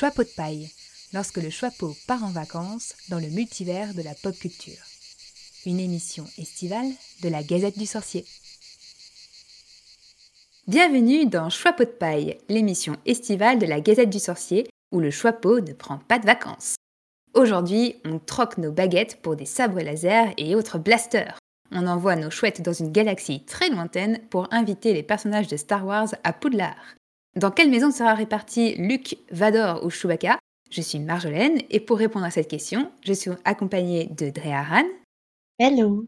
Choix 0.00 0.08
de 0.24 0.30
paille, 0.34 0.70
lorsque 1.12 1.36
le 1.36 1.50
Choixpeau 1.50 1.94
part 2.06 2.24
en 2.24 2.30
vacances 2.30 2.94
dans 3.10 3.18
le 3.18 3.28
multivers 3.28 3.92
de 3.92 4.00
la 4.00 4.14
pop 4.14 4.34
culture. 4.34 4.82
Une 5.66 5.78
émission 5.78 6.24
estivale 6.38 6.86
de 7.22 7.28
la 7.28 7.42
Gazette 7.42 7.78
du 7.78 7.84
Sorcier. 7.84 8.24
Bienvenue 10.66 11.26
dans 11.26 11.50
Choixpeau 11.50 11.84
de 11.84 11.90
paille, 11.90 12.38
l'émission 12.48 12.96
estivale 13.04 13.58
de 13.58 13.66
la 13.66 13.82
Gazette 13.82 14.08
du 14.08 14.18
Sorcier 14.18 14.70
où 14.90 15.00
le 15.00 15.10
Choixpeau 15.10 15.60
ne 15.60 15.74
prend 15.74 15.98
pas 15.98 16.18
de 16.18 16.24
vacances. 16.24 16.76
Aujourd'hui, 17.34 17.96
on 18.06 18.18
troque 18.18 18.56
nos 18.56 18.72
baguettes 18.72 19.20
pour 19.20 19.36
des 19.36 19.44
sabres 19.44 19.82
laser 19.82 20.32
et 20.38 20.54
autres 20.54 20.78
blasters. 20.78 21.36
On 21.72 21.86
envoie 21.86 22.16
nos 22.16 22.30
chouettes 22.30 22.62
dans 22.62 22.72
une 22.72 22.90
galaxie 22.90 23.44
très 23.44 23.68
lointaine 23.68 24.18
pour 24.30 24.48
inviter 24.50 24.94
les 24.94 25.02
personnages 25.02 25.48
de 25.48 25.58
Star 25.58 25.84
Wars 25.84 26.08
à 26.24 26.32
Poudlard. 26.32 26.96
Dans 27.36 27.52
quelle 27.52 27.70
maison 27.70 27.92
sera 27.92 28.14
réparti 28.14 28.74
Luke, 28.74 29.16
Vador 29.30 29.84
ou 29.84 29.90
Chewbacca? 29.90 30.38
Je 30.70 30.80
suis 30.82 30.98
Marjolaine 30.98 31.58
et 31.70 31.78
pour 31.78 31.98
répondre 31.98 32.24
à 32.24 32.30
cette 32.30 32.48
question, 32.48 32.90
je 33.04 33.12
suis 33.12 33.30
accompagnée 33.44 34.06
de 34.06 34.30
Drea 34.30 34.82
Hello. 35.58 36.06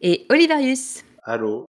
Et 0.00 0.26
Olivarius. 0.30 1.04
Allô. 1.22 1.66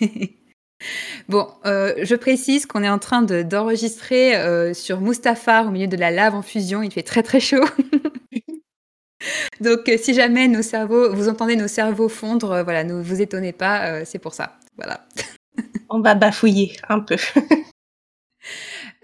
bon, 1.28 1.48
euh, 1.66 1.94
je 2.02 2.14
précise 2.14 2.66
qu'on 2.66 2.82
est 2.84 2.88
en 2.88 2.98
train 2.98 3.22
d'enregistrer 3.22 4.36
euh, 4.36 4.72
sur 4.72 5.00
Mustafar 5.00 5.66
au 5.66 5.70
milieu 5.70 5.88
de 5.88 5.96
la 5.96 6.10
lave 6.10 6.34
en 6.34 6.42
fusion. 6.42 6.82
Il 6.82 6.92
fait 6.92 7.02
très 7.02 7.22
très 7.22 7.40
chaud. 7.40 7.64
Donc, 9.60 9.88
euh, 9.88 9.96
si 9.96 10.14
jamais 10.14 10.46
nos 10.46 10.62
cerveaux, 10.62 11.12
vous 11.12 11.28
entendez 11.28 11.56
nos 11.56 11.68
cerveaux 11.68 12.08
fondre, 12.08 12.62
voilà, 12.62 12.84
ne 12.84 13.00
vous 13.00 13.20
étonnez 13.20 13.52
pas, 13.52 14.04
c'est 14.04 14.18
pour 14.18 14.34
ça. 14.34 14.58
Voilà. 14.76 15.06
On 15.90 16.00
va 16.00 16.14
bafouiller 16.14 16.76
un 16.88 17.00
peu. 17.00 17.16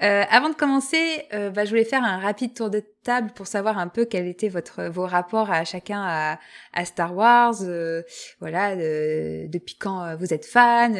Euh, 0.02 0.24
avant 0.30 0.48
de 0.48 0.54
commencer, 0.54 1.24
euh, 1.32 1.50
bah, 1.50 1.64
je 1.64 1.70
voulais 1.70 1.84
faire 1.84 2.04
un 2.04 2.18
rapide 2.18 2.54
tour 2.54 2.70
de 2.70 2.82
table 3.02 3.32
pour 3.34 3.46
savoir 3.46 3.78
un 3.78 3.88
peu 3.88 4.04
quels 4.04 4.26
étaient 4.26 4.48
votre, 4.48 4.84
vos 4.84 5.06
rapports 5.06 5.50
à 5.50 5.64
chacun 5.64 6.00
à, 6.02 6.38
à 6.72 6.84
Star 6.84 7.14
Wars. 7.16 7.56
Euh, 7.62 8.02
voilà, 8.40 8.76
depuis 8.76 9.76
quand 9.76 10.16
vous 10.16 10.32
êtes 10.32 10.44
fan 10.44 10.96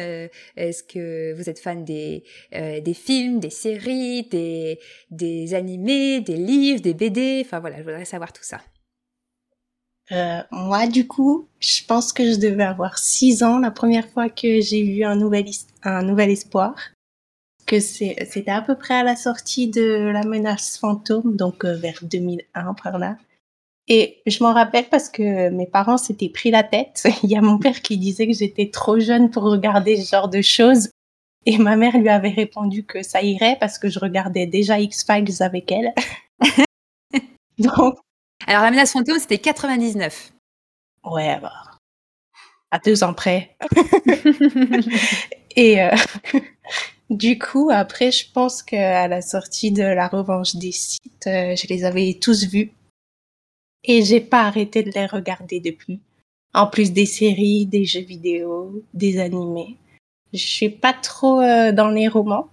Est-ce 0.57 0.83
que 0.83 1.33
vous 1.33 1.49
êtes 1.49 1.59
fan 1.59 1.83
des, 1.85 2.23
des 2.51 2.93
films, 2.93 3.39
des 3.39 3.49
séries, 3.49 4.23
des, 4.23 4.79
des 5.11 5.53
animés, 5.53 6.21
des 6.21 6.37
livres, 6.37 6.81
des 6.81 6.93
BD 6.93 7.41
Enfin 7.45 7.59
voilà, 7.59 7.77
je 7.77 7.83
voudrais 7.83 8.05
savoir 8.05 8.33
tout 8.33 8.43
ça. 8.43 8.59
moi, 10.51 10.87
du 10.87 11.07
coup, 11.07 11.47
je 11.59 11.83
pense 11.85 12.11
que 12.11 12.31
je 12.31 12.37
devais 12.37 12.63
avoir 12.63 12.97
six 12.97 13.43
ans 13.43 13.59
la 13.59 13.71
première 13.71 14.09
fois 14.09 14.29
que 14.29 14.59
j'ai 14.59 14.83
vu 14.83 15.03
un 15.03 15.15
nouvel, 15.15 15.45
un 15.83 16.03
nouvel 16.03 16.31
espoir 16.31 16.75
que 17.69 17.79
c'était 17.79 18.49
à 18.49 18.63
peu 18.63 18.75
près 18.75 18.95
à 18.95 19.03
la 19.03 19.15
sortie 19.15 19.67
de 19.67 20.09
La 20.11 20.23
menace 20.23 20.79
fantôme, 20.79 21.35
donc 21.35 21.65
euh, 21.65 21.75
vers 21.75 21.99
2001 22.01 22.73
par 22.73 22.97
là. 22.97 23.15
Et 23.87 24.21
je 24.25 24.43
m'en 24.43 24.53
rappelle 24.53 24.89
parce 24.89 25.07
que 25.09 25.49
mes 25.49 25.67
parents 25.67 25.97
s'étaient 25.97 26.29
pris 26.29 26.49
la 26.49 26.63
tête. 26.63 27.07
Il 27.23 27.29
y 27.29 27.37
a 27.37 27.41
mon 27.41 27.59
père 27.59 27.81
qui 27.81 27.97
disait 27.97 28.25
que 28.25 28.33
j'étais 28.33 28.71
trop 28.71 28.99
jeune 28.99 29.29
pour 29.29 29.43
regarder 29.43 29.97
ce 29.97 30.09
genre 30.09 30.29
de 30.29 30.41
choses. 30.41 30.89
Et 31.45 31.59
ma 31.59 31.75
mère 31.75 31.95
lui 31.97 32.09
avait 32.09 32.29
répondu 32.29 32.85
que 32.85 33.03
ça 33.03 33.21
irait 33.21 33.57
parce 33.59 33.77
que 33.77 33.87
je 33.87 33.99
regardais 33.99 34.47
déjà 34.47 34.79
X-Files 34.79 35.41
avec 35.41 35.71
elle. 35.71 35.93
donc. 37.59 37.97
Alors, 38.47 38.63
La 38.63 38.71
menace 38.71 38.93
fantôme, 38.93 39.19
c'était 39.19 39.37
99. 39.37 40.33
Ouais, 41.03 41.39
bah. 41.39 41.53
À 42.71 42.79
deux 42.79 43.03
ans 43.03 43.13
près. 43.13 43.55
et, 45.55 45.81
euh, 45.81 45.95
du 47.09 47.39
coup, 47.39 47.69
après, 47.71 48.11
je 48.11 48.31
pense 48.31 48.61
qu'à 48.61 49.07
la 49.07 49.21
sortie 49.21 49.71
de 49.71 49.83
La 49.83 50.07
Revanche 50.07 50.55
des 50.55 50.71
Sites, 50.71 51.27
euh, 51.27 51.55
je 51.55 51.67
les 51.67 51.83
avais 51.83 52.17
tous 52.21 52.47
vus. 52.47 52.71
Et 53.83 54.03
j'ai 54.03 54.19
pas 54.21 54.43
arrêté 54.43 54.83
de 54.83 54.91
les 54.91 55.05
regarder 55.05 55.59
depuis. 55.59 55.99
En 56.53 56.67
plus 56.67 56.91
des 56.91 57.05
séries, 57.05 57.65
des 57.65 57.85
jeux 57.85 58.01
vidéo, 58.01 58.83
des 58.93 59.19
animés. 59.19 59.77
Je 60.33 60.45
suis 60.45 60.69
pas 60.69 60.93
trop 60.93 61.41
euh, 61.41 61.71
dans 61.71 61.89
les 61.89 62.07
romans, 62.07 62.49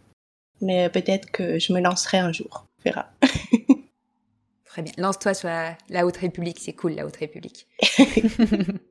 mais 0.61 0.89
peut-être 0.89 1.31
que 1.31 1.59
je 1.59 1.73
me 1.73 1.81
lancerai 1.81 2.19
un 2.19 2.33
jour. 2.33 2.67
On 2.79 2.83
verra. 2.85 3.11
Très 4.65 4.83
bien. 4.83 4.93
Lance-toi 4.97 5.35
sur 5.35 5.49
la 5.49 6.07
Haute 6.07 6.17
République, 6.19 6.59
c'est 6.61 6.75
cool, 6.75 6.93
la 6.93 7.07
Haute 7.07 7.17
République. 7.17 7.67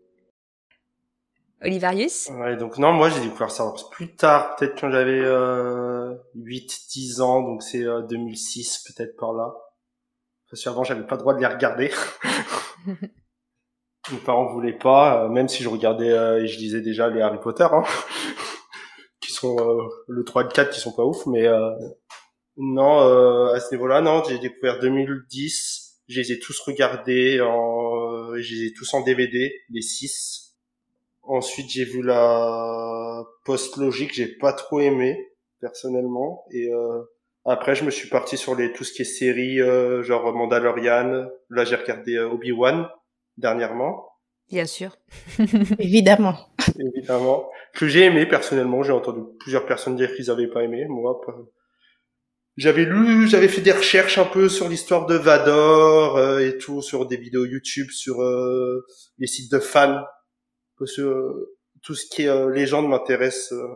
Olivarius 1.61 2.29
Ouais, 2.31 2.57
donc 2.57 2.77
non, 2.77 2.91
moi 2.91 3.09
j'ai 3.09 3.21
découvert 3.21 3.51
ça 3.51 3.71
plus 3.91 4.13
tard, 4.15 4.55
peut-être 4.55 4.79
quand 4.79 4.91
j'avais 4.91 5.21
euh, 5.23 6.13
8-10 6.35 7.21
ans, 7.21 7.41
donc 7.41 7.63
c'est 7.63 7.83
2006 7.83 8.83
euh, 8.87 8.91
peut-être 8.93 9.15
par 9.17 9.33
là. 9.33 9.53
Parce 10.49 10.63
qu'avant 10.63 10.83
j'avais 10.83 11.05
pas 11.05 11.15
le 11.15 11.21
droit 11.21 11.33
de 11.33 11.39
les 11.39 11.47
regarder. 11.47 11.91
Mes 14.11 14.17
parents 14.23 14.45
voulaient 14.45 14.77
pas, 14.77 15.23
euh, 15.23 15.29
même 15.29 15.47
si 15.47 15.63
je 15.63 15.69
regardais 15.69 16.11
euh, 16.11 16.43
et 16.43 16.47
je 16.47 16.59
lisais 16.59 16.81
déjà 16.81 17.09
les 17.09 17.21
Harry 17.21 17.39
Potter, 17.39 17.67
hein, 17.71 17.83
qui 19.21 19.31
sont 19.31 19.55
le 20.07 20.23
3 20.23 20.43
et 20.43 20.45
le 20.45 20.51
4 20.51 20.69
qui 20.71 20.79
sont 20.79 20.93
pas 20.93 21.05
ouf, 21.05 21.25
mais 21.25 21.47
non, 22.57 22.99
à 23.49 23.59
ce 23.59 23.73
niveau-là, 23.73 24.01
non, 24.01 24.23
j'ai 24.23 24.37
découvert 24.37 24.79
2010, 24.79 26.01
je 26.07 26.21
les 26.21 26.31
ai 26.31 26.39
tous 26.39 26.59
regardés, 26.59 27.41
en, 27.41 28.35
je 28.35 28.53
les 28.53 28.67
ai 28.67 28.73
tous 28.73 28.93
en 28.93 29.01
DVD, 29.01 29.51
les 29.69 29.81
6 29.81 30.44
Ensuite, 31.27 31.69
j'ai 31.69 31.85
vu 31.85 32.03
la 32.03 33.23
post-logique, 33.45 34.13
j'ai 34.13 34.27
pas 34.27 34.53
trop 34.53 34.79
aimé 34.79 35.17
personnellement. 35.59 36.45
Et 36.51 36.71
euh, 36.71 37.01
après, 37.45 37.73
je 37.73 37.83
me 37.83 37.89
suis 37.89 38.09
parti 38.09 38.37
sur 38.37 38.55
les 38.55 38.71
tout 38.73 38.83
ce 38.83 38.93
qui 38.93 39.01
est 39.01 39.05
séries, 39.05 39.59
euh, 39.59 40.03
genre 40.03 40.33
Mandalorian. 40.33 41.27
Là, 41.49 41.65
j'ai 41.65 41.75
regardé 41.75 42.15
euh, 42.15 42.29
Obi-Wan 42.29 42.87
dernièrement. 43.37 44.07
Bien 44.51 44.67
sûr. 44.67 44.97
Évidemment. 45.79 46.37
Évidemment. 46.79 47.49
Que 47.73 47.87
j'ai 47.87 48.03
aimé 48.03 48.27
personnellement. 48.27 48.83
J'ai 48.83 48.93
entendu 48.93 49.21
plusieurs 49.39 49.65
personnes 49.65 49.95
dire 49.95 50.13
qu'ils 50.15 50.29
avaient 50.29 50.47
pas 50.47 50.61
aimé. 50.61 50.85
Moi, 50.87 51.19
j'avais 52.55 52.85
lu, 52.85 53.27
j'avais 53.27 53.47
fait 53.47 53.61
des 53.61 53.71
recherches 53.71 54.19
un 54.19 54.25
peu 54.25 54.47
sur 54.47 54.69
l'histoire 54.69 55.07
de 55.07 55.15
Vador 55.15 56.39
et 56.39 56.57
tout, 56.57 56.83
sur 56.83 57.07
des 57.07 57.17
vidéos 57.17 57.45
YouTube, 57.45 57.89
sur 57.89 58.23
les 59.17 59.27
sites 59.27 59.51
de 59.51 59.59
fans 59.59 60.05
parce 60.77 60.95
que 60.95 61.01
euh, 61.01 61.57
tout 61.81 61.95
ce 61.95 62.05
qui 62.07 62.23
est 62.23 62.29
euh, 62.29 62.49
légende 62.51 62.87
m'intéresse 62.87 63.51
euh, 63.51 63.67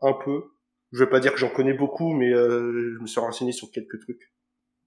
un 0.00 0.12
peu. 0.12 0.44
Je 0.92 0.98
vais 1.04 1.10
pas 1.10 1.20
dire 1.20 1.32
que 1.32 1.38
j'en 1.38 1.48
connais 1.48 1.72
beaucoup, 1.72 2.12
mais 2.12 2.30
je 2.30 2.98
me 3.00 3.06
suis 3.06 3.20
renseigné 3.20 3.52
sur 3.52 3.70
quelques 3.70 3.98
trucs. 4.00 4.30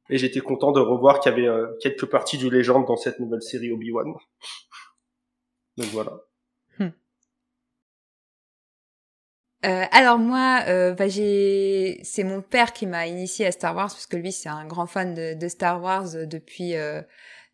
Et 0.10 0.20
j'étais 0.20 0.40
content 0.40 0.72
de 0.72 0.80
revoir 0.80 1.20
qu'il 1.20 1.32
y 1.32 1.48
avait 1.48 1.64
quelques 1.82 2.06
parties 2.06 2.38
du 2.38 2.52
légende 2.52 2.86
dans 2.86 2.96
cette 2.96 3.20
nouvelle 3.20 3.42
série 3.42 3.72
Obi-Wan. 3.72 4.14
Donc 5.78 5.88
voilà. 5.88 6.12
Hmm. 6.78 6.92
alors 9.64 10.20
moi, 10.20 10.62
bah, 10.94 11.08
j'ai, 11.08 12.00
c'est 12.04 12.24
mon 12.24 12.44
père 12.44 12.72
qui 12.72 12.86
m'a 12.86 13.08
initié 13.08 13.48
à 13.48 13.52
Star 13.52 13.76
Wars 13.76 13.88
parce 13.88 14.06
que 14.06 14.18
lui 14.18 14.32
c'est 14.32 14.50
un 14.50 14.68
grand 14.68 14.86
fan 14.86 15.16
de, 15.16 15.34
de 15.34 15.48
Star 15.48 15.82
Wars 15.82 16.06
depuis 16.28 16.76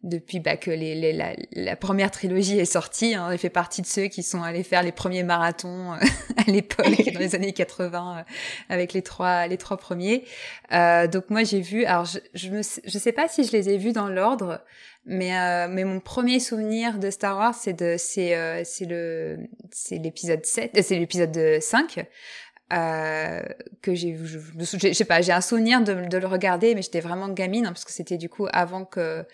depuis 0.03 0.39
bah, 0.39 0.57
que 0.57 0.71
les, 0.71 1.13
la, 1.13 1.33
la, 1.51 1.75
première 1.75 2.09
trilogie 2.11 2.57
est 2.59 2.65
sortie. 2.65 3.13
Hein, 3.13 3.29
il 3.31 3.37
fait 3.37 3.49
partie 3.49 3.81
de 3.81 3.87
ceux 3.87 4.07
qui 4.07 4.23
sont 4.23 4.41
allés 4.41 4.63
faire 4.63 4.81
les 4.81 4.91
premiers 4.91 5.23
marathons 5.23 5.93
euh, 5.93 5.97
à 6.37 6.49
l'époque, 6.49 6.85
dans 7.13 7.19
les 7.19 7.35
années 7.35 7.53
80, 7.53 8.17
euh, 8.17 8.23
avec 8.69 8.93
les 8.93 9.01
trois, 9.01 9.47
les 9.47 9.57
trois 9.57 9.77
premiers. 9.77 10.23
Euh, 10.71 11.07
donc 11.07 11.29
moi 11.29 11.43
j'ai 11.43 11.61
vu, 11.61 11.85
alors 11.85 12.05
je, 12.05 12.19
je 12.33 12.49
je 12.83 12.97
sais 12.97 13.11
pas 13.11 13.27
si 13.27 13.43
je 13.43 13.51
les 13.51 13.69
ai 13.69 13.77
vus 13.77 13.91
dans 13.91 14.07
l'ordre, 14.07 14.61
mais 15.05 15.37
euh, 15.37 15.67
mais 15.69 15.83
mon 15.83 15.99
premier 15.99 16.39
souvenir 16.39 16.97
de 16.97 17.09
Star 17.09 17.37
Wars 17.37 17.55
c'est 17.55 17.73
de 17.73 17.95
c'est 17.97 18.63
c'est 18.65 18.85
le 18.85 19.39
c'est 19.71 19.97
l'épisode 19.97 20.45
7 20.45 20.79
c'est 20.81 20.99
l'épisode 20.99 21.59
5 21.59 22.05
euh, 22.73 23.41
que 23.81 23.93
j'ai 23.93 24.17
je, 24.23 24.39
je, 24.57 24.93
sais 24.93 25.05
pas 25.05 25.21
j'ai 25.21 25.33
un 25.33 25.41
souvenir 25.41 25.81
de, 25.81 26.07
de 26.07 26.17
le 26.17 26.27
regarder 26.27 26.73
mais 26.73 26.81
j'étais 26.81 27.01
vraiment 27.01 27.27
gamine 27.27 27.65
hein, 27.65 27.73
parce 27.73 27.83
que 27.83 27.91
c'était 27.91 28.17
du 28.17 28.29
coup 28.29 28.47
avant 28.53 28.85
que 28.85 29.25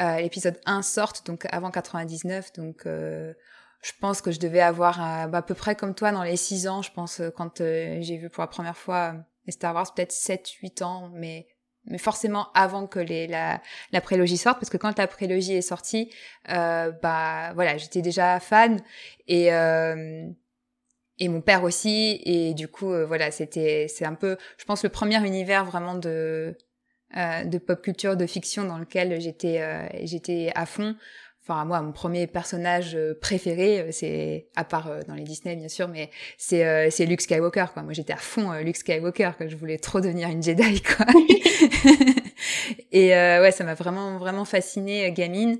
euh, 0.00 0.20
l'épisode 0.20 0.60
1 0.66 0.82
sorte, 0.82 1.26
donc 1.26 1.46
avant 1.50 1.70
99. 1.70 2.52
Donc, 2.54 2.86
euh, 2.86 3.34
je 3.82 3.92
pense 4.00 4.22
que 4.22 4.30
je 4.30 4.38
devais 4.38 4.60
avoir 4.60 5.28
bah, 5.28 5.38
à 5.38 5.42
peu 5.42 5.54
près 5.54 5.74
comme 5.74 5.94
toi 5.94 6.12
dans 6.12 6.22
les 6.22 6.36
6 6.36 6.68
ans, 6.68 6.82
je 6.82 6.92
pense, 6.92 7.20
euh, 7.20 7.30
quand 7.30 7.58
j'ai 7.58 8.16
vu 8.16 8.30
pour 8.30 8.42
la 8.42 8.46
première 8.46 8.76
fois 8.76 9.14
Star 9.48 9.74
Wars, 9.74 9.92
peut-être 9.92 10.12
7-8 10.12 10.82
ans, 10.84 11.10
mais 11.12 11.46
mais 11.84 11.98
forcément 11.98 12.52
avant 12.54 12.86
que 12.86 13.00
les, 13.00 13.26
la, 13.26 13.60
la 13.90 14.00
prélogie 14.00 14.36
sorte, 14.36 14.60
parce 14.60 14.70
que 14.70 14.76
quand 14.76 14.96
la 14.98 15.08
prélogie 15.08 15.54
est 15.54 15.62
sortie, 15.62 16.12
euh, 16.48 16.92
bah 17.02 17.52
voilà, 17.54 17.76
j'étais 17.76 18.02
déjà 18.02 18.38
fan 18.38 18.80
et 19.26 19.52
euh, 19.52 20.28
et 21.18 21.28
mon 21.28 21.40
père 21.40 21.64
aussi, 21.64 22.20
et 22.24 22.54
du 22.54 22.68
coup 22.68 22.94
voilà, 23.06 23.32
c'était 23.32 23.86
c'est 23.88 24.04
un 24.04 24.14
peu, 24.14 24.36
je 24.58 24.64
pense 24.64 24.84
le 24.84 24.90
premier 24.90 25.26
univers 25.26 25.64
vraiment 25.64 25.94
de 25.96 26.56
euh, 27.16 27.44
de 27.44 27.58
pop 27.58 27.82
culture, 27.82 28.16
de 28.16 28.26
fiction 28.26 28.64
dans 28.64 28.78
lequel 28.78 29.20
j'étais 29.20 29.60
euh, 29.60 29.86
j'étais 30.04 30.50
à 30.54 30.66
fond. 30.66 30.94
enfin 31.42 31.64
moi 31.64 31.80
mon 31.82 31.92
premier 31.92 32.26
personnage 32.26 32.94
euh, 32.94 33.14
préféré 33.20 33.80
euh, 33.80 33.88
c'est 33.90 34.46
à 34.56 34.64
part 34.64 34.88
euh, 34.88 35.00
dans 35.08 35.14
les 35.14 35.24
Disney 35.24 35.56
bien 35.56 35.68
sûr 35.68 35.88
mais 35.88 36.10
c'est 36.38 36.90
c'est 36.90 37.06
Luke 37.06 37.20
Skywalker 37.20 37.66
quoi. 37.74 37.82
Moi 37.82 37.92
j'étais 37.92 38.12
à 38.12 38.16
fond 38.16 38.52
Luke 38.60 38.76
Skywalker 38.76 39.32
que 39.38 39.48
je 39.48 39.56
voulais 39.56 39.78
trop 39.78 40.00
devenir 40.00 40.28
une 40.28 40.42
Jedi 40.42 40.80
quoi. 40.82 41.06
Et 42.92 43.10
ouais 43.10 43.52
ça 43.52 43.64
m'a 43.64 43.74
vraiment 43.74 44.18
vraiment 44.18 44.44
fasciné 44.44 45.10
gamine 45.12 45.58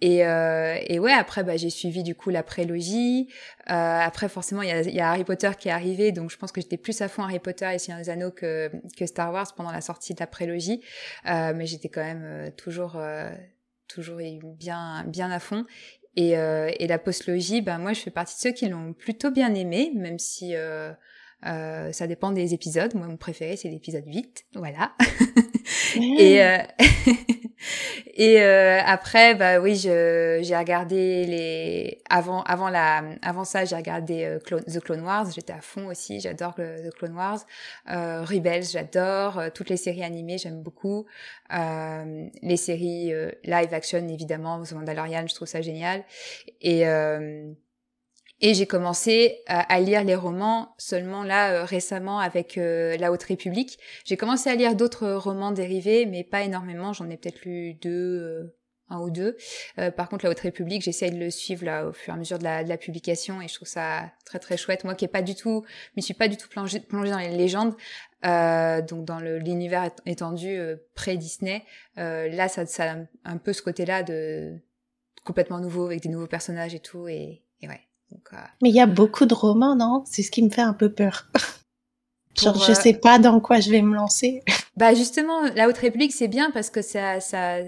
et, 0.00 0.18
et 0.18 0.98
ouais 0.98 1.12
après 1.12 1.42
bah 1.42 1.56
j'ai 1.56 1.70
suivi 1.70 2.02
du 2.02 2.14
coup 2.14 2.30
la 2.30 2.42
prélogie 2.42 3.28
après 3.64 4.28
forcément 4.28 4.62
il 4.62 4.68
y 4.68 4.72
a, 4.72 4.82
y 4.82 5.00
a, 5.00 5.10
Harry 5.10 5.24
Potter 5.24 5.50
qui 5.58 5.68
est 5.68 5.72
arrivé 5.72 6.12
donc 6.12 6.30
je 6.30 6.36
pense 6.36 6.52
que 6.52 6.60
j'étais 6.60 6.76
plus 6.76 7.00
à 7.00 7.08
fond 7.08 7.22
Harry 7.22 7.38
Potter 7.38 7.68
et 7.72 7.78
Seigneur 7.78 8.00
des 8.00 8.10
Anneaux 8.10 8.30
que 8.30 8.70
que 8.96 9.06
Star 9.06 9.32
Wars 9.32 9.54
pendant 9.56 9.72
la 9.72 9.80
sortie 9.80 10.12
de 10.12 10.20
la 10.20 10.26
prélogie 10.26 10.82
mais 11.24 11.66
j'étais 11.66 11.88
quand 11.88 12.04
même 12.04 12.50
toujours 12.56 13.00
toujours 13.88 14.20
bien, 14.58 15.04
bien 15.06 15.30
à 15.30 15.38
fond. 15.38 15.64
Et, 16.16 16.36
euh, 16.38 16.70
et 16.78 16.86
la 16.86 16.98
postlogie, 16.98 17.60
ben 17.60 17.78
moi 17.78 17.92
je 17.92 18.00
fais 18.00 18.10
partie 18.10 18.34
de 18.36 18.40
ceux 18.40 18.52
qui 18.52 18.68
l'ont 18.68 18.94
plutôt 18.94 19.30
bien 19.30 19.54
aimé, 19.54 19.92
même 19.94 20.18
si 20.18 20.54
euh, 20.54 20.92
euh, 21.44 21.92
ça 21.92 22.06
dépend 22.06 22.32
des 22.32 22.54
épisodes. 22.54 22.94
Moi 22.94 23.06
mon 23.06 23.18
préféré 23.18 23.56
c'est 23.56 23.68
l'épisode 23.68 24.04
8, 24.06 24.46
voilà. 24.54 24.94
et 25.96 26.42
euh, 26.42 26.58
et 28.14 28.40
euh, 28.40 28.80
après 28.84 29.34
bah 29.34 29.60
oui 29.60 29.76
j'ai 29.76 30.56
regardé 30.56 31.26
les 31.26 32.02
avant 32.08 32.42
avant 32.42 32.68
la 32.68 33.02
avant 33.22 33.44
ça 33.44 33.64
j'ai 33.64 33.76
regardé 33.76 34.24
euh, 34.24 34.38
The 34.38 34.80
Clone 34.80 35.02
Wars. 35.02 35.30
J'étais 35.34 35.52
à 35.52 35.60
fond 35.60 35.86
aussi. 35.88 36.20
J'adore 36.20 36.54
The 36.54 36.90
Clone 36.96 37.14
Wars. 37.14 37.40
Euh, 37.90 38.24
Rebels 38.24 38.64
j'adore. 38.64 39.38
Euh, 39.38 39.48
toutes 39.52 39.70
les 39.70 39.76
séries 39.76 40.04
animées 40.04 40.38
j'aime 40.38 40.62
beaucoup. 40.62 41.06
Les 41.50 42.56
séries 42.56 43.12
live 43.44 43.74
action 43.74 44.06
évidemment. 44.08 44.62
The 44.62 44.72
Mandalorian 44.72 45.26
je 45.26 45.34
trouve 45.34 45.48
ça 45.48 45.60
génial. 45.60 46.04
Et 46.60 46.84
et 48.40 48.52
j'ai 48.52 48.66
commencé 48.66 49.42
à, 49.46 49.80
lire 49.80 50.04
les 50.04 50.14
romans 50.14 50.74
seulement 50.76 51.24
là 51.24 51.52
euh, 51.52 51.64
récemment 51.64 52.18
avec 52.18 52.58
euh, 52.58 52.96
La 52.98 53.10
Haute 53.10 53.22
République. 53.22 53.78
J'ai 54.04 54.18
commencé 54.18 54.50
à 54.50 54.54
lire 54.54 54.74
d'autres 54.74 55.10
romans 55.12 55.52
dérivés, 55.52 56.04
mais 56.04 56.22
pas 56.22 56.42
énormément. 56.42 56.92
J'en 56.92 57.08
ai 57.08 57.16
peut-être 57.16 57.46
lu 57.46 57.74
deux, 57.74 57.90
euh, 57.90 58.54
un 58.90 59.00
ou 59.00 59.10
deux. 59.10 59.38
par 59.96 60.10
contre, 60.10 60.26
La 60.26 60.30
Haute 60.30 60.40
République, 60.40 60.82
j'essaye 60.82 61.10
de 61.10 61.18
le 61.18 61.30
suivre 61.30 61.64
là 61.64 61.86
au 61.86 61.92
fur 61.92 62.12
et 62.12 62.16
à 62.16 62.18
mesure 62.18 62.38
de 62.38 62.44
la, 62.44 62.76
publication 62.76 63.40
et 63.40 63.48
je 63.48 63.54
trouve 63.54 63.68
ça 63.68 64.12
très 64.26 64.38
très 64.38 64.58
chouette. 64.58 64.84
Moi 64.84 64.94
qui 64.94 65.06
est 65.06 65.08
pas 65.08 65.22
du 65.22 65.34
tout, 65.34 65.64
je 65.96 66.02
suis 66.02 66.14
pas 66.14 66.28
du 66.28 66.36
tout 66.36 66.48
plongée, 66.48 66.82
dans 66.90 67.18
les 67.18 67.36
légendes, 67.36 67.74
donc 68.22 69.04
dans 69.06 69.18
l'univers 69.18 69.90
étendu 70.04 70.60
pré-Disney. 70.94 71.64
là, 71.96 72.48
ça, 72.48 72.66
ça 72.66 72.92
a 72.92 72.96
un 73.24 73.38
peu 73.38 73.54
ce 73.54 73.62
côté-là 73.62 74.02
de 74.02 74.58
complètement 75.24 75.58
nouveau 75.58 75.86
avec 75.86 76.02
des 76.02 76.10
nouveaux 76.10 76.28
personnages 76.28 76.74
et 76.74 76.80
tout 76.80 77.08
et 77.08 77.42
ouais 77.62 77.85
euh, 78.12 78.36
Mais 78.62 78.70
il 78.70 78.74
y 78.74 78.80
a 78.80 78.86
beaucoup 78.86 79.26
de 79.26 79.34
romans, 79.34 79.76
non? 79.76 80.04
C'est 80.06 80.22
ce 80.22 80.30
qui 80.30 80.42
me 80.42 80.50
fait 80.50 80.62
un 80.62 80.74
peu 80.74 80.92
peur. 80.92 81.28
Genre, 82.40 82.56
je 82.62 82.72
euh, 82.72 82.74
sais 82.74 82.94
pas 82.94 83.18
dans 83.18 83.40
quoi 83.40 83.60
je 83.60 83.70
vais 83.70 83.82
me 83.82 83.94
lancer. 83.94 84.42
Bah 84.76 84.92
justement, 84.92 85.40
la 85.54 85.68
Haute 85.68 85.78
République, 85.78 86.12
c'est 86.12 86.28
bien 86.28 86.50
parce 86.50 86.68
que 86.68 86.82
ça, 86.82 87.18
ça, 87.18 87.60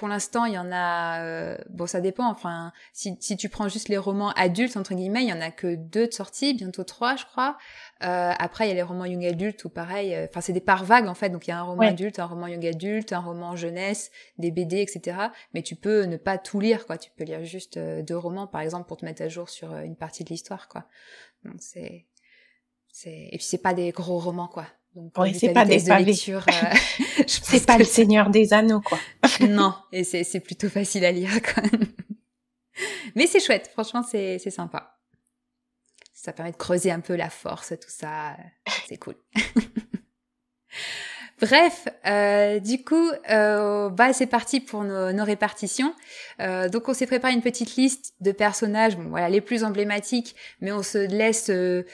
pour 0.00 0.08
l'instant, 0.08 0.44
il 0.44 0.54
y 0.54 0.58
en 0.58 0.70
a. 0.72 1.22
Euh, 1.22 1.56
bon, 1.68 1.86
ça 1.86 2.00
dépend. 2.00 2.26
Enfin, 2.26 2.72
si, 2.92 3.16
si 3.20 3.38
tu 3.38 3.48
prends 3.48 3.68
juste 3.68 3.88
les 3.88 3.98
romans 3.98 4.30
adultes 4.30 4.78
entre 4.78 4.94
guillemets, 4.94 5.22
il 5.22 5.28
y 5.28 5.32
en 5.32 5.40
a 5.40 5.50
que 5.50 5.74
deux 5.74 6.06
de 6.06 6.12
sortie, 6.12 6.54
bientôt 6.54 6.84
trois, 6.84 7.16
je 7.16 7.24
crois. 7.24 7.56
Euh, 8.02 8.32
après, 8.38 8.64
il 8.66 8.68
y 8.68 8.72
a 8.72 8.74
les 8.74 8.82
romans 8.82 9.04
young 9.04 9.26
adultes 9.26 9.62
ou 9.64 9.68
pareil. 9.68 10.14
Euh, 10.14 10.26
enfin, 10.28 10.40
c'est 10.40 10.54
des 10.54 10.60
parts 10.60 10.84
vagues 10.84 11.06
en 11.06 11.14
fait. 11.14 11.28
Donc, 11.28 11.46
il 11.46 11.50
y 11.50 11.52
a 11.52 11.58
un 11.58 11.64
roman 11.64 11.82
adulte, 11.82 12.18
un 12.18 12.24
roman 12.24 12.46
young 12.46 12.66
adulte, 12.66 13.12
un 13.12 13.20
roman 13.20 13.56
jeunesse, 13.56 14.10
des 14.38 14.50
BD, 14.50 14.80
etc. 14.80 15.18
Mais 15.52 15.62
tu 15.62 15.76
peux 15.76 16.04
ne 16.04 16.16
pas 16.16 16.38
tout 16.38 16.60
lire, 16.60 16.86
quoi. 16.86 16.96
Tu 16.96 17.10
peux 17.10 17.24
lire 17.24 17.44
juste 17.44 17.76
euh, 17.76 18.00
deux 18.02 18.16
romans, 18.16 18.46
par 18.46 18.62
exemple, 18.62 18.86
pour 18.88 18.96
te 18.96 19.04
mettre 19.04 19.20
à 19.20 19.28
jour 19.28 19.50
sur 19.50 19.76
une 19.76 19.96
partie 19.96 20.24
de 20.24 20.30
l'histoire, 20.30 20.68
quoi. 20.68 20.86
Donc, 21.44 21.56
c'est, 21.58 22.06
et 23.06 23.36
puis 23.36 23.44
c'est 23.44 23.58
pas 23.58 23.74
des 23.74 23.90
gros 23.90 24.18
romans, 24.18 24.48
quoi. 24.48 24.66
Donc, 24.94 25.12
oui, 25.18 25.34
c'est 25.38 25.52
pas 25.52 25.64
des 25.64 25.82
de 25.82 26.04
lecture, 26.04 26.44
c'est 27.26 27.66
pas 27.66 27.78
le 27.78 27.84
Seigneur 27.84 28.30
des 28.30 28.52
Anneaux, 28.52 28.80
quoi. 28.80 28.98
non, 29.48 29.74
et 29.92 30.04
c'est, 30.04 30.40
plutôt 30.40 30.68
facile 30.68 31.04
à 31.04 31.12
lire, 31.12 31.30
quoi. 31.42 31.62
Mais 33.14 33.26
c'est 33.26 33.40
chouette, 33.40 33.68
franchement, 33.72 34.02
c'est, 34.02 34.38
sympa 34.38 34.96
ça 36.12 36.34
permet 36.34 36.52
de 36.52 36.56
creuser 36.58 36.90
un 36.90 37.00
peu 37.00 37.16
la 37.16 37.30
force, 37.30 37.70
tout 37.80 37.88
ça. 37.88 38.36
C'est 38.86 38.98
cool. 38.98 39.14
Bref, 41.40 41.88
euh, 42.06 42.60
du 42.60 42.84
coup, 42.84 43.10
euh, 43.30 43.88
bah 43.88 44.12
c'est 44.12 44.26
parti 44.26 44.60
pour 44.60 44.84
nos, 44.84 45.12
nos 45.12 45.24
répartitions. 45.24 45.94
Euh, 46.40 46.68
donc 46.68 46.88
on 46.88 46.94
s'est 46.94 47.06
préparé 47.06 47.32
une 47.32 47.40
petite 47.40 47.76
liste 47.76 48.14
de 48.20 48.32
personnages, 48.32 48.96
bon 48.98 49.08
voilà 49.08 49.30
les 49.30 49.40
plus 49.40 49.64
emblématiques, 49.64 50.36
mais 50.60 50.70
on 50.70 50.82
se 50.82 50.98
laisse 50.98 51.48
euh, 51.48 51.86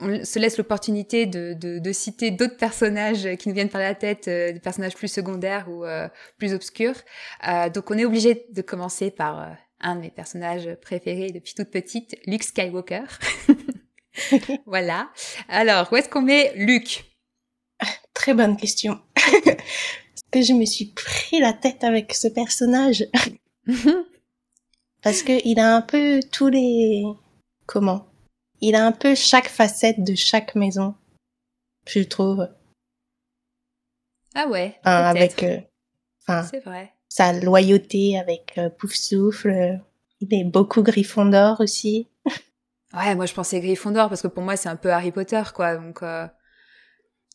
on 0.00 0.24
se 0.24 0.38
laisse 0.38 0.58
l'opportunité 0.58 1.26
de, 1.26 1.54
de, 1.54 1.78
de, 1.78 1.92
citer 1.92 2.30
d'autres 2.30 2.56
personnages 2.56 3.36
qui 3.36 3.48
nous 3.48 3.54
viennent 3.54 3.68
par 3.68 3.80
la 3.80 3.94
tête, 3.94 4.26
euh, 4.28 4.52
des 4.52 4.60
personnages 4.60 4.94
plus 4.94 5.08
secondaires 5.08 5.68
ou 5.68 5.84
euh, 5.84 6.08
plus 6.36 6.52
obscurs. 6.52 6.96
donc 7.72 7.90
on 7.90 7.98
est 7.98 8.04
obligé 8.04 8.46
de 8.50 8.62
commencer 8.62 9.10
par 9.10 9.56
un 9.80 9.96
de 9.96 10.00
mes 10.00 10.10
personnages 10.10 10.74
préférés 10.80 11.30
depuis 11.30 11.54
toute 11.54 11.70
petite, 11.70 12.16
Luke 12.26 12.42
Skywalker. 12.42 13.04
voilà. 14.66 15.10
Alors, 15.48 15.92
où 15.92 15.96
est-ce 15.96 16.08
qu'on 16.08 16.22
met 16.22 16.52
Luke? 16.56 17.04
Très 18.14 18.34
bonne 18.34 18.56
question. 18.56 19.00
Parce 19.14 20.24
que 20.30 20.42
je 20.42 20.52
me 20.52 20.64
suis 20.64 20.86
pris 20.86 21.40
la 21.40 21.52
tête 21.52 21.84
avec 21.84 22.14
ce 22.14 22.28
personnage. 22.28 23.06
Parce 25.02 25.22
que 25.22 25.46
il 25.46 25.58
a 25.58 25.76
un 25.76 25.82
peu 25.82 26.20
tous 26.32 26.48
les... 26.48 27.04
Comment? 27.66 28.06
Il 28.60 28.74
a 28.74 28.84
un 28.84 28.92
peu 28.92 29.14
chaque 29.14 29.48
facette 29.48 30.02
de 30.02 30.14
chaque 30.14 30.54
maison, 30.54 30.94
je 31.86 32.00
trouve. 32.00 32.48
Ah 34.34 34.48
ouais. 34.48 34.78
avec... 34.84 35.42
Euh, 35.42 36.42
C'est 36.50 36.64
vrai 36.64 36.94
sa 37.14 37.32
loyauté 37.32 38.18
avec 38.18 38.54
euh, 38.58 38.68
Pouf 38.70 38.92
Souffle. 38.92 39.78
Il 40.20 40.34
est 40.34 40.42
beaucoup 40.42 40.82
Gryffondor 40.82 41.60
aussi. 41.60 42.08
ouais, 42.92 43.14
moi 43.14 43.26
je 43.26 43.34
pensais 43.34 43.60
Gryffondor 43.60 44.08
parce 44.08 44.20
que 44.20 44.26
pour 44.26 44.42
moi 44.42 44.56
c'est 44.56 44.68
un 44.68 44.74
peu 44.74 44.90
Harry 44.90 45.12
Potter 45.12 45.42
quoi. 45.54 45.76
Donc 45.76 46.02
euh, 46.02 46.26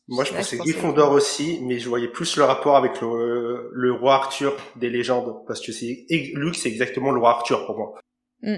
moi 0.09 0.25
je 0.25 0.33
pensais 0.33 0.57
Gryffondor 0.57 1.13
aussi, 1.13 1.61
mais 1.63 1.79
je 1.79 1.87
voyais 1.87 2.09
plus 2.09 2.35
le 2.35 2.43
rapport 2.43 2.75
avec 2.75 2.99
le, 2.99 3.69
le 3.71 3.93
roi 3.93 4.15
Arthur 4.15 4.53
des 4.75 4.89
légendes 4.89 5.45
parce 5.47 5.65
que 5.65 5.71
c'est 5.71 6.05
Luke 6.09 6.55
c'est 6.55 6.67
exactement 6.67 7.11
le 7.11 7.19
roi 7.21 7.29
Arthur 7.37 7.65
pour 7.65 7.77
moi. 7.77 7.99
Hmm. 8.41 8.57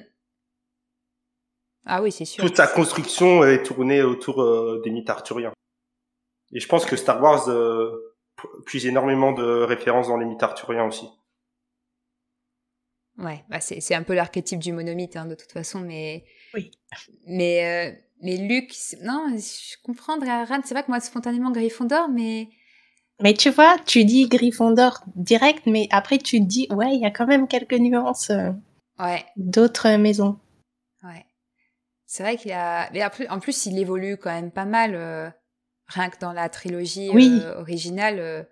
Ah 1.86 2.02
oui, 2.02 2.12
c'est 2.12 2.26
sûr. 2.26 2.44
Toute 2.44 2.58
sa 2.58 2.68
construction 2.68 3.44
est 3.44 3.64
tournée 3.64 4.04
autour 4.04 4.42
euh, 4.42 4.82
des 4.84 4.92
mythes 4.92 5.10
arthuriens. 5.10 5.54
Et 6.54 6.60
je 6.60 6.68
pense 6.68 6.86
que 6.86 6.96
Star 6.96 7.22
Wars 7.22 7.50
puis 8.66 8.88
énormément 8.88 9.32
de 9.32 9.44
références 9.44 10.08
dans 10.08 10.18
les 10.18 10.26
mythes 10.26 10.44
arthuriens 10.44 10.86
aussi. 10.86 11.08
Ouais, 13.18 13.44
bah 13.50 13.60
c'est 13.60 13.94
un 13.94 14.04
peu 14.04 14.16
l'archétype 14.16 14.60
du 14.60 14.72
monomythe 14.72 15.16
hein, 15.16 15.26
de 15.26 15.36
toute 15.36 15.52
façon, 15.52 15.80
mais 15.80 16.24
oui. 16.54 16.72
Mais 17.28 17.66
euh, 17.66 17.96
mais 18.24 18.38
Luc, 18.38 18.74
non, 19.04 19.28
je 19.38 19.76
comprends 19.84 20.18
Ran, 20.20 20.62
c'est 20.64 20.74
vrai 20.74 20.84
que 20.84 20.90
moi 20.90 21.00
spontanément 21.00 21.52
Gryffondor, 21.52 22.10
mais 22.10 22.48
mais 23.22 23.34
tu 23.34 23.52
vois, 23.52 23.78
tu 23.86 24.06
dis 24.06 24.28
Gryffondor 24.28 25.04
direct, 25.16 25.68
mais 25.68 25.88
après 25.92 26.18
tu 26.18 26.40
dis 26.40 26.68
ouais, 26.72 26.96
il 26.96 27.02
y 27.02 27.06
a 27.06 27.12
quand 27.12 27.28
même 27.28 27.48
quelques 27.48 27.74
nuances. 27.74 28.32
Euh, 28.32 28.52
ouais. 29.00 29.24
D'autres 29.36 29.98
maisons. 29.98 30.40
C'est 32.12 32.24
vrai 32.24 32.36
qu'il 32.36 32.52
a, 32.52 32.90
mais 32.92 33.00
après, 33.00 33.30
en 33.30 33.40
plus 33.40 33.68
il 33.68 33.80
évolue 33.80 34.18
quand 34.18 34.32
même 34.32 34.52
pas 34.52 34.66
mal. 34.66 34.96
Euh, 34.96 35.30
rien 35.88 36.10
que 36.10 36.20
dans 36.20 36.34
la 36.34 36.50
trilogie 36.50 37.10
euh, 37.10 37.62
originale, 37.62 38.20
euh, 38.20 38.44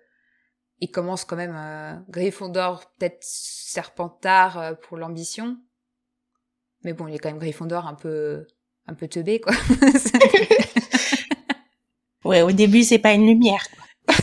il 0.78 0.90
commence 0.90 1.26
quand 1.26 1.36
même 1.36 1.54
euh, 1.54 1.94
Gryffondor, 2.08 2.90
peut-être 2.96 3.18
Serpentard 3.20 4.78
pour 4.78 4.96
l'ambition. 4.96 5.58
Mais 6.84 6.94
bon, 6.94 7.06
il 7.06 7.14
est 7.14 7.18
quand 7.18 7.28
même 7.28 7.38
Gryffondor 7.38 7.86
un 7.86 7.92
peu 7.92 8.46
un 8.86 8.94
peu 8.94 9.08
teubé 9.08 9.42
quoi. 9.42 9.52
ouais, 12.24 12.40
au 12.40 12.52
début 12.52 12.82
c'est 12.82 12.98
pas 12.98 13.12
une 13.12 13.26
lumière. 13.26 13.66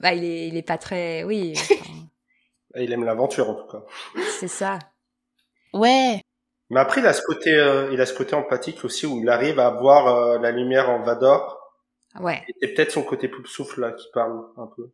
bah 0.00 0.14
il 0.14 0.24
est 0.24 0.48
il 0.48 0.56
est 0.56 0.62
pas 0.62 0.78
très 0.78 1.22
oui. 1.24 1.52
Il 2.76 2.92
aime 2.92 3.04
l'aventure 3.04 3.50
en 3.50 3.54
tout 3.56 3.66
cas. 3.66 3.84
C'est 4.38 4.48
ça. 4.48 4.78
Ouais. 5.74 6.19
Mais 6.70 6.80
après 6.80 7.00
il 7.00 7.06
a 7.06 7.12
ce 7.12 7.22
côté 7.22 7.50
il 7.92 8.00
a 8.00 8.06
ce 8.06 8.14
côté 8.14 8.34
empathique 8.34 8.84
aussi 8.84 9.06
où 9.06 9.20
il 9.20 9.28
arrive 9.28 9.58
à 9.58 9.70
voir 9.70 10.38
la 10.38 10.50
lumière 10.50 10.88
en 10.90 11.02
Vador 11.02 11.60
Ouais. 12.18 12.42
C'est 12.60 12.74
peut-être 12.74 12.90
son 12.90 13.02
côté 13.02 13.28
plus 13.28 13.46
souffle 13.46 13.80
là 13.80 13.92
qui 13.92 14.08
parle 14.12 14.42
un 14.56 14.66
peu. 14.66 14.90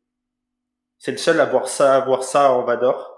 C'est 0.99 1.13
le 1.13 1.17
seul 1.17 1.41
à 1.41 1.47
voir 1.47 1.69
ça, 1.69 1.97
à 1.97 2.01
voir 2.05 2.25
ça 2.25 2.53
en 2.53 2.65
Vador. 2.65 3.13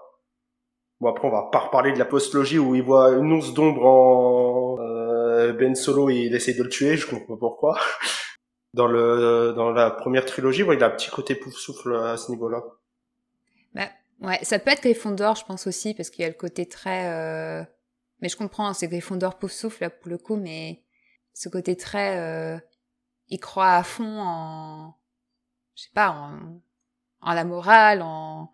Bon 1.01 1.09
après 1.09 1.27
on 1.27 1.31
va 1.31 1.49
pas 1.53 1.61
reparler 1.61 1.93
de 1.93 1.99
la 1.99 2.05
postlogie 2.05 2.59
où 2.59 2.75
il 2.75 2.83
voit 2.83 3.11
une 3.11 3.33
once 3.33 3.55
d'ombre 3.55 3.85
en 3.85 4.79
euh, 4.81 5.53
Ben 5.53 5.75
Solo 5.75 6.11
et 6.11 6.17
il 6.17 6.35
essaie 6.35 6.55
de 6.55 6.63
le 6.63 6.69
tuer, 6.69 6.97
je 6.97 7.07
comprends 7.09 7.35
pas 7.35 7.41
pourquoi. 7.41 7.79
Dans 8.75 8.87
le 8.87 9.55
dans 9.57 9.71
la 9.71 9.91
première 9.91 10.27
trilogie, 10.27 10.63
ouais, 10.63 10.77
il 10.77 10.85
a 10.85 10.89
un 10.89 10.91
petit 10.91 11.09
côté 11.09 11.35
pouf 11.35 11.55
souffle 11.55 11.97
à 11.97 12.19
ce 12.19 12.31
niveau-là. 12.31 12.63
Bah, 13.75 13.89
Ouais, 14.21 14.39
ça 14.43 14.59
peut 14.59 14.71
être 14.71 14.83
Gryffondor, 14.83 15.37
je 15.37 15.45
pense 15.47 15.67
aussi, 15.67 15.95
parce 15.95 16.11
qu'il 16.11 16.23
y 16.23 16.27
a 16.27 16.29
le 16.29 16.35
côté 16.35 16.67
très... 16.67 17.67
Mais 18.21 18.29
je 18.29 18.37
comprends, 18.37 18.69
hein, 18.69 18.75
c'est 18.75 18.89
Gryffondor 18.89 19.39
pauvre 19.39 19.53
souffle, 19.53 19.83
là, 19.85 19.91
pour 19.91 20.09
le 20.11 20.19
coup, 20.19 20.37
mais 20.37 20.83
ce 21.35 21.49
côté 21.49 21.77
très... 21.77 22.19
Euh... 22.19 22.59
Il 23.29 23.41
croit 23.41 23.75
à 23.75 23.83
fond 23.83 24.21
en... 24.21 24.95
Je 25.77 25.85
sais 25.85 25.91
pas, 25.95 26.11
en, 26.11 26.61
en 27.21 27.33
la 27.35 27.45
morale, 27.45 28.03
en... 28.03 28.51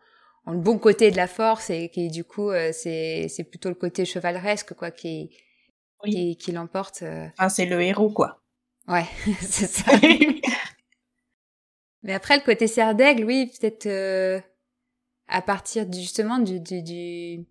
en 0.46 0.52
le 0.52 0.58
bon 0.58 0.78
côté 0.78 1.10
de 1.10 1.16
la 1.16 1.28
force, 1.28 1.70
et 1.70 1.90
qui, 1.90 2.08
du 2.08 2.24
coup, 2.24 2.50
euh, 2.50 2.70
c'est 2.72 3.28
c'est 3.28 3.44
plutôt 3.44 3.68
le 3.68 3.74
côté 3.76 4.04
chevaleresque, 4.04 4.74
quoi, 4.74 4.90
qui, 4.90 5.30
qui, 6.04 6.36
qui 6.36 6.52
l'emporte. 6.52 7.02
euh. 7.02 7.28
Enfin, 7.38 7.48
c'est 7.48 7.66
le 7.66 7.80
héros, 7.82 8.10
quoi. 8.10 8.42
Ouais, 8.88 9.04
c'est 9.42 9.68
ça. 9.68 9.92
Mais 12.02 12.12
après, 12.12 12.36
le 12.36 12.42
côté 12.44 12.66
serre 12.66 12.94
d'aigle, 12.94 13.24
oui, 13.24 13.46
peut-être 13.58 13.86
euh, 13.86 14.40
à 15.28 15.40
partir 15.42 15.86
du- 15.86 16.00
justement 16.00 16.38
du, 16.38 16.60
du, 16.60 16.82
du, 16.82 17.46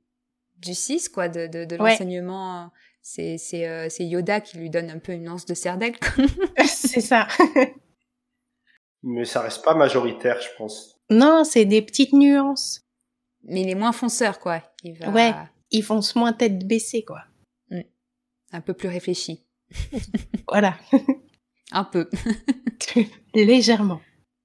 du 0.63 0.73
6, 0.73 1.09
quoi, 1.09 1.29
de, 1.29 1.47
de, 1.47 1.65
de 1.65 1.77
Ouais. 1.77 1.91
l'enseignement. 1.91 2.71
C'est, 3.01 3.37
c'est, 3.37 3.67
euh, 3.67 3.89
c'est 3.89 4.05
Yoda 4.05 4.39
qui 4.41 4.57
lui 4.57 4.69
donne 4.69 4.89
un 4.89 4.99
peu 4.99 5.11
une 5.11 5.25
lance 5.25 5.45
de 5.45 5.53
quoi. 5.53 6.25
c'est 6.65 7.01
ça. 7.01 7.27
Mais 9.03 9.25
ça 9.25 9.41
reste 9.41 9.63
pas 9.63 9.75
majoritaire, 9.75 10.39
je 10.41 10.47
pense. 10.57 10.99
non, 11.09 11.43
c'est 11.43 11.65
des 11.65 11.81
petites 11.81 12.13
nuances. 12.13 12.81
Mais 13.43 13.61
il 13.61 13.69
est 13.69 13.75
moins 13.75 13.91
fonceur, 13.91 14.39
quoi. 14.39 14.63
Il 14.83 14.93
va 14.97 15.09
Ouais. 15.09 15.33
Ils 15.71 15.83
foncent 15.83 16.15
moins 16.15 16.31
tête 16.33 16.65
baissée, 16.65 17.03
quoi. 17.03 17.23
un 18.51 18.61
peu 18.61 18.73
plus 18.73 18.87
réfléchi. 18.89 19.43
Voilà. 20.47 20.77
Un 21.71 21.83
peu. 21.83 22.07
Légèrement. 23.33 23.99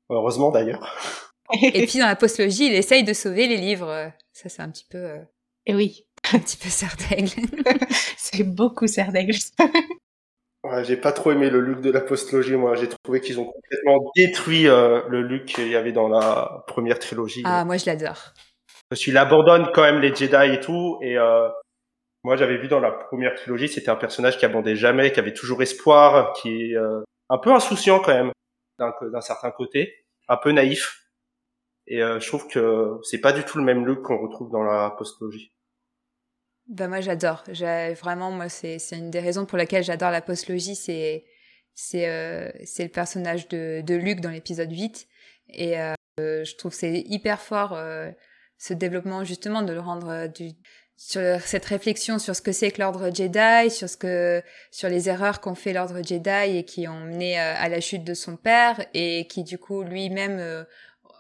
Heureusement 0.09 0.51
d'ailleurs. 0.51 0.97
Et 1.63 1.87
puis 1.87 1.99
dans 1.99 2.07
la 2.07 2.17
postlogie, 2.17 2.67
il 2.67 2.75
essaye 2.75 3.05
de 3.05 3.13
sauver 3.13 3.47
les 3.47 3.59
livres. 3.59 4.11
Ça, 4.33 4.49
c'est 4.49 4.63
un 4.63 4.71
petit 4.71 4.87
peu, 4.89 4.99
euh, 4.99 5.19
Et 5.67 5.75
oui, 5.75 6.07
un 6.35 6.39
petit 6.39 6.57
peu 6.57 6.69
serre 6.69 6.97
d'aigle. 7.09 7.43
c'est 8.17 8.45
beaucoup 8.45 8.87
serre 8.87 9.13
d'aigle. 9.13 9.37
Ouais, 10.65 10.85
j'ai 10.85 10.97
pas 10.97 11.13
trop 11.13 11.33
aimé 11.33 11.51
le 11.51 11.61
look 11.61 11.81
de 11.81 11.91
la 11.91 12.01
postlogie, 12.01 12.57
moi. 12.57 12.75
J'ai 12.75 12.89
trouvé 12.89 13.21
qu'ils 13.21 13.39
ont 13.39 13.47
complètement 13.47 14.11
détruit 14.17 14.67
euh, 14.67 15.03
le 15.09 15.23
look 15.23 15.45
qu'il 15.45 15.69
y 15.69 15.77
avait 15.77 15.93
dans 15.93 16.09
la 16.09 16.65
première 16.67 16.99
trilogie. 16.99 17.43
ah, 17.45 17.65
moi, 17.65 17.77
je 17.77 17.87
l'adore. 17.87 18.33
Parce 18.89 19.03
qu'il 19.03 19.17
abandonne 19.17 19.69
quand 19.75 19.83
même 19.83 20.01
les 20.01 20.15
Jedi 20.15 20.55
et 20.55 20.61
tout. 20.61 20.99
Et 21.03 21.19
euh, 21.19 21.49
moi, 22.25 22.37
j'avais 22.37 22.57
vu 22.57 22.69
dans 22.69 22.81
la 22.81 22.91
première 22.91 23.35
trilogie, 23.35 23.69
c'était 23.69 23.91
un 23.91 23.97
personnage 23.97 24.39
qui 24.39 24.45
abandonnait 24.45 24.77
jamais, 24.77 25.13
qui 25.13 25.21
avait 25.21 25.35
toujours 25.35 25.63
espoir, 25.63 26.33
qui 26.35 26.73
est 26.73 26.77
euh, 26.77 27.03
un 27.29 27.39
peu 27.39 27.53
insouciant 27.53 28.01
quand 28.01 28.15
même, 28.15 28.33
d'un 28.79 28.93
d'un 29.13 29.21
certain 29.21 29.51
côté, 29.51 30.05
un 30.29 30.37
peu 30.37 30.53
naïf. 30.53 31.09
Et 31.87 32.03
euh, 32.03 32.19
je 32.21 32.27
trouve 32.27 32.49
que 32.49 32.99
c'est 33.03 33.21
pas 33.21 33.33
du 33.33 33.45
tout 33.45 33.59
le 33.59 33.65
même 33.65 33.87
look 33.87 34.03
qu'on 34.03 34.19
retrouve 34.19 34.51
dans 34.51 34.63
la 34.63 34.91
postlogie. 34.91 35.53
Bah 36.69 36.87
moi 36.87 37.01
j'adore. 37.01 37.45
J'ai 37.51 37.95
vraiment 37.95 38.31
moi 38.31 38.49
c'est 38.49 38.79
c'est 38.79 38.99
une 38.99 39.11
des 39.11 39.21
raisons 39.21 39.47
pour 39.47 39.57
lesquelles 39.57 39.85
j'adore 39.85 40.11
la 40.11 40.21
postlogie, 40.21 40.75
c'est 40.77 41.25
c'est 41.75 42.09
euh, 42.09 42.51
c'est 42.65 42.83
le 42.85 42.91
personnage 42.91 43.49
de 43.49 43.83
de 43.87 43.95
Luke 43.95 44.21
dans 44.21 44.31
l'épisode 44.31 44.71
8 44.71 45.09
et 45.51 45.81
euh, 45.81 45.95
je 46.19 46.57
trouve 46.57 46.75
c'est 46.75 47.01
hyper 47.07 47.41
fort 47.41 47.73
euh, 47.73 48.11
ce 48.59 48.75
développement 48.75 49.25
justement 49.25 49.63
de 49.63 49.73
le 49.73 49.81
rendre 49.81 50.09
euh, 50.11 50.29
du 50.29 50.51
sur 50.97 51.41
cette 51.43 51.65
réflexion 51.65 52.19
sur 52.19 52.35
ce 52.35 52.43
que 52.43 52.53
c'est 52.53 52.73
que 52.73 52.83
l'ordre 52.83 53.15
Jedi, 53.15 53.71
sur 53.71 53.89
ce 53.89 53.97
que 53.97 54.43
sur 54.73 54.89
les 54.89 55.09
erreurs 55.09 55.41
qu'ont 55.41 55.55
fait 55.55 55.73
l'ordre 55.73 56.03
Jedi 56.05 56.59
et 56.59 56.65
qui 56.65 56.89
ont 56.89 57.01
mené 57.01 57.41
euh, 57.41 57.55
à 57.57 57.69
la 57.69 57.81
chute 57.81 58.05
de 58.05 58.15
son 58.15 58.37
père 58.37 58.85
et 58.95 59.27
qui 59.29 59.45
du 59.45 59.59
coup 59.59 59.85
lui-même 59.85 60.67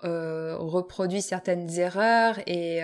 euh, 0.05 0.57
reproduit 0.59 1.23
certaines 1.23 1.71
erreurs 1.78 2.38
et 2.47 2.81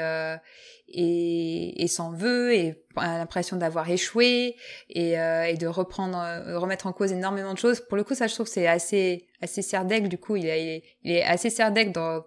et, 0.96 1.82
et 1.82 1.88
s'en 1.88 2.12
veut 2.12 2.54
et 2.54 2.84
a 2.96 3.18
l'impression 3.18 3.56
d'avoir 3.56 3.90
échoué 3.90 4.54
et, 4.88 5.18
euh, 5.18 5.44
et 5.44 5.54
de 5.56 5.66
reprendre 5.66 6.16
euh, 6.18 6.58
remettre 6.58 6.86
en 6.86 6.92
cause 6.92 7.10
énormément 7.12 7.52
de 7.52 7.58
choses. 7.58 7.80
Pour 7.80 7.96
le 7.96 8.04
coup 8.04 8.14
ça 8.14 8.28
je 8.28 8.34
trouve 8.34 8.46
c'est 8.46 8.68
assez 8.68 9.26
assez 9.42 9.60
serdaigle 9.62 10.08
du 10.08 10.18
coup 10.18 10.36
il 10.36 10.46
est 10.46 10.84
il 11.02 11.12
est 11.12 11.24
assez 11.24 11.50
serdaigle 11.50 11.92
dans 11.92 12.24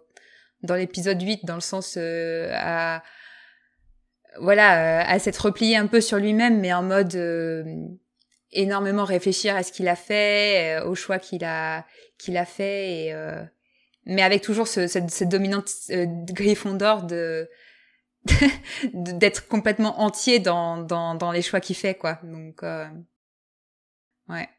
dans 0.64 0.76
l'épisode 0.76 1.22
8 1.22 1.46
dans 1.46 1.56
le 1.56 1.62
sens 1.62 1.96
euh, 1.98 2.52
à 2.56 3.02
voilà 4.40 5.02
euh, 5.02 5.04
à 5.08 5.18
s'être 5.20 5.38
replié 5.46 5.78
un 5.78 5.88
peu 5.88 6.02
sur 6.02 6.18
lui-même 6.18 6.60
mais 6.60 6.74
en 6.74 6.84
mode 6.84 7.16
euh, 7.16 7.64
énormément 8.52 9.06
réfléchir 9.06 9.56
à 9.56 9.64
ce 9.64 9.72
qu'il 9.72 9.88
a 9.88 9.96
fait 9.96 10.82
aux 10.86 10.96
choix 10.96 11.20
qu'il 11.20 11.44
a 11.46 11.86
qu'il 12.18 12.36
a 12.38 12.46
fait 12.46 13.06
et 13.08 13.14
mais 14.10 14.22
avec 14.22 14.42
toujours 14.42 14.70
ce, 14.70 14.88
cette, 14.88 15.10
cette 15.10 15.28
dominante 15.30 15.70
Gryffondor 15.90 17.04
de 17.04 17.08
de- 17.08 17.50
d'être 18.94 19.48
complètement 19.48 20.02
entier 20.02 20.40
dans, 20.40 20.78
dans, 20.78 21.16
dans 21.16 21.32
les 21.32 21.42
choix 21.42 21.60
qu'il 21.60 21.76
fait, 21.76 21.96
quoi. 21.96 22.20
Donc, 22.24 22.64
euh, 22.64 22.88
ouais. 24.30 24.50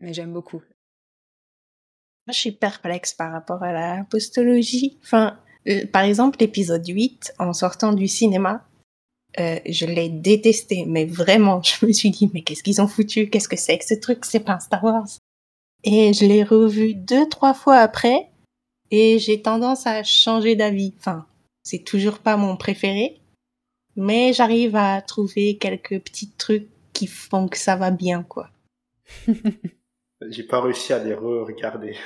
Mais 0.00 0.12
j'aime 0.12 0.32
beaucoup. 0.32 0.62
Je 2.28 2.32
suis 2.32 2.52
perplexe 2.52 3.14
par 3.14 3.32
rapport 3.32 3.62
à 3.62 3.72
la 3.72 4.04
postologie. 4.04 4.98
Enfin, 5.02 5.38
euh, 5.68 5.86
par 5.86 6.02
exemple, 6.02 6.38
l'épisode 6.40 6.86
8, 6.86 7.34
en 7.38 7.52
sortant 7.52 7.92
du 7.92 8.08
cinéma, 8.08 8.66
euh, 9.40 9.58
je 9.66 9.86
l'ai 9.86 10.08
détesté, 10.08 10.84
mais 10.86 11.04
vraiment, 11.04 11.62
je 11.62 11.86
me 11.86 11.92
suis 11.92 12.10
dit, 12.10 12.30
mais 12.32 12.42
qu'est-ce 12.42 12.62
qu'ils 12.62 12.80
ont 12.80 12.88
foutu? 12.88 13.28
Qu'est-ce 13.28 13.48
que 13.48 13.56
c'est 13.56 13.78
que 13.78 13.84
ce 13.84 13.94
truc? 13.94 14.24
C'est 14.24 14.40
pas 14.40 14.54
un 14.54 14.60
Star 14.60 14.84
Wars. 14.84 15.08
Et 15.84 16.12
je 16.12 16.24
l'ai 16.24 16.44
revu 16.44 16.94
deux, 16.94 17.28
trois 17.28 17.54
fois 17.54 17.78
après, 17.78 18.28
et 18.92 19.18
j'ai 19.18 19.42
tendance 19.42 19.86
à 19.86 20.04
changer 20.04 20.54
d'avis. 20.54 20.94
Enfin, 20.98 21.26
c'est 21.62 21.84
toujours 21.84 22.18
pas 22.18 22.36
mon 22.36 22.56
préféré, 22.56 23.20
mais 23.96 24.32
j'arrive 24.32 24.76
à 24.76 25.02
trouver 25.02 25.58
quelques 25.58 26.00
petits 26.00 26.32
trucs 26.32 26.68
qui 26.92 27.06
font 27.06 27.48
que 27.48 27.58
ça 27.58 27.76
va 27.76 27.90
bien, 27.90 28.22
quoi. 28.22 28.50
J'ai 30.28 30.44
pas 30.44 30.60
réussi 30.60 30.92
à 30.92 31.02
les 31.02 31.14
re-regarder. 31.14 31.96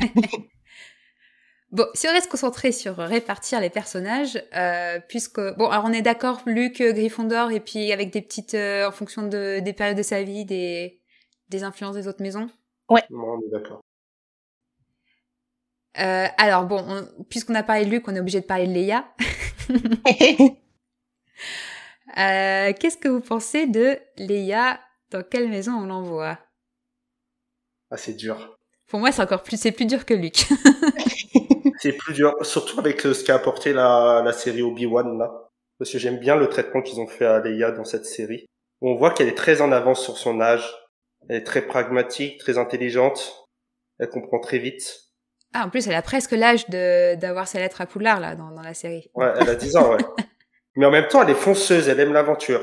Bon, 1.72 1.86
si 1.94 2.08
on 2.08 2.10
reste 2.10 2.28
concentré 2.28 2.72
sur 2.72 2.96
répartir 2.96 3.60
les 3.60 3.70
personnages, 3.70 4.42
euh, 4.56 4.98
puisque 5.08 5.40
bon, 5.56 5.68
alors 5.68 5.84
on 5.86 5.92
est 5.92 6.02
d'accord, 6.02 6.40
Luke, 6.44 6.80
euh, 6.80 6.92
Gryffondor, 6.92 7.52
et 7.52 7.60
puis 7.60 7.92
avec 7.92 8.12
des 8.12 8.22
petites, 8.22 8.54
euh, 8.54 8.88
en 8.88 8.90
fonction 8.90 9.22
de 9.22 9.60
des 9.60 9.72
périodes 9.72 9.96
de 9.96 10.02
sa 10.02 10.24
vie, 10.24 10.44
des 10.44 11.00
des 11.48 11.62
influences 11.62 11.94
des 11.94 12.08
autres 12.08 12.22
maisons. 12.22 12.50
Non, 12.90 13.34
on 13.34 13.40
est 13.40 13.50
d'accord. 13.52 13.82
Euh, 15.98 16.26
alors 16.38 16.64
bon, 16.66 16.84
on- 16.88 17.24
puisqu'on 17.24 17.54
a 17.54 17.62
parlé 17.62 17.84
de 17.84 17.90
Luke, 17.90 18.06
on 18.06 18.14
est 18.14 18.20
obligé 18.20 18.40
de 18.40 18.46
parler 18.46 18.66
de 18.66 18.72
Leia. 18.72 19.04
Euh, 22.18 22.72
Qu'est-ce 22.78 22.96
que 22.96 23.08
vous 23.08 23.20
pensez 23.20 23.66
de 23.66 23.98
Leia? 24.16 24.80
Dans 25.10 25.22
quelle 25.22 25.48
maison 25.48 25.72
on 25.72 25.86
l'envoie? 25.86 26.38
Ah, 27.90 27.96
c'est 27.96 28.14
dur. 28.14 28.56
Pour 28.88 28.98
moi, 29.00 29.12
c'est 29.12 29.22
encore 29.22 29.42
plus, 29.42 29.56
c'est 29.60 29.72
plus 29.72 29.86
dur 29.86 30.04
que 30.04 30.14
Luke. 30.14 30.44
C'est 31.78 31.92
plus 31.92 32.12
dur, 32.12 32.34
surtout 32.44 32.78
avec 32.80 33.06
euh, 33.06 33.14
ce 33.14 33.24
qu'a 33.24 33.36
apporté 33.36 33.72
la, 33.72 34.22
la 34.24 34.32
série 34.32 34.60
Obi-Wan 34.62 35.16
là. 35.18 35.48
Parce 35.78 35.90
que 35.92 35.98
j'aime 35.98 36.18
bien 36.18 36.36
le 36.36 36.48
traitement 36.48 36.82
qu'ils 36.82 37.00
ont 37.00 37.06
fait 37.06 37.24
à 37.24 37.38
Leia 37.40 37.70
dans 37.70 37.84
cette 37.86 38.04
série. 38.04 38.44
On 38.82 38.96
voit 38.96 39.12
qu'elle 39.12 39.28
est 39.28 39.36
très 39.36 39.62
en 39.62 39.72
avance 39.72 40.02
sur 40.04 40.18
son 40.18 40.40
âge. 40.42 40.68
Elle 41.28 41.36
est 41.36 41.44
très 41.44 41.62
pragmatique, 41.62 42.38
très 42.38 42.58
intelligente. 42.58 43.46
Elle 43.98 44.10
comprend 44.10 44.40
très 44.40 44.58
vite. 44.58 45.09
Ah, 45.52 45.66
en 45.66 45.70
plus, 45.70 45.86
elle 45.88 45.94
a 45.94 46.02
presque 46.02 46.30
l'âge 46.32 46.68
de 46.70 47.16
d'avoir 47.16 47.48
sa 47.48 47.58
lettre 47.58 47.80
à 47.80 47.86
Poudlard 47.86 48.20
là 48.20 48.36
dans, 48.36 48.50
dans 48.52 48.62
la 48.62 48.74
série. 48.74 49.10
Ouais, 49.14 49.32
elle 49.36 49.48
a 49.48 49.54
10 49.56 49.76
ans, 49.76 49.92
ouais. 49.94 50.04
Mais 50.76 50.86
en 50.86 50.90
même 50.92 51.08
temps, 51.08 51.22
elle 51.22 51.30
est 51.30 51.34
fonceuse, 51.34 51.88
elle 51.88 51.98
aime 52.00 52.12
l'aventure. 52.12 52.62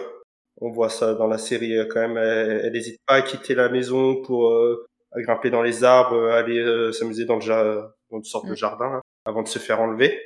On 0.61 0.71
voit 0.71 0.89
ça 0.89 1.13
dans 1.13 1.27
la 1.27 1.37
série 1.37 1.77
euh, 1.77 1.85
quand 1.91 1.99
même. 1.99 2.17
Elle 2.17 2.61
elle 2.65 2.71
n'hésite 2.73 2.99
pas 3.05 3.15
à 3.15 3.21
quitter 3.21 3.53
la 3.55 3.67
maison 3.69 4.21
pour 4.23 4.47
euh, 4.49 4.87
à 5.11 5.21
grimper 5.21 5.49
dans 5.49 5.61
les 5.61 5.83
arbres, 5.83 6.15
euh, 6.15 6.31
aller 6.31 6.57
euh, 6.59 6.91
s'amuser 6.93 7.25
dans 7.25 7.35
le 7.35 7.41
ja- 7.41 7.91
dans 8.09 8.17
une 8.17 8.23
sorte 8.23 8.45
de 8.47 8.53
Mm. 8.53 8.55
jardin 8.57 8.89
là, 8.89 9.01
avant 9.25 9.43
de 9.43 9.47
se 9.49 9.59
faire 9.59 9.81
enlever. 9.81 10.17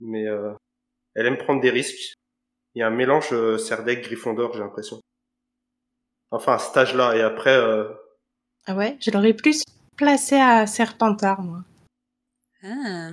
Mais 0.00 0.26
euh, 0.26 0.50
elle 1.14 1.26
aime 1.26 1.38
prendre 1.38 1.60
des 1.60 1.70
risques. 1.70 2.14
Il 2.74 2.80
y 2.80 2.82
a 2.82 2.88
un 2.88 2.90
mélange 2.90 3.28
euh, 3.32 3.56
Serdaigle 3.58 4.02
Gryffondor, 4.02 4.52
j'ai 4.52 4.60
l'impression. 4.60 5.00
Enfin, 6.32 6.54
à 6.54 6.58
cet 6.58 6.76
âge-là. 6.76 7.16
Et 7.16 7.22
après, 7.22 7.56
euh, 7.56 7.84
Ah 8.66 8.74
ouais, 8.74 8.96
je 9.00 9.10
l'aurais 9.12 9.32
plus 9.34 9.62
placé 9.96 10.36
à 10.36 10.66
Serpentard, 10.66 11.42
moi. 11.42 11.60
Ah. 12.62 13.10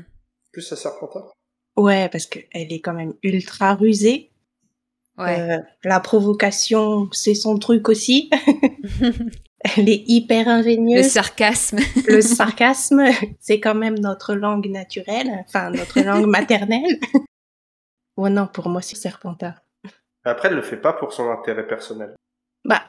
plus 0.51 0.71
à 0.71 0.75
Serpentard. 0.75 1.31
Ouais, 1.75 2.09
parce 2.09 2.25
qu'elle 2.25 2.47
est 2.73 2.81
quand 2.81 2.93
même 2.93 3.13
ultra 3.23 3.75
rusée. 3.75 4.31
Ouais. 5.17 5.39
Euh, 5.39 5.57
la 5.83 5.99
provocation, 5.99 7.09
c'est 7.11 7.35
son 7.35 7.57
truc 7.57 7.89
aussi. 7.89 8.29
Elle 9.75 9.89
est 9.89 10.03
hyper 10.07 10.45
Le 10.45 10.51
ingénieuse. 10.51 11.07
sarcasme. 11.07 11.79
Le 12.07 12.21
sarcasme, 12.21 13.03
c'est 13.39 13.59
quand 13.59 13.73
même 13.75 13.97
notre 13.97 14.35
langue 14.35 14.67
naturelle, 14.67 15.43
enfin 15.47 15.71
notre 15.71 15.99
langue 16.01 16.27
maternelle. 16.27 16.99
Ouais, 18.17 18.31
non, 18.31 18.47
pour 18.47 18.67
moi, 18.69 18.81
c'est 18.81 18.95
Serpentard. 18.95 19.61
Après, 20.23 20.47
elle 20.47 20.55
le 20.55 20.63
fait 20.63 20.77
pas 20.81 20.91
pour 20.93 21.13
son 21.13 21.29
intérêt 21.29 21.67
personnel. 21.67 22.15
Bah, 22.65 22.81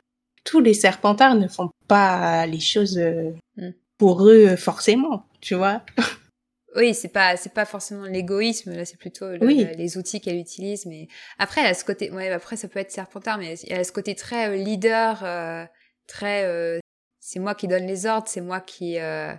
tous 0.42 0.60
les 0.60 0.72
Serpentards 0.72 1.34
ne 1.34 1.48
font 1.48 1.68
pas 1.86 2.46
les 2.46 2.60
choses 2.60 2.96
euh, 2.98 3.32
Mm. 3.58 3.70
pour 3.98 4.26
eux 4.26 4.56
forcément, 4.56 5.26
tu 5.42 5.54
vois. 5.54 5.82
Oui, 6.78 6.94
c'est 6.94 7.08
pas 7.08 7.36
c'est 7.36 7.52
pas 7.52 7.64
forcément 7.66 8.04
l'égoïsme 8.04 8.72
là, 8.74 8.84
c'est 8.86 8.96
plutôt 8.98 9.28
le- 9.28 9.44
Oui. 9.44 9.66
les 9.76 9.98
outils 9.98 10.20
qu'elle 10.20 10.36
utilise. 10.38 10.86
Mais 10.86 11.08
après, 11.38 11.60
elle 11.60 11.66
a 11.68 11.74
ce 11.74 11.84
côté. 11.84 12.10
Ouais, 12.10 12.30
après 12.30 12.56
ça 12.56 12.68
peut 12.68 12.78
être 12.78 12.90
Serpentard, 12.92 13.36
mais 13.38 13.56
elle 13.68 13.80
a 13.80 13.84
ce 13.84 13.92
côté 13.92 14.14
très 14.14 14.48
euh, 14.48 14.56
leader, 14.56 15.22
euh, 15.24 15.64
très. 16.06 16.44
euh, 16.44 16.78
c'est 17.20 17.40
moi 17.40 17.54
qui 17.54 17.68
donne 17.68 17.86
les 17.86 18.06
ordres, 18.06 18.28
c'est 18.28 18.40
moi 18.40 18.60
qui. 18.60 18.98
euh, 18.98 19.34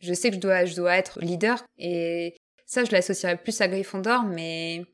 je 0.00 0.14
sais 0.14 0.30
que 0.30 0.36
je 0.36 0.40
dois 0.40 0.64
je 0.64 0.76
dois 0.76 0.96
être 0.96 1.18
leader 1.20 1.62
et 1.78 2.36
ça 2.66 2.84
je 2.84 2.92
l'associerais 2.92 3.36
plus 3.36 3.60
à 3.60 3.68
Gryffondor, 3.68 4.22
mais 4.24 4.84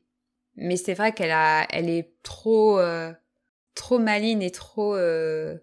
mais 0.55 0.77
c'est 0.77 0.93
vrai 0.95 1.13
qu'elle 1.13 1.31
a 1.31 1.67
elle 1.71 1.89
est 1.89 2.13
trop 2.23 2.79
euh, 2.79 3.11
trop 3.75 3.99
maligne 3.99 4.41
et 4.41 4.51
trop 4.51 4.95
euh, 4.95 5.57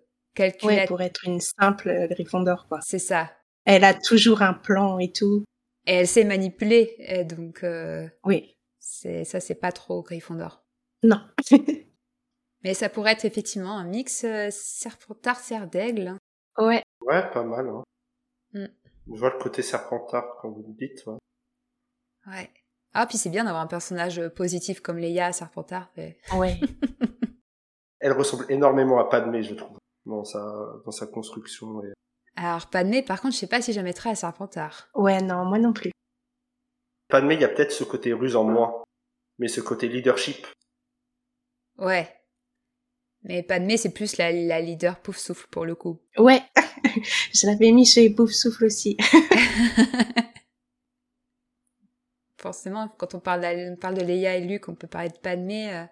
Ouais, 0.62 0.87
pour 0.87 1.02
être 1.02 1.25
une 1.26 1.40
simple 1.40 2.06
Gryffondor, 2.10 2.66
quoi. 2.68 2.78
C'est 2.82 2.99
ça. 3.00 3.30
Elle 3.66 3.84
a 3.84 3.92
toujours 3.94 4.40
un 4.42 4.54
plan 4.54 4.99
et 4.99 5.12
tout. 5.12 5.44
Et 5.90 5.94
elle 5.94 6.06
sait 6.06 6.23
manipuler, 6.25 6.94
et 7.00 7.25
donc 7.25 7.64
euh, 7.64 8.09
Oui. 8.25 8.56
c'est 8.78 9.25
ça 9.25 9.40
c'est 9.40 9.56
pas 9.56 9.73
trop 9.73 10.02
Gryffondor. 10.02 10.64
Non. 11.02 11.20
Mais 12.62 12.75
ça 12.75 12.88
pourrait 12.88 13.12
être 13.12 13.25
effectivement 13.25 13.76
un 13.76 13.85
mix 13.85 14.23
euh, 14.23 14.49
serpentard 14.52 15.40
serre 15.40 15.66
d'aigle. 15.66 16.16
ouais. 16.59 16.82
Ouais, 17.00 17.28
pas 17.32 17.42
mal. 17.42 17.66
Hein. 17.68 17.82
Mm. 18.52 18.66
Je 19.12 19.18
vois 19.18 19.30
le 19.32 19.38
côté 19.42 19.62
serpentard 19.62 20.37
quand 20.40 20.50
vous 20.50 20.62
le 20.68 20.75
dites. 20.75 21.04
Ouais. 21.06 21.18
Ouais. 22.28 22.50
Ah 22.92 23.06
puis 23.06 23.18
c'est 23.18 23.30
bien 23.30 23.44
d'avoir 23.44 23.62
un 23.62 23.66
personnage 23.66 24.28
positif 24.37 24.80
comme 24.80 24.99
Leia 24.99 25.32
serpentard. 25.32 25.90
mais- 25.97 26.18
Ouais. 26.37 26.61
Elle 27.99 28.12
ressemble 28.12 28.47
énormément 28.49 29.00
à 29.00 29.09
Padmé, 29.09 29.42
je 29.42 29.54
trouve, 29.54 29.78
dans 30.06 30.23
sa 30.25 30.38
dans 30.85 30.92
sa 30.92 31.06
construction. 31.09 31.82
Et... 31.82 31.92
Alors 32.42 32.68
Padmé 32.70 33.02
par 33.02 33.20
contre 33.20 33.35
je 33.35 33.40
sais 33.40 33.47
pas 33.47 33.61
si 33.61 33.73
je 33.75 33.76
la 33.78 33.82
mettrais 33.82 34.09
à 34.11 34.14
serpentard. 34.14 34.88
Ouais, 34.94 35.20
non, 35.20 35.44
moi 35.44 35.59
non 35.59 35.75
plus. 35.75 35.90
Padmé, 37.09 37.35
il 37.35 37.40
y 37.40 37.44
a 37.44 37.49
peut-être 37.49 37.70
ce 37.73 37.85
côté 37.85 38.12
ruse 38.14 38.35
en 38.35 38.44
moins, 38.44 38.82
mais 39.38 39.49
ce 39.49 39.61
côté 39.61 39.88
leadership. 39.88 40.47
Ouais. 41.76 42.09
Mais 43.25 43.42
Padmé 43.42 43.76
c'est 43.76 43.92
plus 43.92 44.16
la, 44.16 44.32
la 44.32 44.61
leader 44.61 44.99
pouf 45.00 45.18
souffle 45.18 45.47
pour 45.50 45.66
le 45.66 45.75
coup. 45.75 46.00
Ouais. 46.16 46.40
Je 47.35 47.47
l'avais 47.47 47.73
mis 47.73 47.85
chez 47.85 48.09
Pouf 48.09 48.30
Souffle 48.32 48.64
aussi. 48.64 48.97
Forcément 52.38 52.88
quand 52.97 53.14
on 53.14 53.20
parle, 53.20 53.42
de- 53.42 53.73
on 53.73 53.76
parle 53.76 53.97
de 53.97 54.00
Leia 54.02 54.37
et 54.37 54.40
Luke 54.40 54.68
on 54.68 54.75
peut 54.75 54.87
parler 54.87 55.11
de 55.11 55.18
Padmé. 55.18 55.75
euh. 55.75 55.85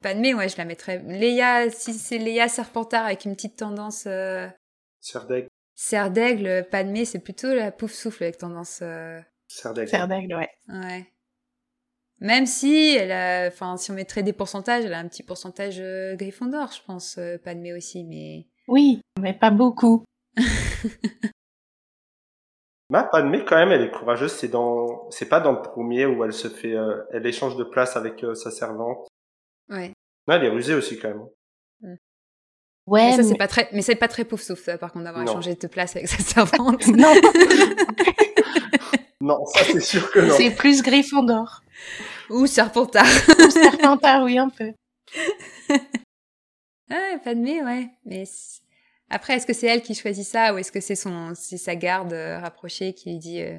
Padmé 0.00 0.34
ouais 0.34 0.48
je 0.48 0.56
la 0.56 0.64
mettrais. 0.64 0.98
Leia 1.00 1.68
si 1.70 1.92
c'est 1.94 2.18
Leia 2.18 2.48
serpentard 2.48 3.06
avec 3.06 3.24
une 3.24 3.34
petite 3.34 3.56
tendance 3.56 4.04
euh, 4.06 4.46
Serre 5.74 6.10
d'aigle, 6.10 6.66
Padmé 6.70 7.04
c'est 7.04 7.20
plutôt 7.20 7.54
la 7.54 7.70
pouf 7.72 7.92
souffle 7.92 8.24
avec 8.24 8.38
tendance. 8.38 8.80
euh. 8.82 9.20
Serre 9.48 9.74
d'aigle, 9.74 10.34
ouais. 10.34 10.50
Ouais. 10.68 11.06
Même 12.20 12.46
si 12.46 12.96
elle 12.96 13.12
a, 13.12 13.46
enfin, 13.46 13.76
si 13.76 13.90
on 13.90 13.94
mettrait 13.94 14.24
des 14.24 14.32
pourcentages, 14.32 14.84
elle 14.84 14.92
a 14.94 14.98
un 14.98 15.06
petit 15.08 15.22
pourcentage 15.22 15.78
euh, 15.78 16.16
Gryffondor, 16.16 16.72
je 16.72 16.82
pense, 16.84 17.16
euh, 17.18 17.38
Padmé 17.38 17.72
aussi, 17.72 18.04
mais. 18.04 18.48
Oui, 18.66 19.00
mais 19.20 19.34
pas 19.34 19.50
beaucoup. 19.50 20.04
Ma 22.90 23.04
Padmé, 23.04 23.44
quand 23.44 23.56
même, 23.56 23.70
elle 23.70 23.82
est 23.82 23.90
courageuse. 23.90 24.32
C'est 24.32 24.48
dans, 24.48 25.08
c'est 25.10 25.28
pas 25.28 25.40
dans 25.40 25.52
le 25.52 25.60
premier 25.62 26.06
où 26.06 26.24
elle 26.24 26.32
se 26.32 26.48
fait, 26.48 26.74
euh, 26.74 27.04
elle 27.12 27.26
échange 27.26 27.56
de 27.56 27.64
place 27.64 27.96
avec 27.96 28.24
euh, 28.24 28.34
sa 28.34 28.50
servante. 28.50 29.06
Ouais. 29.68 29.92
Non, 30.26 30.34
elle 30.34 30.44
est 30.44 30.50
rusée 30.50 30.74
aussi 30.74 30.98
quand 30.98 31.08
même. 31.08 31.26
Ouais, 32.88 33.04
mais 33.10 33.10
ça, 33.12 33.16
mais- 33.22 33.28
c'est 33.28 33.34
pas 33.36 33.48
très, 33.48 33.68
mais 33.72 33.82
c'est 33.82 33.94
pas 33.96 34.08
très 34.08 34.24
pouf 34.24 34.40
souffle, 34.42 34.62
ça, 34.62 34.78
par 34.78 34.92
contre, 34.92 35.04
d'avoir 35.04 35.22
échangé 35.24 35.54
de 35.54 35.66
place 35.66 35.94
avec 35.96 36.08
sa 36.08 36.18
servante. 36.18 36.86
non, 36.88 37.14
Non, 39.20 39.44
ça 39.46 39.64
c'est 39.64 39.80
sûr 39.80 40.10
que 40.12 40.20
non. 40.20 40.34
c'est 40.36 40.50
plus 40.50 40.82
Gryffondor. 40.82 41.62
Ou 42.30 42.46
Serpentard. 42.46 43.06
Ou 43.46 43.50
Serpentard, 43.50 44.22
oui, 44.24 44.38
un 44.38 44.48
peu. 44.48 44.72
Ah, 46.90 47.18
Padmé, 47.22 47.62
ouais. 47.62 47.90
Mais 48.06 48.24
après, 49.10 49.34
est-ce 49.34 49.46
que 49.46 49.52
c'est 49.52 49.66
elle 49.66 49.82
qui 49.82 49.94
choisit 49.94 50.26
ça 50.26 50.54
ou 50.54 50.58
est-ce 50.58 50.72
que 50.72 50.80
c'est 50.80 50.94
son, 50.94 51.32
c'est 51.34 51.58
sa 51.58 51.76
garde 51.76 52.14
euh, 52.14 52.38
rapprochée 52.38 52.94
qui 52.94 53.10
lui 53.10 53.18
dit, 53.18 53.42
euh, 53.42 53.58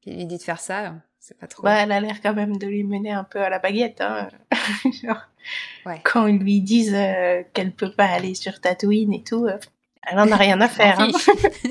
qui 0.00 0.12
lui 0.14 0.24
dit 0.24 0.38
de 0.38 0.42
faire 0.42 0.58
ça? 0.60 0.94
C'est 1.26 1.36
pas 1.36 1.48
trop. 1.48 1.64
Bah, 1.64 1.82
elle 1.82 1.90
a 1.90 1.98
l'air 1.98 2.20
quand 2.22 2.34
même 2.34 2.56
de 2.56 2.68
lui 2.68 2.84
mener 2.84 3.10
un 3.10 3.24
peu 3.24 3.40
à 3.40 3.48
la 3.48 3.58
baguette. 3.58 4.00
Hein. 4.00 4.28
Genre, 5.02 5.26
Ouais. 5.84 6.00
Quand 6.04 6.28
ils 6.28 6.38
lui 6.38 6.60
disent 6.60 6.94
euh, 6.94 7.42
qu'elle 7.52 7.72
peut 7.72 7.90
pas 7.90 8.06
aller 8.06 8.36
sur 8.36 8.60
Tatooine 8.60 9.12
et 9.12 9.24
tout, 9.24 9.44
euh, 9.46 9.58
elle 10.02 10.20
en 10.20 10.30
a 10.30 10.36
rien 10.36 10.60
à 10.60 10.68
faire. 10.68 11.00
Hein. 11.00 11.10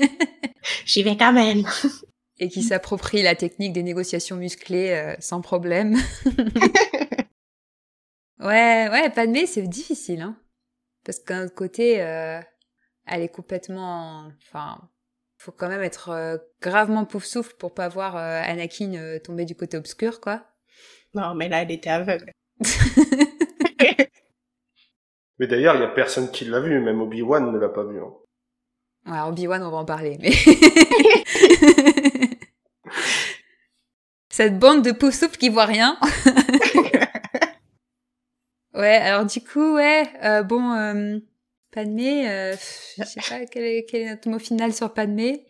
J'y 0.84 1.02
vais 1.02 1.16
quand 1.16 1.32
même. 1.32 1.64
Et 2.38 2.50
qui 2.50 2.62
s'approprie 2.62 3.22
la 3.22 3.34
technique 3.34 3.72
des 3.72 3.82
négociations 3.82 4.36
musclées 4.36 4.90
euh, 4.90 5.16
sans 5.20 5.40
problème. 5.40 5.96
ouais, 8.40 8.88
ouais, 8.90 9.10
Padmé, 9.10 9.46
c'est 9.46 9.62
difficile, 9.62 10.20
hein. 10.20 10.36
Parce 11.02 11.18
qu'un 11.18 11.44
autre 11.46 11.54
côté, 11.54 12.02
euh, 12.02 12.40
elle 13.06 13.22
est 13.22 13.28
complètement, 13.28 14.30
enfin, 14.42 14.86
faut 15.46 15.52
quand 15.52 15.68
même 15.68 15.82
être 15.82 16.08
euh, 16.08 16.38
gravement 16.60 17.04
pouf 17.04 17.24
souffle 17.24 17.54
pour 17.56 17.72
pas 17.72 17.86
voir 17.88 18.16
euh, 18.16 18.42
Anakin 18.44 18.94
euh, 18.94 19.20
tomber 19.20 19.44
du 19.44 19.54
côté 19.54 19.76
obscur, 19.76 20.20
quoi. 20.20 20.42
Non, 21.14 21.36
mais 21.36 21.48
là, 21.48 21.62
elle 21.62 21.70
était 21.70 21.88
aveugle. 21.88 22.32
Mais 25.38 25.46
d'ailleurs, 25.46 25.74
il 25.76 25.82
y 25.82 25.84
a 25.84 25.88
personne 25.88 26.30
qui 26.30 26.46
l'a 26.46 26.60
vu, 26.60 26.80
même 26.80 27.02
Obi-Wan 27.02 27.52
ne 27.52 27.58
l'a 27.58 27.68
pas 27.68 27.84
vu. 27.84 28.00
hein. 28.00 28.14
Ouais, 29.06 29.20
Obi-Wan, 29.28 29.62
on 29.62 29.70
va 29.70 29.76
en 29.76 29.84
parler, 29.84 30.16
mais... 30.18 30.32
Cette 34.30 34.58
bande 34.58 34.82
de 34.82 34.92
pouf 34.92 35.14
souffle 35.14 35.36
qui 35.36 35.50
voit 35.50 35.66
rien. 35.66 35.98
ouais, 38.74 38.96
alors 38.96 39.26
du 39.26 39.44
coup, 39.44 39.74
ouais, 39.74 40.08
euh, 40.24 40.42
bon, 40.42 40.72
euh, 40.72 41.18
Padmé, 41.76 42.26
euh, 42.30 42.52
je 42.96 43.04
sais 43.04 43.20
pas 43.28 43.44
quel 43.44 43.64
est, 43.64 43.84
quel 43.84 44.00
est 44.00 44.08
notre 44.08 44.30
mot 44.30 44.38
final 44.38 44.72
sur 44.72 44.94
Padmé? 44.94 45.44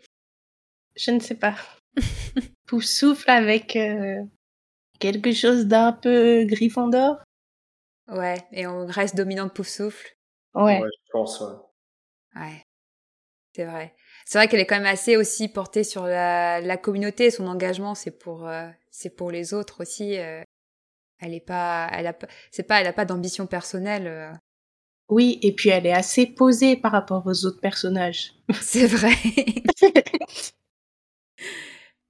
Je 0.97 1.13
ne 1.13 1.21
sais 1.21 1.37
pas. 1.37 1.55
Pouf 2.67 2.83
souffle 2.83 3.31
avec 3.31 3.77
euh, 3.77 4.25
quelque 4.99 5.31
chose 5.31 5.67
d'un 5.67 5.93
peu 5.93 6.45
Gryffondor. 6.45 7.19
Ouais, 8.09 8.39
et 8.51 8.67
on 8.67 8.87
reste 8.87 9.15
dominante 9.15 9.55
pouf 9.55 9.69
souffle. 9.69 10.17
Ouais. 10.55 10.81
Ouais, 10.81 10.89
je 11.07 11.13
pense. 11.13 11.41
ouais. 11.41 12.41
Ouais, 12.41 12.63
c'est 13.55 13.65
vrai. 13.67 13.95
C'est 14.25 14.39
vrai 14.39 14.49
qu'elle 14.49 14.59
est 14.59 14.67
quand 14.67 14.81
même 14.81 14.93
assez 14.93 15.17
aussi 15.17 15.47
portée 15.47 15.85
sur 15.85 16.09
la, 16.09 16.61
la 16.61 16.77
communauté. 16.77 17.31
Son 17.31 17.47
engagement, 17.47 17.95
c'est 17.95 18.19
pour, 18.19 18.49
euh, 18.49 18.69
c'est 18.91 19.11
pour 19.15 19.31
les 19.31 19.55
autres 19.55 19.83
aussi. 19.83 20.19
euh. 20.19 20.43
elle 21.21 21.35
est 21.35 21.41
pas, 21.47 21.89
elle 21.93 22.09
a 22.09 22.13
pas, 22.13 22.27
c'est 22.51 22.65
pas, 22.65 22.81
elle 22.81 22.89
a 22.89 22.93
pas 22.93 23.05
d'ambition 23.05 23.47
personnelle. 23.47 24.37
Oui, 25.09 25.39
et 25.43 25.53
puis 25.53 25.69
elle 25.71 25.87
est 25.87 25.93
assez 25.93 26.27
posée 26.27 26.77
par 26.77 26.93
rapport 26.93 27.25
aux 27.27 27.45
autres 27.45 27.61
personnages. 27.61 28.35
C'est 28.61 28.87
vrai. 28.87 29.13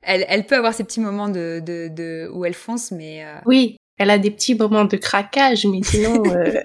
elle, 0.02 0.24
elle 0.28 0.46
peut 0.46 0.56
avoir 0.56 0.72
ses 0.72 0.84
petits 0.84 1.00
moments 1.00 1.28
de, 1.28 1.60
de, 1.64 1.88
de 1.88 2.30
où 2.32 2.44
elle 2.44 2.54
fonce, 2.54 2.90
mais 2.90 3.24
euh, 3.24 3.38
Oui, 3.44 3.76
elle 3.98 4.10
a 4.10 4.18
des 4.18 4.30
petits 4.30 4.54
moments 4.54 4.84
de 4.84 4.96
craquage, 4.96 5.66
mais 5.66 5.82
sinon, 5.82 6.22
euh, 6.34 6.60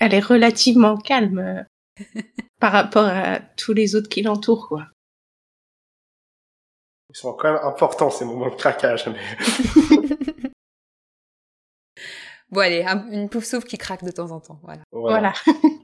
elle 0.00 0.14
est 0.14 0.20
relativement 0.20 0.96
calme 0.96 1.38
euh, 1.38 1.62
par 2.60 2.72
rapport 2.72 3.06
à 3.06 3.40
tous 3.56 3.74
les 3.74 3.94
autres 3.94 4.08
qui 4.08 4.22
l'entourent, 4.22 4.68
quoi. 4.68 4.86
Ils 7.10 7.16
sont 7.16 7.32
quand 7.32 7.52
même 7.52 7.64
importants 7.64 8.10
ces 8.10 8.26
moments 8.26 8.50
de 8.50 8.54
craquage. 8.54 9.08
Mais... 9.08 9.16
bon, 12.50 12.60
allez, 12.60 12.82
un- 12.84 13.10
une 13.10 13.28
pouf 13.28 13.44
souffle 13.44 13.66
qui 13.66 13.78
craque 13.78 14.04
de 14.04 14.10
temps 14.10 14.30
en 14.30 14.40
temps. 14.40 14.60
Voilà. 14.62 14.82
Voilà. 14.92 15.32
Voilà. 15.44 15.58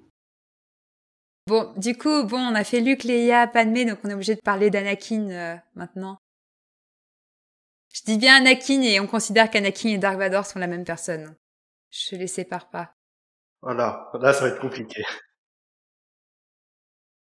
Bon, 1.46 1.74
du 1.76 1.94
coup, 1.94 2.24
bon, 2.24 2.38
on 2.38 2.54
a 2.54 2.64
fait 2.64 2.80
Luke, 2.80 3.04
Leia, 3.04 3.46
Padmé, 3.46 3.84
donc 3.84 3.98
on 4.02 4.08
est 4.08 4.14
obligé 4.14 4.34
de 4.34 4.40
parler 4.40 4.70
d'Anakin 4.70 5.28
euh, 5.30 5.56
maintenant. 5.74 6.16
Je 7.92 8.00
dis 8.06 8.16
bien 8.16 8.36
Anakin 8.36 8.80
et 8.80 8.98
on 8.98 9.06
considère 9.06 9.50
qu'Anakin 9.50 9.90
et 9.90 9.98
Dark 9.98 10.16
Vador 10.16 10.46
sont 10.46 10.58
la 10.58 10.66
même 10.66 10.84
personne. 10.84 11.36
Je 11.90 12.16
les 12.16 12.26
sépare 12.28 12.70
pas. 12.70 12.94
Voilà. 13.60 14.10
Là, 14.20 14.32
ça 14.32 14.40
va 14.40 14.48
être 14.54 14.60
compliqué. 14.60 15.04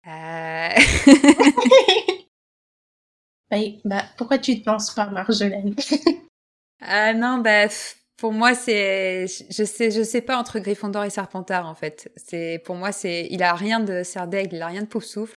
Euh... 0.07 0.69
Bah, 3.51 3.59
bah, 3.85 4.05
pourquoi 4.17 4.39
tu 4.39 4.63
te 4.63 4.71
lances 4.71 4.95
pas, 4.95 5.07
Marjolaine? 5.11 5.75
Ah 6.81 7.13
non, 7.15 7.39
bah 7.39 7.69
pour 8.23 8.33
moi 8.33 8.55
c'est, 8.55 9.27
je 9.27 9.65
sais, 9.65 9.91
je 9.91 10.01
sais 10.05 10.23
pas 10.23 10.39
entre 10.39 10.61
Gryffondor 10.61 11.03
et 11.03 11.11
Serpentard 11.11 11.67
en 11.67 11.75
fait. 11.75 12.13
C'est 12.15 12.63
pour 12.65 12.77
moi 12.77 12.93
c'est, 12.93 13.27
il 13.33 13.43
a 13.43 13.53
rien 13.53 13.81
de 13.81 14.05
serre 14.05 14.29
d'aigle, 14.29 14.55
il 14.55 14.63
a 14.63 14.69
rien 14.69 14.83
de 14.83 14.87
pouf 14.87 15.03
souffle, 15.03 15.35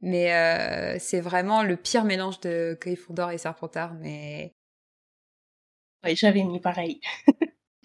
mais 0.00 0.32
euh, 0.32 0.96
c'est 0.98 1.20
vraiment 1.20 1.62
le 1.62 1.76
pire 1.76 2.04
mélange 2.04 2.40
de 2.40 2.78
Gryffondor 2.80 3.30
et 3.30 3.36
Serpentard. 3.36 3.92
Mais 4.00 4.54
Ouais, 6.02 6.16
j'avais 6.16 6.44
mis 6.44 6.60
pareil. 6.60 6.98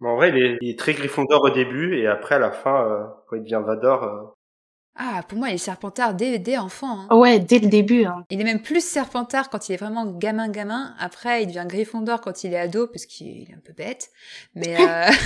Mais 0.00 0.08
en 0.08 0.14
vrai, 0.14 0.28
il 0.28 0.36
est, 0.36 0.58
il 0.60 0.70
est 0.70 0.78
très 0.78 0.92
Gryffondor 0.92 1.42
au 1.42 1.50
début 1.50 1.96
et 1.96 2.06
après, 2.06 2.36
à 2.36 2.38
la 2.38 2.52
fin, 2.52 2.86
euh, 2.88 3.04
quand 3.26 3.34
il 3.34 3.42
devient 3.42 3.62
Vador, 3.66 4.04
euh, 4.04 4.22
Ah, 4.98 5.22
pour 5.28 5.38
moi, 5.38 5.50
il 5.50 5.56
est 5.56 5.58
Serpentard 5.58 6.14
dès, 6.14 6.38
dès 6.38 6.56
enfant. 6.56 7.06
Hein. 7.10 7.16
Ouais, 7.16 7.38
dès 7.38 7.58
le 7.58 7.68
début. 7.68 8.06
Hein. 8.06 8.24
Il 8.30 8.40
est 8.40 8.44
même 8.44 8.62
plus 8.62 8.82
Serpentard 8.82 9.50
quand 9.50 9.68
il 9.68 9.74
est 9.74 9.76
vraiment 9.76 10.06
gamin-gamin. 10.06 10.94
Après, 10.98 11.42
il 11.42 11.48
devient 11.48 11.66
Gryffondor 11.68 12.22
quand 12.22 12.44
il 12.44 12.54
est 12.54 12.58
ado, 12.58 12.86
parce 12.86 13.04
qu'il 13.04 13.50
est 13.50 13.54
un 13.54 13.60
peu 13.62 13.72
bête. 13.72 14.10
Mais... 14.54 14.76
Euh... 14.86 15.10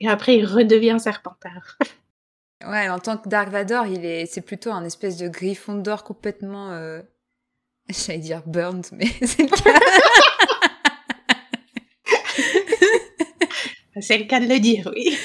Et 0.00 0.08
après, 0.08 0.36
il 0.36 0.46
redevient 0.46 0.96
Serpentard. 0.98 1.76
ouais, 2.66 2.88
en 2.88 2.98
tant 2.98 3.18
que 3.18 3.28
Dark 3.28 3.50
Vador, 3.50 3.86
il 3.86 4.04
est, 4.06 4.24
c'est 4.26 4.40
plutôt 4.40 4.70
un 4.70 4.84
espèce 4.84 5.16
de 5.18 5.28
Gryffondor 5.28 6.02
complètement... 6.04 6.70
Euh... 6.72 7.02
J'allais 7.88 8.18
dire 8.18 8.42
burnt, 8.46 8.92
mais 8.92 9.06
c'est 9.22 9.42
le 9.42 9.48
cas. 9.48 9.80
c'est 14.00 14.18
le 14.18 14.24
cas 14.24 14.40
de 14.40 14.46
le 14.46 14.58
dire, 14.58 14.90
oui. 14.94 15.18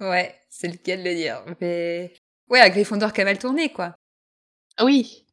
ouais, 0.00 0.34
c'est 0.58 0.66
le 0.66 0.76
cas 0.76 0.96
de 0.96 1.04
le 1.04 1.14
dire. 1.14 1.44
Mais 1.60 2.12
ouais, 2.50 2.60
un 2.60 2.68
Gryffondor 2.68 3.12
qui 3.12 3.20
a 3.20 3.24
mal 3.24 3.38
tourné, 3.38 3.72
quoi. 3.72 3.94
Oui. 4.82 5.24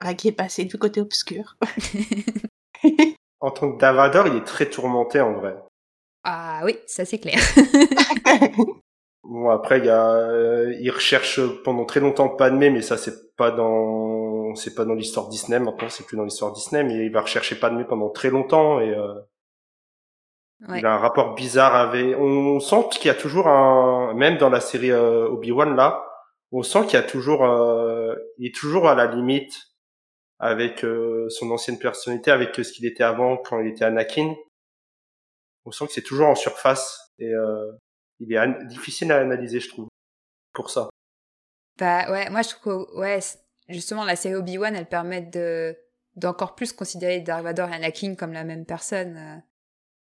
Ah, 0.00 0.12
qui 0.12 0.28
est 0.28 0.32
passé 0.32 0.66
du 0.66 0.76
côté 0.76 1.00
obscur. 1.00 1.56
en 3.40 3.50
tant 3.50 3.72
que 3.72 3.80
Davador, 3.80 4.26
il 4.26 4.36
est 4.36 4.44
très 4.44 4.68
tourmenté 4.68 5.22
en 5.22 5.32
vrai. 5.32 5.56
Ah 6.22 6.60
oui, 6.64 6.76
ça 6.86 7.06
c'est 7.06 7.18
clair. 7.18 7.38
bon 9.24 9.48
après 9.48 9.78
il 9.78 9.86
y 9.86 9.90
a, 9.90 10.10
euh, 10.10 10.74
il 10.80 10.90
recherche 10.90 11.40
pendant 11.62 11.84
très 11.86 12.00
longtemps 12.00 12.28
Padmé, 12.28 12.70
mais 12.70 12.82
ça 12.82 12.98
c'est 12.98 13.34
pas 13.36 13.50
dans, 13.50 14.54
c'est 14.54 14.74
pas 14.74 14.84
dans 14.84 14.94
l'histoire 14.94 15.28
Disney 15.28 15.58
maintenant, 15.58 15.88
c'est 15.88 16.04
plus 16.04 16.16
dans 16.16 16.24
l'histoire 16.24 16.52
Disney, 16.52 16.84
mais 16.84 17.06
il 17.06 17.12
va 17.12 17.22
rechercher 17.22 17.56
Padmé 17.56 17.84
pendant 17.84 18.10
très 18.10 18.30
longtemps 18.30 18.80
et 18.80 18.90
euh, 18.90 19.14
il 20.66 20.86
a 20.86 20.94
un 20.94 20.98
rapport 20.98 21.34
bizarre 21.34 21.74
avec. 21.74 22.16
On 22.18 22.60
sent 22.60 22.88
qu'il 22.90 23.06
y 23.06 23.10
a 23.10 23.14
toujours 23.14 23.48
un, 23.48 24.14
même 24.14 24.38
dans 24.38 24.50
la 24.50 24.60
série 24.60 24.90
euh, 24.90 25.28
Obi 25.28 25.52
Wan 25.52 25.76
là, 25.76 26.04
on 26.50 26.62
sent 26.62 26.84
qu'il 26.84 26.94
y 26.94 27.02
a 27.02 27.02
toujours, 27.02 27.44
euh, 27.44 28.14
il 28.38 28.48
est 28.48 28.54
toujours 28.54 28.88
à 28.88 28.94
la 28.94 29.06
limite 29.06 29.54
avec 30.40 30.84
euh, 30.84 31.28
son 31.30 31.50
ancienne 31.50 31.78
personnalité, 31.78 32.30
avec 32.30 32.54
ce 32.54 32.72
qu'il 32.72 32.86
était 32.86 33.04
avant 33.04 33.36
quand 33.36 33.60
il 33.60 33.68
était 33.68 33.84
Anakin. 33.84 34.34
On 35.64 35.70
sent 35.70 35.86
que 35.86 35.92
c'est 35.92 36.02
toujours 36.02 36.28
en 36.28 36.34
surface 36.34 37.12
et 37.18 37.30
il 38.20 38.32
est 38.32 38.64
difficile 38.66 39.12
à 39.12 39.18
analyser, 39.18 39.60
je 39.60 39.68
trouve, 39.68 39.88
pour 40.54 40.70
ça. 40.70 40.88
Bah 41.78 42.10
ouais, 42.10 42.30
moi 42.30 42.42
je 42.42 42.48
trouve 42.50 42.62
que 42.62 42.98
ouais, 42.98 43.18
justement 43.68 44.04
la 44.04 44.16
série 44.16 44.34
Obi 44.34 44.56
Wan, 44.56 44.74
elle 44.74 44.88
permet 44.88 45.20
de 45.20 45.76
d'encore 46.16 46.54
plus 46.54 46.72
considérer 46.72 47.20
Dark 47.20 47.44
Vador 47.44 47.68
et 47.68 47.74
Anakin 47.74 48.14
comme 48.14 48.32
la 48.32 48.44
même 48.44 48.64
personne. 48.64 49.42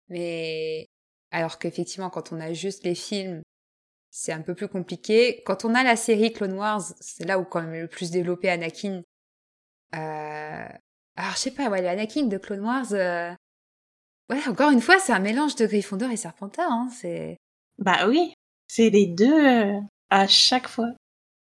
Mais 0.09 0.87
alors 1.31 1.59
qu'effectivement, 1.59 2.11
quand 2.11 2.33
on 2.33 2.41
a 2.41 2.53
juste 2.53 2.85
les 2.85 2.95
films, 2.95 3.43
c'est 4.11 4.33
un 4.33 4.43
peu 4.43 4.55
plus 4.55 4.69
compliqué. 4.69 5.43
Quand 5.45 5.65
on 5.65 5.75
a 5.75 5.83
la 5.83 5.97
série 5.97 6.33
Clone 6.33 6.55
Wars, 6.55 6.83
c'est 7.01 7.27
là 7.27 7.39
où 7.39 7.45
quand 7.45 7.63
même 7.63 7.81
le 7.83 7.89
plus 7.89 8.11
développé 8.11 8.49
Anakin. 8.49 9.03
Euh... 9.95 10.69
Alors 11.17 11.33
je 11.33 11.39
sais 11.39 11.51
pas, 11.51 11.69
ouais, 11.69 11.83
l'Anakin 11.83 12.27
de 12.27 12.39
Clone 12.39 12.61
Wars. 12.61 12.93
Euh... 12.93 13.33
Ouais, 14.31 14.47
encore 14.47 14.71
une 14.71 14.81
fois, 14.81 14.99
c'est 14.99 15.13
un 15.13 15.21
mélange 15.21 15.57
de 15.57 15.67
Gryffondor 15.67 16.11
et 16.11 16.17
Serpentard. 16.17 16.71
Hein, 16.71 16.89
c'est. 16.91 17.37
Bah 17.79 18.07
oui, 18.09 18.35
c'est 18.67 18.91
les 18.91 19.07
deux 19.07 19.47
euh, 19.47 19.81
à 20.11 20.27
chaque 20.27 20.69
fois. 20.69 20.93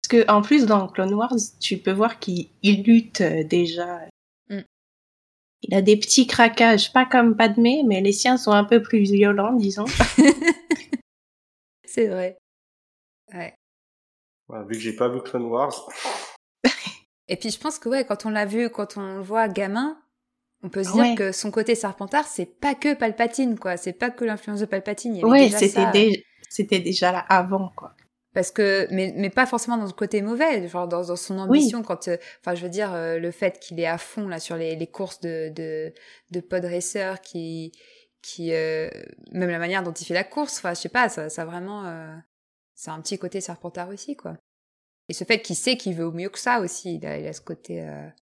Parce 0.02 0.22
que 0.22 0.30
en 0.30 0.42
plus 0.42 0.66
dans 0.66 0.88
Clone 0.88 1.14
Wars, 1.14 1.34
tu 1.60 1.78
peux 1.78 1.92
voir 1.92 2.18
qu'ils 2.18 2.50
luttent 2.62 3.20
euh, 3.20 3.44
déjà 3.44 4.00
il 5.62 5.74
a 5.74 5.82
des 5.82 5.96
petits 5.96 6.26
craquages, 6.26 6.92
pas 6.92 7.06
comme 7.06 7.36
Padmé, 7.36 7.82
mais 7.86 8.00
les 8.00 8.12
siens 8.12 8.36
sont 8.36 8.52
un 8.52 8.64
peu 8.64 8.82
plus 8.82 9.02
violents, 9.02 9.52
disons. 9.52 9.86
c'est 11.84 12.08
vrai. 12.08 12.36
Ouais. 13.32 13.54
vu 14.66 14.74
que 14.74 14.80
j'ai 14.80 14.94
pas 14.94 15.08
vu 15.08 15.20
Clone 15.22 15.46
Wars. 15.46 15.88
Et 17.28 17.36
puis 17.36 17.50
je 17.50 17.58
pense 17.58 17.78
que 17.78 17.88
ouais, 17.88 18.04
quand 18.04 18.26
on 18.26 18.30
l'a 18.30 18.44
vu, 18.44 18.68
quand 18.70 18.96
on 18.96 19.16
le 19.16 19.22
voit 19.22 19.48
gamin, 19.48 19.96
on 20.62 20.68
peut 20.68 20.84
se 20.84 20.92
dire 20.92 21.14
que 21.16 21.32
son 21.32 21.50
côté 21.50 21.74
Serpentard, 21.74 22.26
c'est 22.26 22.46
pas 22.46 22.74
que 22.74 22.94
Palpatine, 22.94 23.58
quoi. 23.58 23.76
C'est 23.76 23.92
pas 23.92 24.10
que 24.10 24.24
l'influence 24.24 24.60
de 24.60 24.66
Palpatine. 24.66 25.24
Oui, 25.24 25.50
c'était 25.50 26.24
c'était 26.48 26.80
déjà 26.80 27.12
là 27.12 27.24
avant, 27.28 27.72
quoi 27.74 27.94
parce 28.34 28.50
que 28.50 28.86
mais 28.90 29.12
mais 29.16 29.30
pas 29.30 29.46
forcément 29.46 29.76
dans 29.76 29.86
le 29.86 29.92
côté 29.92 30.22
mauvais 30.22 30.66
genre 30.68 30.88
dans, 30.88 31.04
dans 31.04 31.16
son 31.16 31.38
ambition 31.38 31.82
quand 31.82 32.08
euh, 32.08 32.16
enfin 32.40 32.54
je 32.54 32.62
veux 32.62 32.70
dire 32.70 32.92
euh, 32.94 33.18
le 33.18 33.30
fait 33.30 33.58
qu'il 33.58 33.78
est 33.78 33.86
à 33.86 33.98
fond 33.98 34.28
là 34.28 34.38
sur 34.38 34.56
les, 34.56 34.76
les 34.76 34.86
courses 34.86 35.20
de 35.20 35.52
de 35.54 35.92
de 36.30 36.40
pod 36.40 36.64
racer 36.64 37.20
qui 37.20 37.72
qui 38.22 38.52
euh, 38.52 38.88
même 39.32 39.50
la 39.50 39.58
manière 39.58 39.82
dont 39.82 39.92
il 39.92 40.04
fait 40.04 40.14
la 40.14 40.24
course 40.24 40.58
enfin 40.58 40.74
je 40.74 40.80
sais 40.80 40.88
pas 40.88 41.08
ça 41.08 41.28
ça 41.28 41.44
vraiment 41.44 41.84
c'est 42.74 42.90
un 42.90 43.00
petit 43.00 43.18
côté 43.18 43.40
serpentard 43.40 43.88
aussi 43.88 44.16
quoi. 44.16 44.36
Et 45.08 45.14
ce 45.14 45.24
fait 45.24 45.42
qu'il 45.42 45.56
sait 45.56 45.76
qu'il 45.76 45.94
veut 45.94 46.10
mieux 46.10 46.28
que 46.30 46.38
ça 46.38 46.60
aussi 46.60 46.96
il 46.96 47.06
a, 47.06 47.18
il 47.18 47.26
a 47.26 47.32
ce 47.32 47.40
côté 47.40 47.86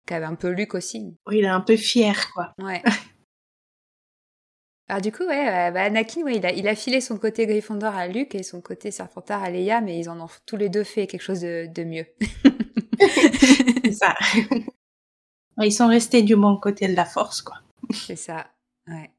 qu'avait 0.04 0.26
un 0.26 0.34
peu 0.34 0.50
Luc 0.50 0.74
aussi. 0.74 1.16
Oui 1.26 1.38
il 1.38 1.44
est 1.44 1.48
un 1.48 1.60
peu 1.60 1.76
fier 1.76 2.30
quoi. 2.32 2.52
Ouais 2.58 2.82
Alors 4.88 5.02
du 5.02 5.10
coup, 5.10 5.24
ouais, 5.24 5.48
euh, 5.48 5.70
bah, 5.72 5.82
Anakin, 5.82 6.22
ouais, 6.22 6.36
il 6.36 6.46
a, 6.46 6.52
il 6.52 6.68
a 6.68 6.76
filé 6.76 7.00
son 7.00 7.18
côté 7.18 7.46
Gryffondor 7.46 7.94
à 7.94 8.06
Luke 8.06 8.34
et 8.36 8.44
son 8.44 8.60
côté 8.60 8.92
Serpentard 8.92 9.42
à 9.42 9.50
Leia, 9.50 9.80
mais 9.80 9.98
ils 9.98 10.08
en 10.08 10.20
ont 10.20 10.28
tous 10.46 10.56
les 10.56 10.68
deux 10.68 10.84
fait 10.84 11.08
quelque 11.08 11.22
chose 11.22 11.40
de, 11.40 11.66
de 11.66 11.84
mieux. 11.84 12.06
c'est 13.84 13.92
ça. 13.92 14.14
Ils 15.62 15.72
sont 15.72 15.88
restés 15.88 16.22
du 16.22 16.36
bon 16.36 16.58
côté 16.58 16.86
de 16.86 16.94
la 16.94 17.06
force, 17.06 17.40
quoi. 17.40 17.56
C'est 17.90 18.16
ça, 18.16 18.46
ouais. 18.88 19.10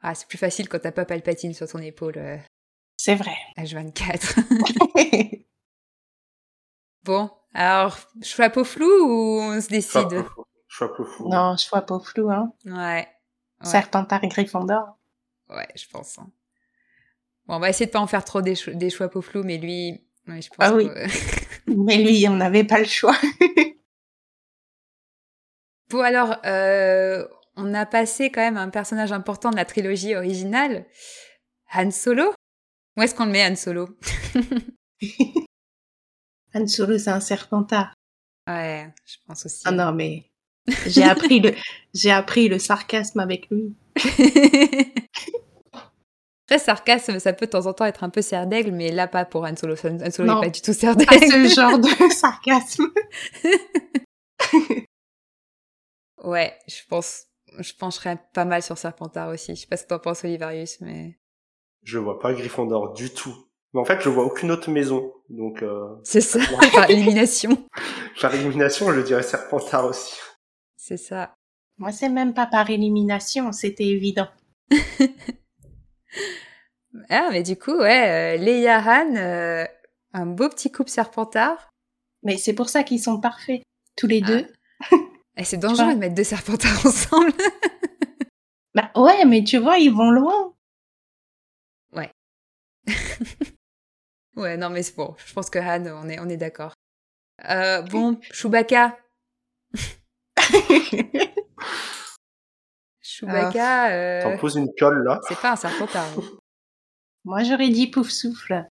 Ah, 0.00 0.14
c'est 0.14 0.28
plus 0.28 0.38
facile 0.38 0.68
quand 0.68 0.78
t'as 0.78 0.92
pas 0.92 1.04
Palpatine 1.04 1.54
sur 1.54 1.68
ton 1.68 1.78
épaule. 1.78 2.18
Euh, 2.18 2.38
c'est 2.96 3.16
vrai. 3.16 3.34
H24. 3.58 5.44
bon, 7.04 7.30
alors, 7.52 7.98
choix 8.22 8.48
peau 8.50 8.64
flou 8.64 8.86
ou 8.86 9.40
on 9.40 9.60
se 9.60 9.68
décide? 9.68 10.24
Choix 10.68 10.94
peau 10.94 11.04
flou. 11.04 11.28
Non, 11.28 11.56
choix 11.56 11.82
peau 11.82 11.98
flou, 11.98 12.30
hein. 12.30 12.52
Ouais. 12.64 13.08
Serpentard 13.62 14.24
et 14.24 14.28
Gryffondor. 14.28 14.98
Ouais, 15.48 15.68
je 15.74 15.86
pense. 15.88 16.18
Hein. 16.18 16.30
Bon, 17.46 17.56
on 17.56 17.60
va 17.60 17.70
essayer 17.70 17.86
de 17.86 17.90
pas 17.90 18.00
en 18.00 18.06
faire 18.06 18.24
trop 18.24 18.42
des, 18.42 18.54
des 18.74 18.90
choix 18.90 19.08
peau 19.08 19.20
flou, 19.20 19.42
mais 19.42 19.58
lui, 19.58 20.04
ouais, 20.28 20.40
je 20.40 20.48
pense 20.48 20.58
ah 20.60 20.74
oui. 20.74 20.88
mais 21.66 21.98
lui, 21.98 22.26
on 22.28 22.36
n'avait 22.36 22.64
pas 22.64 22.78
le 22.78 22.84
choix. 22.84 23.16
bon, 25.90 26.00
alors, 26.00 26.36
euh, 26.46 27.26
on 27.56 27.74
a 27.74 27.86
passé 27.86 28.30
quand 28.30 28.40
même 28.40 28.56
un 28.56 28.70
personnage 28.70 29.12
important 29.12 29.50
de 29.50 29.56
la 29.56 29.64
trilogie 29.64 30.14
originale, 30.14 30.86
Han 31.74 31.90
Solo. 31.90 32.32
Où 32.96 33.02
est-ce 33.02 33.14
qu'on 33.14 33.26
le 33.26 33.32
met, 33.32 33.46
Han 33.46 33.56
Solo? 33.56 33.88
Han 36.54 36.66
Solo, 36.66 36.98
c'est 36.98 37.10
un 37.10 37.20
serpentard. 37.20 37.94
Ouais, 38.48 38.92
je 39.06 39.16
pense 39.26 39.46
aussi. 39.46 39.62
Ah 39.64 39.72
non, 39.72 39.92
mais 39.92 40.31
j'ai 40.86 41.02
appris 41.08 41.40
le, 41.40 41.54
j'ai 41.94 42.10
appris 42.10 42.48
le 42.48 42.58
sarcasme 42.58 43.20
avec 43.20 43.48
lui. 43.50 43.74
Très 46.48 46.58
sarcasme, 46.58 47.18
ça 47.18 47.32
peut 47.32 47.46
de 47.46 47.50
temps 47.50 47.66
en 47.66 47.72
temps 47.72 47.84
être 47.84 48.04
un 48.04 48.10
peu 48.10 48.20
serre 48.20 48.46
d'aigle, 48.46 48.72
mais 48.72 48.90
là 48.90 49.06
pas 49.06 49.24
pour 49.24 49.44
Han 49.44 49.56
Solo. 49.56 49.74
Han 49.74 50.10
Solo 50.10 50.34
n'est 50.34 50.40
pas 50.40 50.50
du 50.50 50.60
tout 50.60 50.72
serre 50.72 50.96
d'aigle. 50.96 51.18
Pas 51.18 51.26
ce 51.26 51.48
genre 51.54 51.78
de 51.78 51.88
sarcasme. 52.12 52.90
ouais, 56.24 56.52
je 56.68 56.80
pense, 56.88 57.26
je 57.58 57.72
pencherais 57.78 58.18
pas 58.34 58.44
mal 58.44 58.62
sur 58.62 58.76
Serpentard 58.76 59.30
aussi. 59.30 59.54
Je 59.54 59.60
sais 59.62 59.66
pas 59.66 59.76
ce 59.76 59.84
que 59.84 59.88
t'en 59.88 59.98
penses, 59.98 60.24
Olivarius, 60.24 60.80
mais. 60.80 61.18
Je 61.84 61.98
vois 61.98 62.18
pas 62.18 62.32
Gryffondor 62.32 62.92
du 62.92 63.10
tout. 63.10 63.34
Mais 63.72 63.80
en 63.80 63.84
fait, 63.84 64.00
je 64.02 64.08
vois 64.10 64.24
aucune 64.24 64.50
autre 64.50 64.70
maison, 64.70 65.12
donc. 65.30 65.62
Euh... 65.62 65.96
C'est 66.04 66.20
ça, 66.20 66.40
par 66.74 66.90
élimination. 66.90 67.66
par 68.20 68.34
élimination, 68.34 68.92
je 68.92 69.00
dirais 69.00 69.22
Serpentard 69.22 69.86
aussi. 69.86 70.14
C'est 70.84 70.96
ça. 70.96 71.36
Moi, 71.78 71.92
c'est 71.92 72.08
même 72.08 72.34
pas 72.34 72.46
par 72.46 72.68
élimination, 72.68 73.52
c'était 73.52 73.86
évident. 73.86 74.26
ah, 77.08 77.28
mais 77.30 77.44
du 77.44 77.56
coup, 77.56 77.78
ouais, 77.78 78.36
euh, 78.36 78.36
Leia 78.36 78.80
Han, 78.80 79.14
euh, 79.14 79.64
un 80.12 80.26
beau 80.26 80.48
petit 80.48 80.72
couple 80.72 80.90
serpentard. 80.90 81.70
Mais 82.24 82.36
c'est 82.36 82.52
pour 82.52 82.68
ça 82.68 82.82
qu'ils 82.82 83.00
sont 83.00 83.20
parfaits, 83.20 83.62
tous 83.96 84.08
les 84.08 84.20
deux. 84.22 84.52
Ah. 84.80 84.96
Et 85.36 85.44
c'est 85.44 85.56
dangereux 85.56 85.94
de 85.94 86.00
mettre 86.00 86.16
deux 86.16 86.24
serpentards 86.24 86.84
ensemble. 86.84 87.32
bah 88.74 88.90
ouais, 88.96 89.24
mais 89.24 89.44
tu 89.44 89.58
vois, 89.58 89.78
ils 89.78 89.92
vont 89.92 90.10
loin. 90.10 90.52
Ouais. 91.92 92.10
ouais, 94.34 94.56
non, 94.56 94.68
mais 94.68 94.82
c'est 94.82 94.96
bon. 94.96 95.14
Je 95.24 95.32
pense 95.32 95.48
que 95.48 95.60
Han, 95.60 95.86
on 95.86 96.08
est, 96.08 96.18
on 96.18 96.28
est 96.28 96.36
d'accord. 96.36 96.74
Euh, 97.48 97.82
bon, 97.82 98.18
Chewbacca. 98.32 98.98
Chewbacca. 103.00 103.90
Euh... 103.90 104.22
T'en 104.22 104.38
poses 104.38 104.56
une 104.56 104.72
colle 104.78 105.04
là. 105.04 105.20
C'est 105.28 105.38
pas 105.38 105.52
un 105.52 105.56
serpentard. 105.56 106.08
Moi 107.24 107.42
j'aurais 107.44 107.68
dit 107.70 107.88
pouf 107.88 108.10
souffle. 108.10 108.64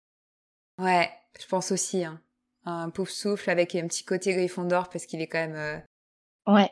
Ouais, 0.78 1.10
je 1.40 1.48
pense 1.48 1.72
aussi. 1.72 2.04
Hein. 2.04 2.22
Un 2.66 2.90
pouf 2.90 3.10
souffle 3.10 3.50
avec 3.50 3.76
un 3.76 3.88
petit 3.88 4.04
côté 4.04 4.34
Gryffondor 4.34 4.90
parce 4.90 5.06
qu'il 5.06 5.22
est 5.22 5.28
quand 5.28 5.40
même. 5.40 5.56
Euh... 5.56 5.80
Ouais, 6.48 6.70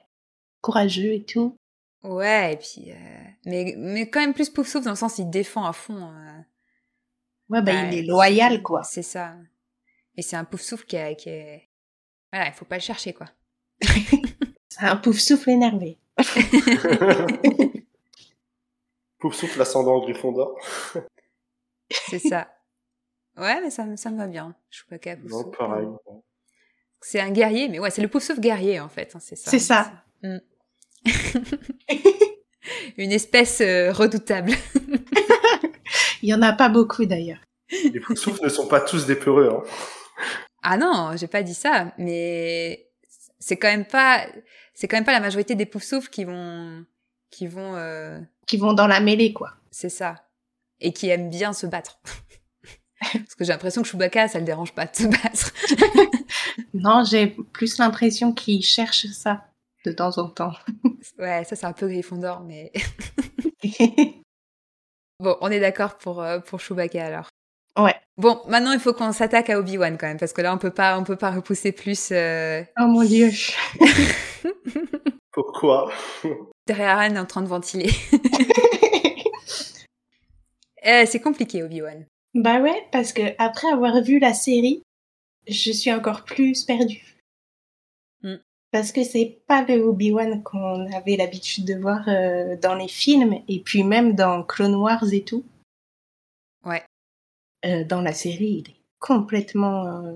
courageux 0.61 1.13
et 1.13 1.23
tout. 1.23 1.55
Ouais, 2.03 2.53
et 2.53 2.57
puis. 2.57 2.91
Euh... 2.91 3.23
Mais, 3.45 3.75
mais 3.77 4.09
quand 4.09 4.19
même 4.19 4.33
plus 4.33 4.49
pouf 4.49 4.67
souffle 4.67 4.85
dans 4.85 4.91
le 4.91 4.97
sens 4.97 5.17
il 5.17 5.29
défend 5.29 5.65
à 5.65 5.73
fond. 5.73 6.11
Euh... 6.11 6.41
Ouais, 7.49 7.61
bah, 7.61 7.85
il 7.85 7.97
est 7.97 8.03
loyal 8.03 8.61
quoi. 8.61 8.83
C'est 8.83 9.03
ça. 9.03 9.35
Et 10.19 10.21
c'est 10.21 10.35
un 10.35 10.43
pouf 10.43 10.61
souffle 10.61 10.85
qui, 10.85 10.97
a, 10.97 11.15
qui 11.15 11.29
est. 11.29 11.69
Voilà, 12.31 12.49
il 12.49 12.53
faut 12.53 12.65
pas 12.65 12.75
le 12.75 12.81
chercher, 12.81 13.13
quoi. 13.13 13.27
Un 14.79 14.95
pouf 14.97 15.19
souffle 15.19 15.49
énervé. 15.51 15.97
Pouf 19.19 19.35
souffle 19.35 19.61
ascendant 19.61 19.99
Gryffondor. 19.99 20.57
c'est 21.89 22.19
ça. 22.19 22.47
Ouais, 23.37 23.59
mais 23.61 23.69
ça, 23.69 23.83
me- 23.85 23.97
ça 23.97 24.09
me 24.11 24.17
va 24.17 24.27
bien. 24.27 24.55
Chewbacca, 24.69 25.17
pouf 25.17 25.29
Non, 25.31 25.41
souffle. 25.43 25.57
pareil. 25.57 25.87
C'est 27.01 27.19
un 27.19 27.31
guerrier, 27.31 27.67
mais 27.69 27.79
ouais, 27.79 27.89
c'est 27.89 28.01
le 28.01 28.07
pouf 28.07 28.23
souffle 28.23 28.39
guerrier, 28.39 28.79
en 28.79 28.87
fait. 28.89 29.13
hein, 29.15 29.19
c'est 29.21 29.35
ça. 29.35 29.51
C'est 29.51 29.59
ça. 29.59 29.91
Mm. 30.23 30.37
Une 32.97 33.11
espèce 33.11 33.59
euh, 33.61 33.91
redoutable. 33.91 34.51
Il 36.21 36.29
y 36.29 36.33
en 36.33 36.41
a 36.41 36.53
pas 36.53 36.69
beaucoup 36.69 37.05
d'ailleurs. 37.05 37.39
Les 37.71 37.99
pouf 37.99 38.17
souffles 38.17 38.43
ne 38.43 38.49
sont 38.49 38.67
pas 38.67 38.81
tous 38.81 39.05
des 39.05 39.15
peureux. 39.15 39.49
Hein. 39.51 39.63
Ah 40.63 40.77
non, 40.77 41.11
j'ai 41.15 41.27
pas 41.27 41.43
dit 41.43 41.53
ça, 41.53 41.93
mais 41.97 42.88
c'est 43.39 43.57
quand 43.57 43.69
même 43.69 43.85
pas, 43.85 44.25
c'est 44.73 44.87
quand 44.87 44.97
même 44.97 45.05
pas 45.05 45.11
la 45.13 45.19
majorité 45.19 45.55
des 45.55 45.65
pouf 45.65 45.83
souffles 45.83 46.09
qui 46.09 46.23
vont, 46.25 46.85
qui 47.31 47.47
vont, 47.47 47.75
euh, 47.75 48.19
Qui 48.47 48.57
vont 48.57 48.73
dans 48.73 48.87
la 48.87 48.99
mêlée, 48.99 49.33
quoi. 49.33 49.53
c'est 49.71 49.89
ça, 49.89 50.27
et 50.79 50.93
qui 50.93 51.09
aiment 51.09 51.29
bien 51.29 51.53
se 51.53 51.65
battre. 51.67 51.99
Parce 53.13 53.35
que 53.35 53.45
j'ai 53.45 53.53
l'impression 53.53 53.81
que 53.81 53.87
Chewbacca, 53.87 54.27
ça 54.27 54.39
le 54.39 54.45
dérange 54.45 54.73
pas 54.73 54.85
de 54.85 54.95
se 54.95 55.07
battre. 55.07 55.53
Non, 56.73 57.03
j'ai 57.03 57.27
plus 57.27 57.77
l'impression 57.79 58.31
qu'ils 58.31 58.63
cherchent 58.63 59.07
ça 59.07 59.45
de 59.85 59.91
temps 59.91 60.17
en 60.17 60.29
temps. 60.29 60.53
Ouais, 61.17 61.43
ça 61.45 61.55
c'est 61.55 61.65
un 61.65 61.73
peu 61.73 61.87
Gryffondor, 61.87 62.41
mais 62.41 62.71
bon, 65.19 65.35
on 65.41 65.49
est 65.51 65.59
d'accord 65.59 65.97
pour 65.97 66.21
euh, 66.21 66.39
pour 66.39 66.59
Chewbacca 66.59 67.05
alors. 67.05 67.29
ouais. 67.77 67.95
Bon, 68.19 68.41
maintenant 68.49 68.73
il 68.73 68.79
faut 68.81 68.91
qu'on 68.91 69.13
s'attaque 69.13 69.49
à 69.49 69.57
Obi-Wan 69.59 69.97
quand 69.97 70.05
même, 70.07 70.17
parce 70.19 70.33
que 70.33 70.41
là 70.41 70.53
on 70.53 70.57
peut 70.57 70.71
pas, 70.73 70.99
on 70.99 71.05
peut 71.05 71.15
pas 71.15 71.31
repousser 71.31 71.71
plus. 71.71 72.09
euh, 72.11 72.61
Oh 72.77 72.85
mon 72.85 73.03
dieu. 73.03 73.29
Pourquoi? 75.31 75.89
Derrière 76.67 76.97
Anne 76.99 77.15
est 77.15 77.19
en 77.19 77.25
train 77.25 77.41
de 77.41 77.47
ventiler. 77.47 77.89
Euh, 80.85 81.03
c'est 81.05 81.19
compliqué 81.19 81.61
Obi-Wan. 81.61 82.05
bah 82.33 82.61
ouais, 82.61 82.87
parce 82.93 83.11
que 83.11 83.21
après 83.37 83.67
avoir 83.69 84.01
vu 84.01 84.17
la 84.17 84.33
série, 84.33 84.81
je 85.45 85.73
suis 85.73 85.91
encore 85.91 86.23
plus 86.23 86.63
perdue. 86.63 87.17
Mm. 88.23 88.35
Parce 88.71 88.93
que 88.93 89.03
c'est 89.03 89.41
pas 89.45 89.61
le 89.63 89.81
Obi-Wan 89.83 90.41
qu'on 90.41 90.89
avait 90.93 91.17
l'habitude 91.17 91.65
de 91.65 91.75
voir 91.75 92.07
euh, 92.07 92.55
dans 92.61 92.75
les 92.75 92.87
films 92.87 93.35
et 93.49 93.59
puis 93.59 93.83
même 93.83 94.13
dans 94.13 94.41
Clone 94.41 94.75
Wars 94.75 95.03
et 95.11 95.25
tout. 95.25 95.43
Euh, 97.65 97.83
dans 97.83 98.01
la 98.01 98.13
série, 98.13 98.63
il 98.65 98.71
est 98.71 98.81
complètement. 98.99 99.85
euh, 99.87 100.13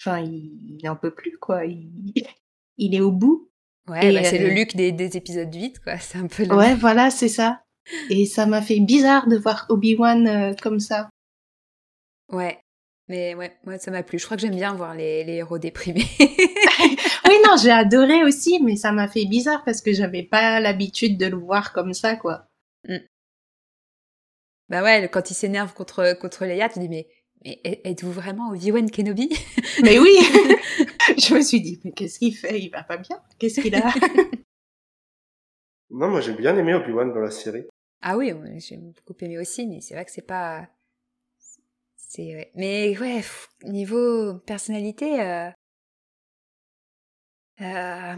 Enfin, 0.00 0.20
il, 0.20 0.78
il 0.80 0.88
en 0.88 0.94
peut 0.94 1.10
plus, 1.12 1.36
quoi. 1.38 1.64
Il, 1.64 2.12
il 2.78 2.94
est 2.94 3.00
au 3.00 3.10
bout. 3.10 3.50
Ouais, 3.88 4.12
bah, 4.12 4.22
c'est 4.22 4.40
euh, 4.40 4.48
le 4.48 4.54
Luke 4.54 4.76
des, 4.76 4.92
des 4.92 5.16
épisodes 5.16 5.52
8, 5.52 5.80
quoi. 5.80 5.96
C'est 6.00 6.18
un 6.18 6.26
peu 6.28 6.44
le... 6.44 6.54
Ouais, 6.54 6.74
voilà, 6.76 7.10
c'est 7.10 7.28
ça. 7.28 7.62
Et 8.10 8.26
ça 8.26 8.44
m'a 8.46 8.60
fait 8.62 8.80
bizarre 8.80 9.26
de 9.28 9.36
voir 9.36 9.66
Obi-Wan 9.70 10.28
euh, 10.28 10.54
comme 10.62 10.78
ça. 10.78 11.08
Ouais. 12.30 12.60
Mais 13.08 13.34
ouais, 13.34 13.56
moi 13.64 13.78
ça 13.78 13.90
m'a 13.90 14.02
plu. 14.02 14.18
Je 14.18 14.26
crois 14.26 14.36
que 14.36 14.42
j'aime 14.42 14.54
bien 14.54 14.74
voir 14.74 14.94
les, 14.94 15.24
les 15.24 15.34
héros 15.36 15.58
déprimés. 15.58 16.04
Oui, 17.26 17.34
non, 17.44 17.56
j'ai 17.62 17.70
adoré 17.70 18.24
aussi, 18.24 18.58
mais 18.62 18.76
ça 18.76 18.90
m'a 18.92 19.08
fait 19.08 19.26
bizarre 19.26 19.62
parce 19.64 19.82
que 19.82 19.92
j'avais 19.92 20.22
pas 20.22 20.60
l'habitude 20.60 21.18
de 21.18 21.26
le 21.26 21.36
voir 21.36 21.72
comme 21.74 21.92
ça, 21.92 22.16
quoi. 22.16 22.46
Bah 24.68 24.82
ouais, 24.82 25.08
quand 25.08 25.30
il 25.30 25.34
s'énerve 25.34 25.72
contre, 25.72 26.18
contre 26.18 26.44
Leia, 26.44 26.68
tu 26.68 26.78
dis, 26.78 26.88
mais, 26.88 27.08
mais 27.44 27.60
êtes-vous 27.64 28.12
vraiment 28.12 28.50
Obi-Wan 28.50 28.90
Kenobi? 28.90 29.30
Mais 29.82 29.98
oui, 29.98 30.16
je 31.18 31.34
me 31.34 31.40
suis 31.40 31.60
dit, 31.60 31.80
mais 31.84 31.92
qu'est-ce 31.92 32.18
qu'il 32.18 32.36
fait? 32.36 32.60
Il 32.60 32.70
va 32.70 32.82
pas 32.82 32.96
bien 32.96 33.22
Qu'est-ce 33.38 33.60
qu'il 33.60 33.74
a? 33.74 33.92
Non, 35.90 36.08
moi 36.08 36.20
j'ai 36.20 36.34
bien 36.34 36.54
aimé 36.56 36.74
Obi-Wan 36.74 37.14
dans 37.14 37.20
la 37.20 37.30
série. 37.30 37.64
Ah 38.02 38.18
oui, 38.18 38.34
j'ai 38.58 38.76
beaucoup 38.76 39.16
aimé 39.20 39.38
aussi, 39.38 39.66
mais 39.66 39.80
c'est 39.80 39.94
vrai 39.94 40.04
que 40.04 40.10
c'est 40.10 40.20
pas... 40.20 40.68
C'est... 41.96 42.36
ouais. 42.36 42.52
Mais 42.54 42.96
ouais, 42.98 43.16
pff, 43.16 43.48
niveau 43.64 44.34
personnalité... 44.40 45.22
Euh... 45.22 45.50
Euh... 47.62 48.16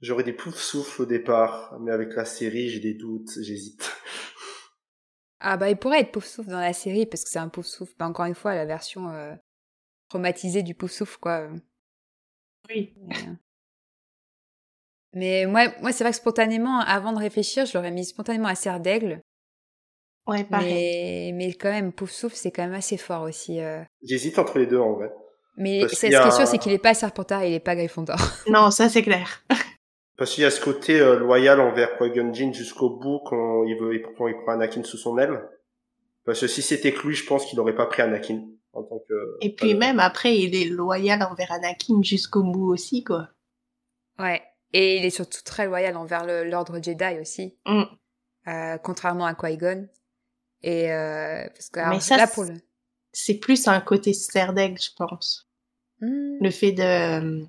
J'aurais 0.00 0.24
des 0.24 0.32
pouf 0.32 0.56
souffles 0.56 1.02
au 1.02 1.06
départ, 1.06 1.78
mais 1.80 1.92
avec 1.92 2.14
la 2.14 2.24
série, 2.24 2.70
j'ai 2.70 2.80
des 2.80 2.94
doutes, 2.94 3.42
j'hésite. 3.42 3.92
Ah 5.48 5.56
bah 5.56 5.70
il 5.70 5.76
pourrait 5.76 6.00
être 6.00 6.10
pouf 6.10 6.24
souffle 6.26 6.50
dans 6.50 6.58
la 6.60 6.72
série 6.72 7.06
parce 7.06 7.22
que 7.22 7.30
c'est 7.30 7.38
un 7.38 7.48
pouf 7.48 7.66
souffle. 7.66 7.92
Bah, 7.98 8.06
encore 8.08 8.24
une 8.26 8.34
fois, 8.34 8.54
la 8.56 8.64
version 8.66 9.10
euh, 9.10 9.32
traumatisée 10.08 10.64
du 10.64 10.74
pouf 10.74 10.90
souffle 10.90 11.18
quoi. 11.20 11.46
Oui. 12.68 12.94
Mais, 13.06 13.14
euh, 13.16 13.32
Mais 15.14 15.46
moi, 15.46 15.68
moi 15.80 15.92
c'est 15.92 16.02
vrai 16.02 16.10
que 16.10 16.16
spontanément, 16.16 16.80
avant 16.80 17.12
de 17.12 17.18
réfléchir, 17.18 17.64
je 17.64 17.78
l'aurais 17.78 17.92
mis 17.92 18.04
spontanément 18.04 18.48
à 18.48 18.56
Serre 18.56 18.80
d'Aigle. 18.80 19.22
Ouais, 20.26 20.42
pareil. 20.42 20.74
Mais, 20.74 21.46
mais 21.46 21.54
quand 21.54 21.70
même, 21.70 21.92
pouf 21.92 22.10
souffle, 22.10 22.34
c'est 22.34 22.50
quand 22.50 22.64
même 22.64 22.74
assez 22.74 22.96
fort 22.96 23.22
aussi. 23.22 23.60
euh. 23.60 23.84
J'hésite 24.02 24.40
entre 24.40 24.58
les 24.58 24.66
deux 24.66 24.80
en 24.80 24.94
vrai. 24.94 25.12
Mais 25.56 25.86
ce 25.88 26.00
qui 26.00 26.06
est 26.06 26.30
sûr, 26.32 26.46
c'est 26.48 26.58
qu'il 26.58 26.72
est 26.72 26.78
pas 26.78 26.92
Serpentard 26.92 27.42
et 27.42 27.50
il 27.50 27.54
est 27.54 27.60
pas 27.60 27.76
Gryffondor. 27.76 28.18
Non, 28.48 28.70
ça 28.72 28.88
c'est 28.88 29.02
clair. 29.02 29.44
Parce 30.16 30.34
qu'il 30.34 30.42
y 30.42 30.46
a 30.46 30.50
ce 30.50 30.60
côté 30.60 30.98
euh, 31.00 31.18
loyal 31.18 31.60
envers 31.60 31.98
Qui-Gon 31.98 32.32
Jinn 32.32 32.54
jusqu'au 32.54 32.90
bout 32.90 33.20
quand 33.26 33.64
il 33.64 33.76
veut, 33.78 34.02
quand 34.16 34.26
il 34.28 34.36
prend 34.42 34.52
Anakin 34.52 34.82
sous 34.82 34.96
son 34.96 35.18
aile. 35.18 35.42
Parce 36.24 36.40
que 36.40 36.46
si 36.46 36.62
c'était 36.62 36.92
que 36.92 37.06
lui, 37.06 37.14
je 37.14 37.26
pense 37.26 37.44
qu'il 37.46 37.56
n'aurait 37.58 37.74
pas 37.74 37.86
pris 37.86 38.02
Anakin 38.02 38.42
en 38.72 38.82
tant 38.82 38.98
que. 39.08 39.36
Et 39.40 39.54
puis 39.54 39.74
même 39.74 40.00
après, 40.00 40.36
il 40.38 40.54
est 40.54 40.68
loyal 40.68 41.22
envers 41.22 41.52
Anakin 41.52 42.02
jusqu'au 42.02 42.42
bout 42.42 42.72
aussi, 42.72 43.04
quoi. 43.04 43.28
ouais. 44.18 44.42
Et 44.72 44.96
il 44.98 45.04
est 45.04 45.10
surtout 45.10 45.42
très 45.44 45.66
loyal 45.66 45.96
envers 45.96 46.26
l'ordre 46.44 46.82
Jedi 46.82 47.20
aussi. 47.20 47.56
Mm. 47.66 47.82
Euh, 48.48 48.78
contrairement 48.78 49.24
à 49.26 49.34
Qui-Gon. 49.34 49.88
Et 50.62 50.92
euh, 50.92 51.46
parce 51.54 51.68
que 51.70 51.78
alors, 51.80 51.92
Mais 51.92 52.00
ça, 52.00 52.16
là 52.16 52.26
c'est- 52.26 52.34
pour 52.34 52.44
le... 52.44 52.54
C'est 53.12 53.34
plus 53.38 53.66
un 53.68 53.80
côté 53.80 54.12
serdaigle, 54.12 54.78
je 54.80 54.90
pense. 54.96 55.48
Hmm. 56.00 56.36
Le 56.42 56.50
fait 56.50 56.72
de 56.72 57.46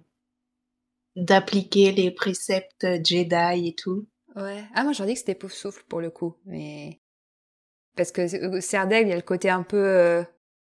d'appliquer 1.17 1.91
les 1.91 2.11
préceptes 2.11 2.85
Jedi 3.05 3.67
et 3.67 3.75
tout. 3.75 4.07
Ouais. 4.37 4.63
Ah, 4.73 4.83
moi, 4.85 4.93
j'aurais 4.93 5.09
dit 5.09 5.13
que 5.15 5.19
c'était 5.19 5.35
Pouf 5.35 5.51
Souffle 5.51 5.83
pour 5.89 5.99
le 5.99 6.09
coup, 6.09 6.37
mais. 6.45 7.01
Parce 7.97 8.11
que 8.11 8.27
Serdaigle, 8.61 9.07
il 9.07 9.09
y 9.09 9.13
a 9.13 9.17
le 9.17 9.21
côté 9.23 9.49
un 9.49 9.63
peu. 9.63 9.77
euh, 9.77 10.23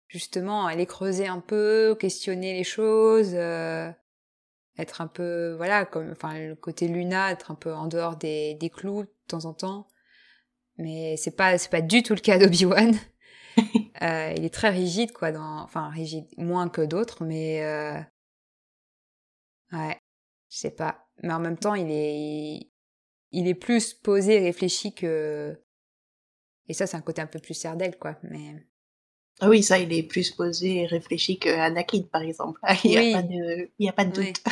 Justement, 0.07 0.65
aller 0.65 0.87
creuser 0.87 1.27
un 1.27 1.39
peu, 1.39 1.95
questionner 1.99 2.53
les 2.53 2.63
choses, 2.63 3.33
euh, 3.35 3.91
être 4.77 5.01
un 5.01 5.07
peu. 5.07 5.53
Voilà, 5.55 5.85
comme. 5.85 6.11
Enfin, 6.11 6.39
le 6.39 6.55
côté 6.55 6.87
Luna, 6.87 7.31
être 7.31 7.51
un 7.51 7.55
peu 7.55 7.73
en 7.73 7.87
dehors 7.87 8.17
des, 8.17 8.55
des 8.55 8.69
clous 8.71 9.03
de 9.03 9.09
temps 9.27 9.45
en 9.45 9.53
temps. 9.53 9.87
Mais 10.77 11.15
c'est 11.17 11.35
pas, 11.35 11.57
c'est 11.59 11.69
pas 11.71 11.81
du 11.81 12.03
tout 12.03 12.15
le 12.15 12.21
cas 12.21 12.37
d'Obi-Wan. 12.39 12.95
Euh, 14.01 14.33
il 14.37 14.45
est 14.45 14.53
très 14.53 14.69
rigide, 14.69 15.11
quoi, 15.11 15.33
dans. 15.33 15.59
Enfin, 15.61 15.89
rigide, 15.89 16.25
moins 16.37 16.69
que 16.69 16.81
d'autres, 16.81 17.25
mais. 17.25 17.61
Ouais. 19.71 19.98
Je 20.49 20.57
sais 20.57 20.71
pas. 20.71 21.07
Mais 21.23 21.33
en 21.33 21.39
même 21.39 21.57
temps, 21.57 21.75
il 21.75 21.87
est 21.91 22.69
il 23.31 23.47
est 23.47 23.55
plus 23.55 23.93
posé 23.93 24.35
et 24.35 24.39
réfléchi 24.39 24.93
que. 24.95 25.59
Et 26.67 26.73
ça, 26.73 26.87
c'est 26.87 26.97
un 26.97 27.01
côté 27.01 27.21
un 27.21 27.27
peu 27.27 27.39
plus 27.39 27.53
serdaigle, 27.53 27.97
quoi. 27.97 28.17
Mais 28.23 28.65
Ah 29.39 29.49
oui, 29.49 29.63
ça, 29.63 29.77
il 29.79 29.91
est 29.93 30.03
plus 30.03 30.31
posé 30.31 30.81
et 30.81 30.85
réfléchi 30.87 31.39
que 31.39 31.49
Anakin, 31.49 32.03
par 32.11 32.21
exemple. 32.23 32.59
Il 32.83 32.91
n'y 32.91 32.97
Oui. 32.97 33.13
a, 33.13 33.21
pas 33.21 33.27
de- 33.27 33.69
il 33.79 33.85
y 33.85 33.89
a 33.89 33.93
pas 33.93 34.05
de 34.05 34.19
Oui. 34.19 34.33
doute. 34.33 34.43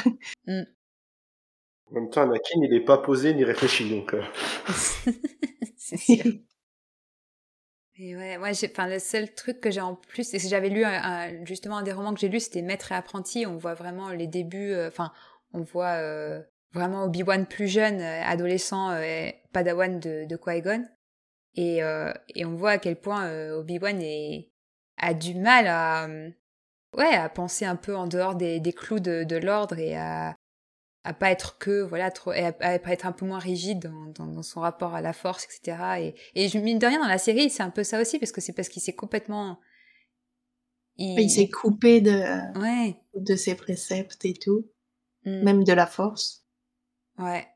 En 1.89 1.93
même 1.93 2.09
temps, 2.09 2.21
Anakin, 2.23 2.61
il 2.63 2.73
est 2.73 2.83
pas 2.85 2.97
posé 2.97 3.33
ni 3.33 3.43
réfléchi, 3.43 3.89
donc. 3.89 4.13
euh, 4.13 4.21
c'est 5.77 5.97
sûr. 5.97 6.25
Et 7.99 8.15
ouais, 8.15 8.37
moi, 8.37 8.51
j'ai, 8.51 8.69
enfin, 8.69 8.87
le 8.87 8.99
seul 8.99 9.33
truc 9.33 9.59
que 9.59 9.71
j'ai 9.71 9.81
en 9.81 9.95
plus, 9.95 10.23
c'est 10.29 10.37
que 10.37 10.47
j'avais 10.47 10.69
lu 10.69 10.83
un- 10.85 11.01
un- 11.03 11.45
justement 11.45 11.77
un 11.77 11.83
des 11.83 11.91
romans 11.93 12.13
que 12.13 12.19
j'ai 12.19 12.29
lu, 12.29 12.39
c'était 12.39 12.61
Maître 12.61 12.91
et 12.91 12.95
apprenti. 12.95 13.45
On 13.47 13.57
voit 13.57 13.73
vraiment 13.73 14.09
les 14.11 14.27
débuts, 14.27 14.71
euh, 14.71 14.87
enfin, 14.89 15.11
on 15.57 15.63
voit 15.63 15.95
euh, 16.01 16.41
vraiment 16.73 17.03
Obi-Wan 17.03 17.45
plus 17.45 17.67
jeune, 17.67 17.99
euh, 17.99 18.23
adolescent, 18.23 18.91
euh, 18.91 19.29
Padawan 19.51 19.99
de, 19.99 20.25
de 20.25 20.37
Qui-Gon. 20.37 20.87
Et, 21.55 21.83
euh, 21.83 22.13
et 22.35 22.45
on 22.45 22.55
voit 22.55 22.71
à 22.71 22.77
quel 22.77 22.95
point 22.95 23.31
Obi-Wan 23.53 23.99
a 24.97 25.13
du 25.13 25.33
mal 25.33 25.65
à, 25.67 26.07
ouais, 26.95 27.15
à 27.15 27.29
penser 27.29 27.65
un 27.65 27.75
peu 27.75 27.95
en 27.95 28.07
dehors 28.07 28.35
des, 28.35 28.59
des 28.59 28.73
clous 28.73 28.99
de, 28.99 29.23
de 29.23 29.35
l'ordre 29.37 29.79
et 29.79 29.95
à, 29.95 30.35
à 31.03 31.13
pas 31.13 31.31
être 31.31 31.57
que 31.57 31.81
voilà 31.81 32.11
trop 32.11 32.29
à, 32.31 32.53
à 32.59 32.75
être 32.75 33.05
un 33.07 33.11
peu 33.11 33.25
moins 33.25 33.39
rigide 33.39 33.79
dans, 33.79 34.05
dans, 34.25 34.31
dans 34.31 34.43
son 34.43 34.59
rapport 34.61 34.93
à 34.93 35.01
la 35.01 35.13
force 35.13 35.45
etc 35.45 35.77
et 35.99 36.15
et 36.35 36.49
je 36.49 36.59
mine 36.59 36.79
de 36.79 36.85
rien 36.85 36.99
dans 36.99 37.07
la 37.07 37.17
série 37.17 37.49
c'est 37.49 37.63
un 37.63 37.69
peu 37.71 37.83
ça 37.83 38.01
aussi 38.01 38.19
parce 38.19 38.31
que 38.31 38.41
c'est 38.41 38.53
parce 38.53 38.69
qu'il 38.69 38.81
s'est 38.81 38.95
complètement 38.95 39.59
Il 40.97 41.29
s'est 41.29 41.49
coupé 41.49 42.01
de, 42.01 42.59
ouais. 42.59 42.97
de 43.15 43.35
ses 43.35 43.55
préceptes 43.55 44.25
et 44.25 44.33
tout, 44.33 44.65
Mm. 45.27 45.43
même 45.43 45.63
de 45.63 45.73
la 45.73 45.85
force. 45.85 46.45
ouais 47.19 47.47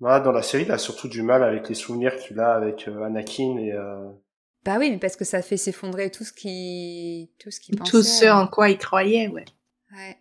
Voilà, 0.00 0.20
dans 0.20 0.32
la 0.32 0.42
série, 0.42 0.64
il 0.64 0.72
a 0.72 0.78
surtout 0.78 1.08
du 1.08 1.22
mal 1.22 1.42
avec 1.42 1.68
les 1.68 1.74
souvenirs 1.74 2.16
qu'il 2.16 2.38
a 2.38 2.54
avec 2.54 2.86
euh, 2.88 3.02
Anakin 3.02 3.56
et, 3.58 3.72
euh, 3.72 4.10
Bah 4.64 4.76
oui, 4.78 4.90
mais 4.90 4.98
parce 4.98 5.16
que 5.16 5.24
ça 5.24 5.40
fait 5.42 5.56
s'effondrer 5.56 6.10
tout 6.10 6.24
ce 6.24 6.32
qui, 6.32 7.32
tout 7.38 7.50
ce 7.50 7.60
qui 7.60 7.72
pensait. 7.74 7.90
Tout 7.90 8.02
ce 8.02 8.26
en 8.30 8.46
quoi 8.46 8.68
il 8.70 8.78
croyait, 8.78 9.28
ouais. 9.28 9.44
Ouais. 9.92 10.18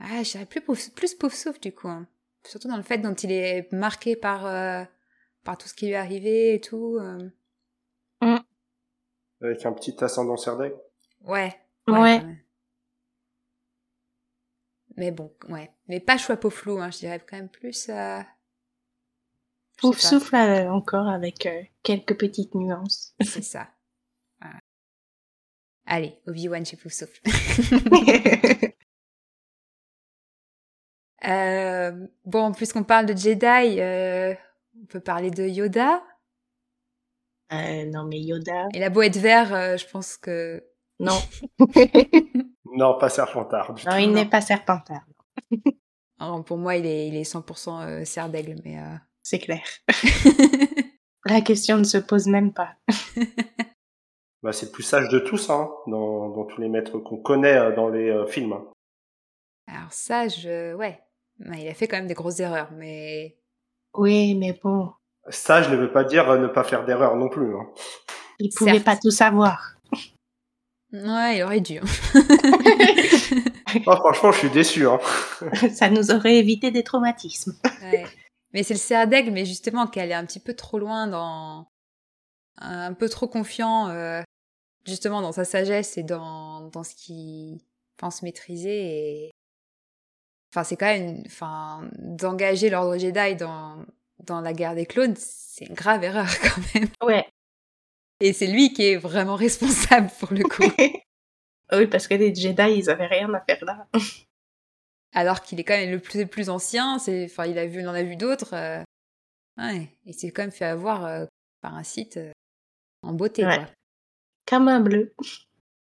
Ah, 0.00 0.22
je 0.22 0.30
dirais 0.32 0.46
plus 0.46 0.60
pauvre, 0.60 0.80
plus 0.94 1.14
pauvre 1.14 1.34
souffle 1.34 1.60
du 1.60 1.72
coup. 1.72 1.88
hein. 1.88 2.06
Surtout 2.46 2.68
dans 2.68 2.76
le 2.76 2.82
fait 2.82 2.98
dont 2.98 3.14
il 3.14 3.32
est 3.32 3.72
marqué 3.72 4.16
par, 4.16 4.46
euh, 4.46 4.84
par 5.44 5.56
tout 5.58 5.66
ce 5.68 5.74
qui 5.74 5.86
lui 5.86 5.92
est 5.92 5.96
arrivé 5.96 6.54
et 6.54 6.60
tout. 6.60 6.98
euh. 7.00 7.30
Avec 9.42 9.66
un 9.66 9.72
petit 9.72 10.02
ascendant 10.02 10.36
Serdaigle. 10.36 10.76
Ouais. 11.24 11.42
Ouais. 11.46 11.54
quand 11.86 12.02
même. 12.02 12.36
Mais 14.96 15.10
bon, 15.10 15.32
ouais. 15.48 15.70
Mais 15.88 16.00
pas 16.00 16.18
choix 16.18 16.36
peau 16.36 16.50
flou, 16.50 16.78
hein. 16.80 16.90
Je 16.90 16.98
dirais 16.98 17.20
quand 17.26 17.36
même 17.36 17.48
plus. 17.48 17.88
Euh... 17.88 18.20
Pouf 19.76 19.98
souffle 19.98 20.36
euh, 20.36 20.70
encore 20.72 21.08
avec 21.08 21.46
euh, 21.46 21.62
quelques 21.82 22.16
petites 22.16 22.54
nuances. 22.54 23.14
C'est 23.22 23.42
ça. 23.42 23.68
Voilà. 24.40 24.60
Allez, 25.86 26.18
Obi-Wan 26.26 26.64
chez 26.64 26.76
Pouf 26.76 26.92
Souffle. 26.92 27.20
Euh, 31.26 32.06
bon, 32.26 32.52
puisqu'on 32.52 32.84
parle 32.84 33.06
de 33.06 33.16
Jedi, 33.16 33.80
euh, 33.80 34.34
on 34.78 34.84
peut 34.86 35.00
parler 35.00 35.30
de 35.30 35.46
Yoda. 35.46 36.02
Euh, 37.50 37.86
non 37.86 38.04
mais 38.04 38.20
Yoda, 38.20 38.68
Il 38.74 38.82
a 38.82 38.90
beau 38.90 39.00
être 39.00 39.16
vert, 39.16 39.78
je 39.78 39.86
pense 39.86 40.18
que... 40.18 40.62
non, 41.00 41.18
Non, 42.76 42.98
pas 42.98 43.08
Serpentard. 43.08 43.74
du 43.74 43.84
non 43.86 43.92
tout. 43.92 43.98
il 43.98 44.12
n'est 44.12 44.26
pas 44.26 44.40
serpentard, 44.40 45.04
Alors, 46.18 46.44
pour 46.44 46.56
moi, 46.58 46.76
il 46.76 46.86
est, 46.86 47.08
il 47.08 47.16
est 47.16 47.22
100% 47.22 47.86
euh, 47.86 48.04
serre 48.04 48.28
d'aigle, 48.28 48.56
mais... 48.64 48.78
euh, 48.78 48.94
c'est 49.22 49.38
clair. 49.38 49.62
La 51.26 51.40
question 51.40 51.78
ne 51.78 51.84
se 51.84 51.98
pose 51.98 52.26
même 52.26 52.52
pas. 52.52 52.74
Bah, 54.42 54.52
c'est 54.52 54.66
le 54.66 54.72
plus 54.72 54.82
sage 54.82 55.08
de 55.08 55.20
tous, 55.20 55.48
hein, 55.48 55.70
dans, 55.86 56.28
dans 56.28 56.44
tous 56.44 56.60
les 56.60 56.68
maîtres 56.68 56.98
qu'on 56.98 57.16
connaît 57.16 57.56
euh, 57.56 57.74
dans 57.74 57.88
les 57.88 58.10
euh, 58.10 58.26
films. 58.26 58.58
Alors 59.66 59.90
ça, 59.90 60.28
je... 60.28 60.74
Ouais. 60.74 61.02
Il 61.40 61.66
a 61.66 61.72
fait 61.72 61.88
quand 61.88 61.96
même 61.96 62.06
des 62.06 62.12
grosses 62.12 62.40
erreurs, 62.40 62.68
mais... 62.72 63.38
Oui, 63.94 64.34
mais 64.34 64.52
bon, 64.62 64.92
Sage 65.30 65.70
ne 65.70 65.76
veut 65.76 65.90
pas 65.90 66.04
dire 66.04 66.28
euh, 66.28 66.38
ne 66.38 66.48
pas 66.48 66.62
faire 66.62 66.84
d'erreur 66.84 67.16
non 67.16 67.30
plus. 67.30 67.56
Hein. 67.56 67.66
il 68.38 68.52
pouvait 68.54 68.72
Certes. 68.72 68.84
pas 68.84 68.96
tout 68.98 69.10
savoir. 69.10 69.73
Ouais, 70.94 71.38
il 71.38 71.42
aurait 71.42 71.60
dû. 71.60 71.78
hein. 71.78 71.84
Oh, 73.86 73.96
franchement, 73.96 74.30
je 74.30 74.38
suis 74.38 74.50
déçu. 74.50 74.86
Hein. 74.86 75.00
Ça 75.74 75.90
nous 75.90 76.12
aurait 76.12 76.36
évité 76.36 76.70
des 76.70 76.84
traumatismes. 76.84 77.58
Ouais. 77.82 78.06
Mais 78.52 78.62
c'est 78.62 78.74
le 78.74 78.78
cerf 78.78 79.08
d'aigle, 79.08 79.32
mais 79.32 79.44
justement 79.44 79.88
qu'elle 79.88 80.12
est 80.12 80.14
un 80.14 80.24
petit 80.24 80.38
peu 80.38 80.54
trop 80.54 80.78
loin 80.78 81.08
dans... 81.08 81.66
Un 82.58 82.92
peu 82.94 83.08
trop 83.08 83.26
confiant, 83.26 83.88
euh, 83.88 84.22
justement, 84.86 85.22
dans 85.22 85.32
sa 85.32 85.44
sagesse 85.44 85.98
et 85.98 86.04
dans, 86.04 86.68
dans 86.68 86.84
ce 86.84 86.94
qu'il 86.94 87.58
pense 87.96 88.22
maîtriser. 88.22 89.24
Et... 89.24 89.30
Enfin, 90.52 90.62
c'est 90.62 90.76
quand 90.76 90.86
même... 90.86 91.08
une- 91.16 91.22
Enfin, 91.26 91.90
d'engager 91.98 92.70
l'ordre 92.70 92.96
Jedi 92.96 93.34
dans, 93.34 93.84
dans 94.22 94.40
la 94.40 94.52
guerre 94.52 94.76
des 94.76 94.86
clones, 94.86 95.16
c'est 95.16 95.64
une 95.64 95.74
grave 95.74 96.04
erreur 96.04 96.28
quand 96.42 96.60
même. 96.76 96.88
Ouais. 97.02 97.26
Et 98.20 98.32
c'est 98.32 98.46
lui 98.46 98.72
qui 98.72 98.84
est 98.84 98.96
vraiment 98.96 99.36
responsable 99.46 100.10
pour 100.20 100.32
le 100.32 100.42
coup. 100.44 100.62
oui, 101.72 101.86
parce 101.86 102.06
que 102.08 102.14
les 102.14 102.34
Jedi, 102.34 102.62
ils 102.78 102.90
avaient 102.90 103.06
rien 103.06 103.32
à 103.34 103.40
faire 103.40 103.64
là. 103.64 103.86
Alors 105.12 105.42
qu'il 105.42 105.60
est 105.60 105.64
quand 105.64 105.76
même 105.76 105.90
le 105.92 106.00
plus, 106.00 106.18
le 106.20 106.26
plus 106.26 106.50
ancien, 106.50 106.98
c'est, 106.98 107.26
enfin, 107.26 107.46
il 107.46 107.56
a 107.58 107.66
vu, 107.66 107.80
il 107.80 107.88
en 107.88 107.94
a 107.94 108.02
vu 108.02 108.16
d'autres. 108.16 108.54
euh, 108.54 108.82
Ouais, 109.56 109.88
il 110.04 110.14
s'est 110.14 110.30
quand 110.32 110.42
même 110.42 110.50
fait 110.50 110.64
avoir 110.64 111.04
euh, 111.06 111.26
par 111.60 111.76
un 111.76 111.84
site 111.84 112.16
euh, 112.16 112.32
en 113.02 113.12
beauté, 113.12 113.46
Ouais. 113.46 113.56
quoi. 113.56 113.66
Comme 114.48 114.66
un 114.68 114.80
bleu. 114.80 115.14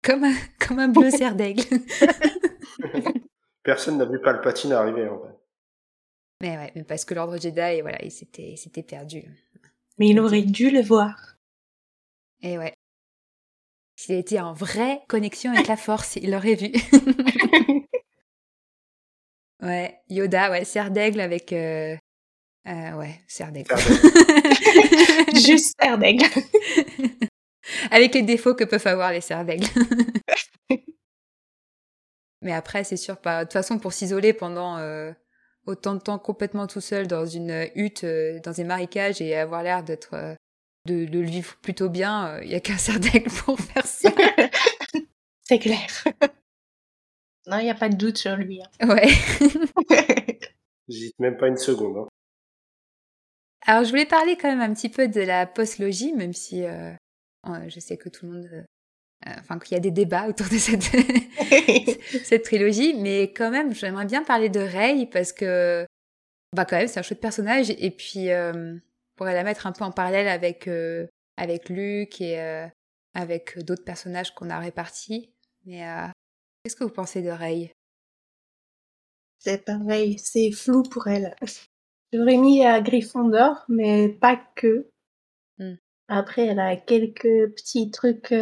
Comme 0.03 0.23
un, 0.23 0.33
comme 0.67 0.79
un 0.79 0.87
bleu 0.87 1.11
cerf 1.11 1.35
d'aigle. 1.35 1.63
Personne 3.63 3.97
n'a 3.97 4.05
vu 4.05 4.19
Palpatine 4.19 4.73
arriver. 4.73 5.07
En 5.07 5.19
fait. 5.19 5.35
mais 6.41 6.57
ouais, 6.57 6.71
mais 6.75 6.83
parce 6.83 7.05
que 7.05 7.13
l'ordre 7.13 7.37
Jedi, 7.39 7.81
voilà, 7.81 8.03
il 8.03 8.11
s'était, 8.11 8.49
il 8.53 8.57
s'était 8.57 8.81
perdu. 8.83 9.23
Mais 9.99 10.07
il 10.09 10.19
aurait 10.19 10.41
dû 10.41 10.71
le 10.71 10.81
voir. 10.81 11.35
Et 12.41 12.57
ouais. 12.57 12.73
S'il 13.95 14.15
était 14.15 14.39
en 14.39 14.53
vraie 14.53 15.01
connexion 15.07 15.51
avec 15.53 15.67
la 15.67 15.77
force, 15.77 16.15
il 16.15 16.31
l'aurait 16.31 16.55
vu. 16.55 16.71
ouais, 19.61 20.01
Yoda, 20.09 20.49
ouais, 20.51 20.65
cerf 20.65 20.91
d'aigle 20.91 21.19
avec. 21.21 21.53
Euh... 21.53 21.95
euh, 22.67 22.91
ouais, 22.93 23.21
cerf 23.27 23.51
d'aigle. 23.53 23.75
Juste 25.35 25.75
faire 25.81 25.97
d'aigle. 25.97 26.25
avec 27.91 28.13
les 28.15 28.23
défauts 28.23 28.55
que 28.55 28.63
peuvent 28.63 28.87
avoir 28.87 29.11
les 29.11 29.21
cerfs 29.21 29.45
d'aigle. 29.45 29.67
Mais 32.41 32.53
après, 32.53 32.83
c'est 32.83 32.97
sûr, 32.97 33.17
pas. 33.17 33.39
De 33.41 33.43
toute 33.45 33.53
façon, 33.53 33.77
pour 33.77 33.93
s'isoler 33.93 34.33
pendant 34.33 34.77
euh, 34.77 35.11
autant 35.67 35.93
de 35.93 35.99
temps 35.99 36.17
complètement 36.19 36.65
tout 36.67 36.81
seul 36.81 37.07
dans 37.07 37.25
une 37.25 37.67
hutte, 37.75 38.03
euh, 38.03 38.39
dans 38.39 38.51
des 38.51 38.63
marécages 38.63 39.21
et 39.21 39.35
avoir 39.35 39.61
l'air 39.63 39.83
d'être. 39.83 40.15
euh, 40.15 40.35
de, 40.87 41.05
de 41.05 41.19
le 41.19 41.25
vivre 41.27 41.55
plutôt 41.61 41.89
bien, 41.89 42.39
il 42.41 42.49
y 42.49 42.55
a 42.55 42.59
qu'un 42.59 42.77
cerf 42.77 42.99
d'aigle 42.99 43.29
pour 43.31 43.59
faire 43.59 43.85
ça. 43.85 44.11
C'est 45.43 45.59
clair. 45.59 45.87
Non, 47.47 47.57
il 47.57 47.63
n'y 47.63 47.71
a 47.71 47.75
pas 47.75 47.89
de 47.89 47.95
doute 47.95 48.19
sur 48.19 48.35
lui. 48.35 48.61
hein. 48.61 48.87
Ouais. 48.87 49.07
J'hésite 50.87 51.17
même 51.17 51.37
pas 51.37 51.47
une 51.47 51.57
seconde. 51.57 51.97
Hein. 51.97 52.07
Alors, 53.65 53.83
je 53.83 53.89
voulais 53.89 54.05
parler 54.05 54.37
quand 54.37 54.47
même 54.47 54.61
un 54.61 54.71
petit 54.75 54.89
peu 54.89 55.07
de 55.07 55.21
la 55.21 55.47
postlogie, 55.47 56.13
même 56.13 56.33
si 56.33 56.63
euh, 56.63 56.91
euh, 57.47 57.67
je 57.67 57.79
sais 57.79 57.97
que 57.97 58.09
tout 58.09 58.27
le 58.27 58.31
monde. 58.33 58.49
euh, 58.53 58.61
euh, 59.27 59.33
Enfin, 59.39 59.57
qu'il 59.57 59.73
y 59.73 59.77
a 59.77 59.81
des 59.81 59.89
débats 59.89 60.27
autour 60.27 60.47
de 60.49 60.57
cette, 60.59 60.83
cette 62.25 62.43
trilogie, 62.43 62.93
mais 62.99 63.33
quand 63.33 63.49
même, 63.49 63.73
j'aimerais 63.73 64.05
bien 64.05 64.23
parler 64.23 64.49
de 64.49 64.59
Rey 64.59 65.07
parce 65.11 65.33
que, 65.33 65.85
bah, 66.55 66.65
quand 66.65 66.77
même, 66.77 66.87
c'est 66.87 66.99
un 66.99 67.03
chouette 67.03 67.21
personnage 67.21 67.71
et 67.71 67.89
puis, 67.89 68.29
euh, 68.29 68.75
pourrait 69.21 69.35
la 69.35 69.43
mettre 69.43 69.67
un 69.67 69.71
peu 69.71 69.83
en 69.83 69.91
parallèle 69.91 70.27
avec, 70.27 70.67
euh, 70.67 71.05
avec 71.37 71.69
Luke 71.69 72.21
et 72.21 72.41
euh, 72.41 72.65
avec 73.13 73.59
d'autres 73.59 73.83
personnages 73.83 74.33
qu'on 74.33 74.49
a 74.49 74.57
répartis. 74.57 75.31
Mais 75.63 75.87
euh, 75.87 76.07
qu'est-ce 76.63 76.75
que 76.75 76.85
vous 76.85 76.89
pensez 76.89 77.21
de 77.21 77.29
Rey? 77.29 77.71
C'est 79.37 79.63
pareil, 79.63 80.17
c'est 80.17 80.51
flou 80.51 80.81
pour 80.81 81.05
elle. 81.05 81.35
J'aurais 82.11 82.37
mis 82.37 82.65
à 82.65 82.81
Gryffondor, 82.81 83.63
mais 83.69 84.09
pas 84.09 84.37
que. 84.55 84.89
Hmm. 85.59 85.75
Après, 86.07 86.47
elle 86.47 86.59
a 86.59 86.75
quelques 86.75 87.53
petits 87.55 87.91
trucs 87.91 88.33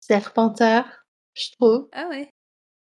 serpentards, 0.00 1.06
je 1.34 1.52
trouve. 1.52 1.88
Ah 1.92 2.08
ouais. 2.10 2.30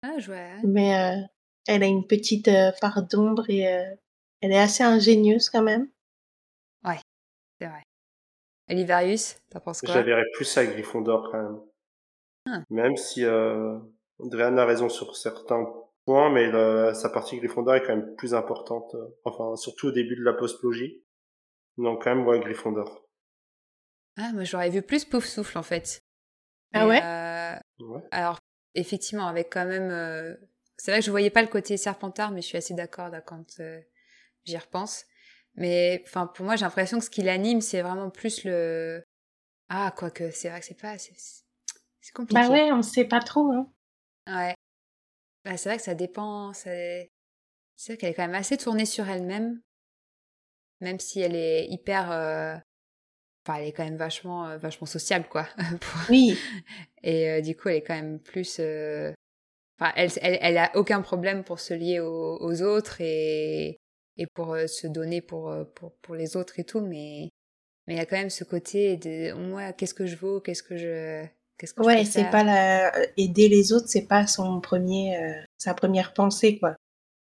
Ah, 0.03 0.19
je 0.19 0.27
vois. 0.27 0.61
Mais 0.63 1.27
elle 1.67 1.83
a 1.83 1.87
une 1.87 2.07
petite 2.07 2.49
part 2.79 3.05
d'ombre 3.09 3.49
et 3.49 3.59
elle 3.59 4.51
est 4.53 4.57
assez 4.57 4.85
ingénieuse 4.85 5.49
quand 5.49 5.63
même. 5.63 5.89
C'est 7.63 7.69
vrai. 7.69 7.84
Olivarius, 8.69 9.38
t'en 9.49 9.62
penses 9.62 9.82
Je 9.82 9.86
quoi 9.86 9.95
la 9.95 10.02
verrais 10.02 10.26
plus 10.34 10.58
à 10.58 10.65
Gryffondor 10.65 11.30
quand 11.32 11.41
même. 11.41 11.60
Ah. 12.45 12.63
Même 12.69 12.97
si 12.97 13.23
euh, 13.23 13.78
a 14.19 14.65
raison 14.65 14.89
sur 14.89 15.15
certains 15.15 15.65
points, 16.06 16.30
mais 16.30 16.52
sa 16.93 17.10
partie 17.10 17.38
Gryffondor 17.38 17.76
est 17.76 17.84
quand 17.84 17.95
même 17.95 18.15
plus 18.15 18.34
importante. 18.34 18.93
euh, 18.95 19.08
enfin, 19.23 19.56
surtout 19.56 19.88
au 19.88 19.91
début 19.91 20.17
de 20.17 20.23
la 20.23 20.34
postlogie. 20.34 21.06
Donc 21.78 22.04
quand 22.04 22.13
même, 22.13 22.28
ouais, 22.28 22.41
Gryffondor. 22.41 23.08
Ah, 24.17 24.32
moi 24.34 24.43
j'aurais 24.43 24.69
vu 24.69 24.82
plus 24.82 25.06
Pouf 25.06 25.26
Souffle 25.26 25.58
en 25.58 25.63
fait. 25.63 26.02
Ah 26.73 26.86
ouais? 26.86 27.02
euh, 27.02 27.56
Ouais. 27.80 28.02
Alors, 28.12 28.39
effectivement, 28.76 29.28
avec 29.28 29.49
quand 29.54 29.65
même. 29.65 29.89
euh, 29.89 30.36
C'est 30.78 30.91
vrai 30.91 30.99
que 30.99 31.06
je 31.06 31.12
voyais 31.12 31.30
pas 31.30 31.41
le 31.41 31.47
côté 31.47 31.78
serpentard, 31.78 32.32
mais 32.32 32.41
je 32.41 32.47
suis 32.47 32.58
assez 32.58 32.73
d'accord 32.73 33.08
là 33.10 33.21
quand 33.21 33.60
euh, 33.62 33.80
j'y 34.43 34.58
repense. 34.58 35.06
Mais 35.55 36.01
enfin, 36.07 36.27
pour 36.27 36.45
moi, 36.45 36.55
j'ai 36.55 36.65
l'impression 36.65 36.99
que 36.99 37.05
ce 37.05 37.09
qui 37.09 37.21
l'anime, 37.21 37.61
c'est 37.61 37.81
vraiment 37.81 38.09
plus 38.09 38.43
le. 38.43 39.03
Ah, 39.69 39.93
quoique, 39.95 40.31
c'est 40.31 40.49
vrai 40.49 40.59
que 40.59 40.65
c'est 40.65 40.79
pas. 40.79 40.97
C'est 40.97 42.13
compliqué. 42.13 42.41
Bah 42.41 42.49
ouais, 42.49 42.71
on 42.71 42.81
sait 42.81 43.05
pas 43.05 43.19
trop. 43.21 43.51
Hein. 43.51 43.71
Ouais. 44.27 44.55
Bah, 45.45 45.57
c'est 45.57 45.69
vrai 45.69 45.77
que 45.77 45.83
ça 45.83 45.95
dépend. 45.95 46.53
C'est 46.53 47.09
c'est 47.75 47.93
vrai 47.93 47.97
qu'elle 47.97 48.09
est 48.11 48.13
quand 48.13 48.23
même 48.27 48.35
assez 48.35 48.57
tournée 48.57 48.85
sur 48.85 49.07
elle-même. 49.09 49.61
Même 50.81 50.99
si 50.99 51.21
elle 51.21 51.35
est 51.35 51.67
hyper. 51.67 52.11
euh, 52.11 52.56
Enfin, 53.45 53.60
elle 53.60 53.67
est 53.67 53.73
quand 53.73 53.83
même 53.83 53.97
vachement, 53.97 54.47
euh, 54.47 54.58
vachement 54.58 54.87
sociable, 54.87 55.27
quoi. 55.29 55.45
pour- 55.81 56.01
Oui, 56.10 56.37
Et 57.04 57.29
euh, 57.29 57.41
du 57.41 57.58
coup, 57.58 57.67
elle 57.69 57.75
est 57.77 57.83
quand 57.83 57.95
même 57.95 58.19
plus. 58.19 58.58
euh, 58.60 59.12
Enfin, 59.79 59.91
elle, 59.97 60.12
elle, 60.21 60.37
elle 60.41 60.58
a 60.58 60.71
aucun 60.77 61.01
problème 61.01 61.43
pour 61.43 61.60
se 61.60 61.73
lier 61.73 61.99
aux, 61.99 62.37
aux 62.41 62.62
autres 62.62 63.01
et, 63.01 63.79
et 64.17 64.27
pour 64.27 64.53
euh, 64.53 64.67
se 64.67 64.87
donner 64.87 65.21
pour, 65.21 65.49
euh, 65.49 65.63
pour, 65.63 65.91
pour 66.01 66.15
les 66.15 66.37
autres 66.37 66.59
et 66.59 66.63
tout, 66.63 66.81
mais 66.81 67.29
mais 67.87 67.95
il 67.95 67.97
y 67.97 68.01
a 68.01 68.05
quand 68.05 68.17
même 68.17 68.29
ce 68.29 68.43
côté 68.43 68.97
de 68.97 69.33
moi, 69.33 69.73
qu'est-ce 69.73 69.93
que 69.93 70.05
je 70.05 70.15
vaux, 70.15 70.39
qu'est-ce 70.39 70.63
que 70.63 70.77
je. 70.77 71.25
Qu'est-ce 71.57 71.73
que 71.73 71.83
ouais, 71.83 72.03
c'est 72.05 72.29
pas 72.31 72.43
la 72.43 72.91
aider 73.15 73.47
les 73.47 73.73
autres, 73.73 73.87
c'est 73.87 74.07
pas 74.07 74.25
son 74.25 74.59
premier, 74.59 75.17
euh, 75.17 75.33
sa 75.57 75.73
première 75.73 76.13
pensée 76.13 76.57
quoi. 76.57 76.75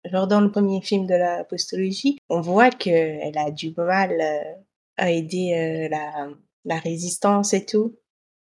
Genre 0.06 0.28
dans 0.28 0.42
le 0.42 0.52
premier 0.52 0.82
film 0.82 1.08
de 1.08 1.16
la 1.16 1.44
postologie, 1.44 2.18
on 2.30 2.42
voit 2.42 2.70
que 2.70 2.90
elle 2.90 3.38
a 3.38 3.50
du 3.52 3.74
mal 3.78 4.20
euh, 4.20 4.54
à 4.98 5.12
aider 5.12 5.54
euh, 5.54 5.90
la 5.90 6.30
la 6.66 6.80
résistance 6.80 7.54
et 7.54 7.66
tout. 7.66 7.96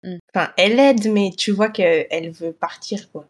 Mm. 0.03 0.17
Enfin, 0.33 0.51
elle 0.57 0.79
aide, 0.79 1.11
mais 1.11 1.31
tu 1.37 1.51
vois 1.51 1.69
qu'elle 1.69 2.31
veut 2.31 2.53
partir, 2.53 3.09
quoi. 3.11 3.25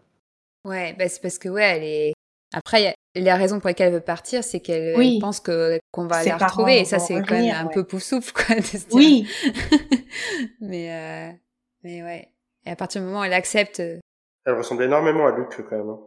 Ouais, 0.66 0.94
bah 0.94 1.08
c'est 1.10 1.22
parce 1.22 1.38
que 1.38 1.50
ouais, 1.50 1.78
elle 1.78 1.84
est. 1.84 2.14
Après, 2.54 2.82
il 2.82 2.86
y 2.86 2.88
a... 2.88 2.96
la 3.16 3.36
raison 3.36 3.60
pour 3.60 3.68
laquelle 3.68 3.88
elle 3.90 3.94
veut 3.94 4.00
partir, 4.02 4.44
c'est 4.44 4.60
qu'elle 4.60 4.98
Oui. 4.98 5.20
pense 5.20 5.40
que 5.40 5.80
qu'on 5.92 6.08
va 6.08 6.24
la 6.24 6.38
retrouver. 6.38 6.80
Et 6.80 6.86
ça, 6.86 7.00
c'est 7.00 7.16
quand 7.22 7.36
même 7.36 7.54
un 7.54 7.66
ouais. 7.68 7.74
peu 7.74 7.84
pouf-souffle, 7.84 8.32
quoi. 8.34 8.56
de 8.56 8.62
se 8.62 8.78
dire- 8.78 8.88
Oui, 8.94 9.28
mais 10.62 10.92
euh... 10.92 11.32
mais 11.84 12.04
ouais. 12.04 12.30
Et 12.66 12.72
à 12.72 12.76
partir 12.76 13.02
du 13.02 13.08
moment 13.08 13.22
où 13.22 13.24
elle 13.24 13.34
accepte, 13.34 13.80
euh, 13.82 14.00
Elle 14.46 14.54
ressemble 14.56 14.84
énormément 14.84 15.28
à 15.28 15.32
Luc 15.38 15.50
quand 15.70 15.78
même. 15.78 15.90
hein. 15.90 16.00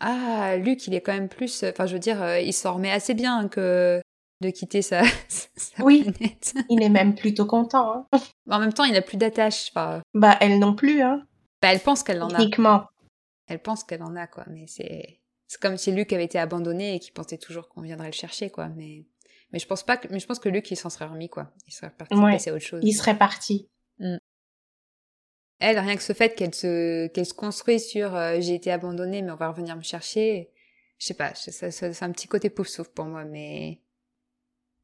ah, 0.00 0.56
Luc, 0.56 0.86
il 0.86 0.94
est 0.94 1.00
quand 1.00 1.12
même 1.12 1.28
plus. 1.28 1.64
Enfin, 1.64 1.86
je 1.86 1.92
veux 1.94 1.98
dire, 1.98 2.22
euh, 2.22 2.38
il 2.40 2.52
s'en 2.52 2.74
remet 2.74 2.90
assez 2.92 3.14
bien 3.14 3.48
que 3.48 4.00
de 4.40 4.50
quitter 4.50 4.80
sa, 4.80 5.02
sa 5.28 5.84
Oui. 5.84 6.02
planète. 6.10 6.54
il 6.70 6.82
est 6.82 6.88
même 6.88 7.14
plutôt 7.14 7.46
content. 7.46 8.06
Hein. 8.12 8.20
En 8.50 8.58
même 8.58 8.72
temps, 8.72 8.84
il 8.84 8.96
a 8.96 9.02
plus 9.02 9.16
d'attache. 9.18 9.70
Enfin, 9.74 10.00
Bah, 10.14 10.36
elle 10.40 10.58
non 10.58 10.74
plus, 10.74 11.02
hein, 11.02 11.22
bah, 11.60 11.68
elle 11.72 11.80
pense 11.80 12.02
qu'elle 12.02 12.22
en 12.22 12.28
a. 12.30 12.36
techniquement. 12.38 12.84
Elle 13.48 13.58
pense 13.60 13.84
qu'elle 13.84 14.02
en 14.02 14.14
a, 14.16 14.26
quoi. 14.28 14.44
Mais 14.48 14.64
c'est 14.68 15.19
c'est 15.52 15.60
comme 15.60 15.76
si 15.76 15.90
Luc 15.90 16.12
avait 16.12 16.26
été 16.26 16.38
abandonné 16.38 16.94
et 16.94 17.00
qu'il 17.00 17.12
pensait 17.12 17.36
toujours 17.36 17.68
qu'on 17.68 17.80
viendrait 17.82 18.06
le 18.06 18.12
chercher, 18.12 18.50
quoi. 18.50 18.68
Mais 18.68 19.04
mais 19.52 19.58
je 19.58 19.66
pense 19.66 19.82
pas 19.82 19.96
que 19.96 20.06
mais 20.12 20.20
je 20.20 20.26
pense 20.28 20.38
que 20.38 20.48
Luc 20.48 20.70
il 20.70 20.76
s'en 20.76 20.90
serait 20.90 21.06
remis, 21.06 21.28
quoi. 21.28 21.52
Il 21.66 21.72
serait 21.72 21.90
parti 21.90 22.14
Ouais. 22.14 22.32
passer 22.34 22.50
à 22.50 22.54
autre 22.54 22.64
chose. 22.64 22.80
Il 22.84 22.92
serait 22.92 23.18
parti. 23.18 23.68
Elle, 25.58 25.78
rien 25.78 25.96
que 25.96 26.02
ce 26.04 26.12
fait 26.12 26.34
qu'elle 26.36 26.54
se 26.54 27.08
qu'elle 27.08 27.26
se 27.26 27.34
construit 27.34 27.80
sur 27.80 28.14
euh, 28.14 28.36
j'ai 28.40 28.54
été 28.54 28.70
abandonnée, 28.70 29.22
mais 29.22 29.32
on 29.32 29.36
va 29.36 29.48
revenir 29.48 29.76
me 29.76 29.82
chercher. 29.82 30.50
Je 30.98 31.06
sais 31.06 31.14
pas, 31.14 31.34
c'est 31.34 32.02
un 32.02 32.12
petit 32.12 32.28
côté 32.28 32.48
pouf 32.48 32.68
souffle 32.68 32.90
pour 32.92 33.06
moi, 33.06 33.24
mais 33.24 33.80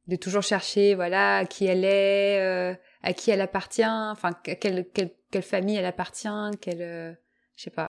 de 0.07 0.15
toujours 0.17 0.43
chercher, 0.43 0.95
voilà, 0.95 1.45
qui 1.45 1.65
elle 1.65 1.85
est, 1.85 2.39
euh, 2.41 2.75
à 3.03 3.13
qui 3.13 3.31
elle 3.31 3.41
appartient, 3.41 3.85
enfin 3.85 4.33
que- 4.33 4.51
quelle 4.53 4.85
quelle 4.91 5.11
quelle 5.31 5.43
famille 5.43 5.77
elle 5.77 5.85
appartient, 5.85 6.27
quelle, 6.61 6.81
euh, 6.81 7.13
je 7.55 7.63
sais 7.63 7.69
pas. 7.71 7.86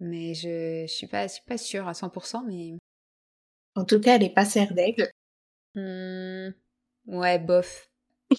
Mais 0.00 0.34
je, 0.34 0.84
je 0.86 0.92
suis 0.92 1.06
pas 1.06 1.26
je 1.26 1.32
suis 1.34 1.42
pas 1.46 1.58
sûre 1.58 1.88
à 1.88 1.92
100%, 1.92 2.44
mais 2.46 2.78
En 3.74 3.84
tout 3.84 4.00
cas, 4.00 4.16
elle 4.16 4.24
est 4.24 4.34
pas 4.34 4.44
serre 4.44 4.72
d'aigle. 4.74 5.08
Hmm, 5.74 6.50
ouais, 7.06 7.38
bof. 7.38 7.90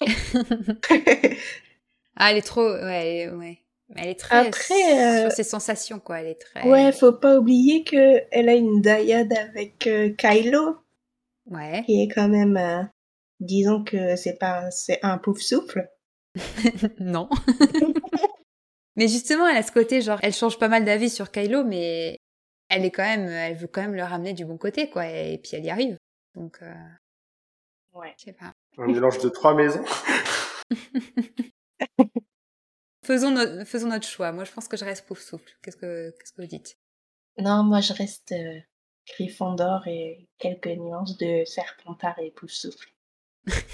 ah, 2.16 2.30
elle 2.30 2.38
est 2.38 2.42
trop, 2.42 2.62
ouais, 2.64 3.06
elle 3.24 3.30
est- 3.30 3.30
ouais. 3.34 3.58
Elle 3.96 4.08
est 4.08 4.20
très 4.20 4.46
Après, 4.46 4.98
euh, 5.00 5.22
sur 5.22 5.32
ses 5.32 5.42
sensations, 5.42 5.98
quoi. 5.98 6.20
Elle 6.20 6.28
est 6.28 6.40
très. 6.40 6.68
Ouais, 6.68 6.92
faut 6.92 7.12
pas 7.12 7.36
oublier 7.38 7.82
que 7.82 8.22
elle 8.30 8.48
a 8.48 8.54
une 8.54 8.80
dyade 8.80 9.32
avec 9.32 9.86
euh, 9.88 10.10
Kylo, 10.10 10.76
Ouais. 11.46 11.82
qui 11.86 12.02
est 12.02 12.08
quand 12.08 12.28
même, 12.28 12.56
euh, 12.56 12.82
disons 13.40 13.82
que 13.82 14.14
c'est 14.14 14.38
pas, 14.38 14.70
c'est 14.70 15.00
un 15.02 15.18
pouf 15.18 15.40
souffle. 15.40 15.90
non. 17.00 17.28
Mais 18.96 19.08
justement, 19.08 19.46
elle 19.48 19.56
a 19.56 19.62
ce 19.62 19.72
côté, 19.72 20.00
genre, 20.02 20.18
elle 20.22 20.32
change 20.34 20.58
pas 20.58 20.68
mal 20.68 20.84
d'avis 20.84 21.10
sur 21.10 21.30
Kylo, 21.30 21.64
mais 21.64 22.18
elle 22.68 22.84
est 22.84 22.90
quand 22.90 23.02
même, 23.04 23.28
elle 23.28 23.56
veut 23.56 23.66
quand 23.68 23.80
même 23.82 23.94
le 23.94 24.02
ramener 24.02 24.32
du 24.32 24.44
bon 24.44 24.56
côté, 24.58 24.90
quoi. 24.90 25.06
Et, 25.08 25.38
puis 25.38 25.52
elle 25.54 25.64
y 25.64 25.70
arrive. 25.70 25.96
Donc, 26.34 26.58
euh, 26.62 26.74
Ouais. 27.92 28.14
je 28.18 28.24
sais 28.24 28.32
pas. 28.32 28.52
Un 28.78 28.86
mélange 28.86 29.18
de 29.18 29.28
trois 29.28 29.54
maisons. 29.54 29.84
Faisons, 33.04 33.30
no- 33.30 33.64
faisons 33.64 33.88
notre 33.88 34.06
choix. 34.06 34.30
Moi, 34.32 34.44
je 34.44 34.52
pense 34.52 34.68
que 34.68 34.76
je 34.76 34.84
reste 34.84 35.06
pouf 35.06 35.20
souffle. 35.20 35.52
Qu'est-ce 35.62 35.76
que, 35.76 36.10
qu'est-ce 36.10 36.32
que 36.32 36.42
vous 36.42 36.46
dites? 36.48 36.76
Non, 37.38 37.62
moi 37.64 37.80
je 37.80 37.92
reste 37.94 38.32
euh, 38.32 38.58
Gryffondor 39.08 39.86
et 39.88 40.28
quelques 40.38 40.66
nuances 40.66 41.16
de 41.16 41.44
Serpentard 41.44 42.18
et 42.18 42.30
pouf 42.30 42.50
souffle. 42.50 42.92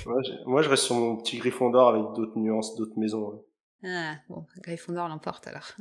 Ouais, 0.06 0.22
moi, 0.46 0.62
je 0.62 0.68
reste 0.68 0.84
sur 0.84 0.94
mon 0.94 1.16
petit 1.16 1.38
griffon 1.38 1.70
d'or 1.70 1.88
avec 1.88 2.02
d'autres 2.14 2.38
nuances, 2.38 2.76
d'autres 2.76 2.96
maisons. 2.98 3.30
ouais. 3.32 3.40
Ah, 3.84 4.16
bon, 4.28 4.46
Gryffondor 4.62 5.08
l'emporte 5.08 5.46
alors. 5.46 5.72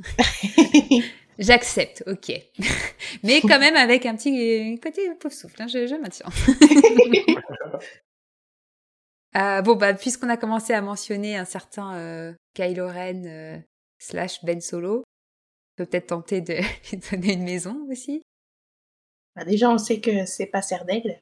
J'accepte, 1.40 2.04
ok. 2.08 2.32
Mais 3.24 3.42
quand 3.42 3.60
même 3.60 3.76
avec 3.76 4.06
un 4.06 4.16
petit 4.16 4.80
côté 4.80 5.14
pouf 5.16 5.34
souffle, 5.34 5.62
hein, 5.62 5.68
je, 5.68 5.88
je 5.88 5.96
maintiens. 5.96 6.30
Euh, 9.36 9.62
bon, 9.62 9.76
bah, 9.76 9.94
puisqu'on 9.94 10.30
a 10.30 10.38
commencé 10.38 10.72
à 10.72 10.80
mentionner 10.80 11.36
un 11.36 11.44
certain 11.44 11.94
euh, 11.96 12.34
Kylo 12.54 12.88
Ren 12.88 13.26
euh, 13.26 13.58
slash 14.00 14.46
Ben 14.46 14.62
Solo, 14.62 15.00
on 15.00 15.04
peut 15.76 15.86
peut-être 15.86 16.08
tenter 16.08 16.40
de 16.40 16.54
lui 16.54 17.02
donner 17.12 17.34
une 17.34 17.44
maison 17.44 17.86
aussi. 17.90 18.22
Bah, 19.36 19.44
déjà, 19.44 19.70
on 19.70 19.78
sait 19.78 20.00
que 20.00 20.26
c'est 20.26 20.46
pas 20.46 20.62
serre 20.62 20.86
d'aigle, 20.86 21.20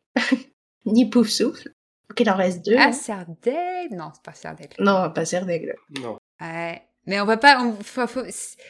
ni 0.85 1.09
pouf 1.09 1.27
souffle. 1.27 1.73
Donc 2.07 2.19
il 2.19 2.29
en 2.29 2.35
reste 2.35 2.63
deux. 2.63 2.75
Ah, 2.77 2.89
hein. 2.89 2.91
Sardaigle 2.91 3.95
Non, 3.95 4.11
c'est 4.13 4.23
pas 4.23 4.35
Sardaigle. 4.35 4.75
Non, 4.77 5.11
pas 5.11 5.25
serre 5.25 5.47
d'aigle. 5.47 5.75
Non. 5.99 6.19
Ouais. 6.41 6.81
Mais 7.05 7.19
on 7.19 7.25
va 7.25 7.37
pas. 7.37 7.61
On, 7.61 7.73
faut- 7.83 8.07
faut- 8.07 8.23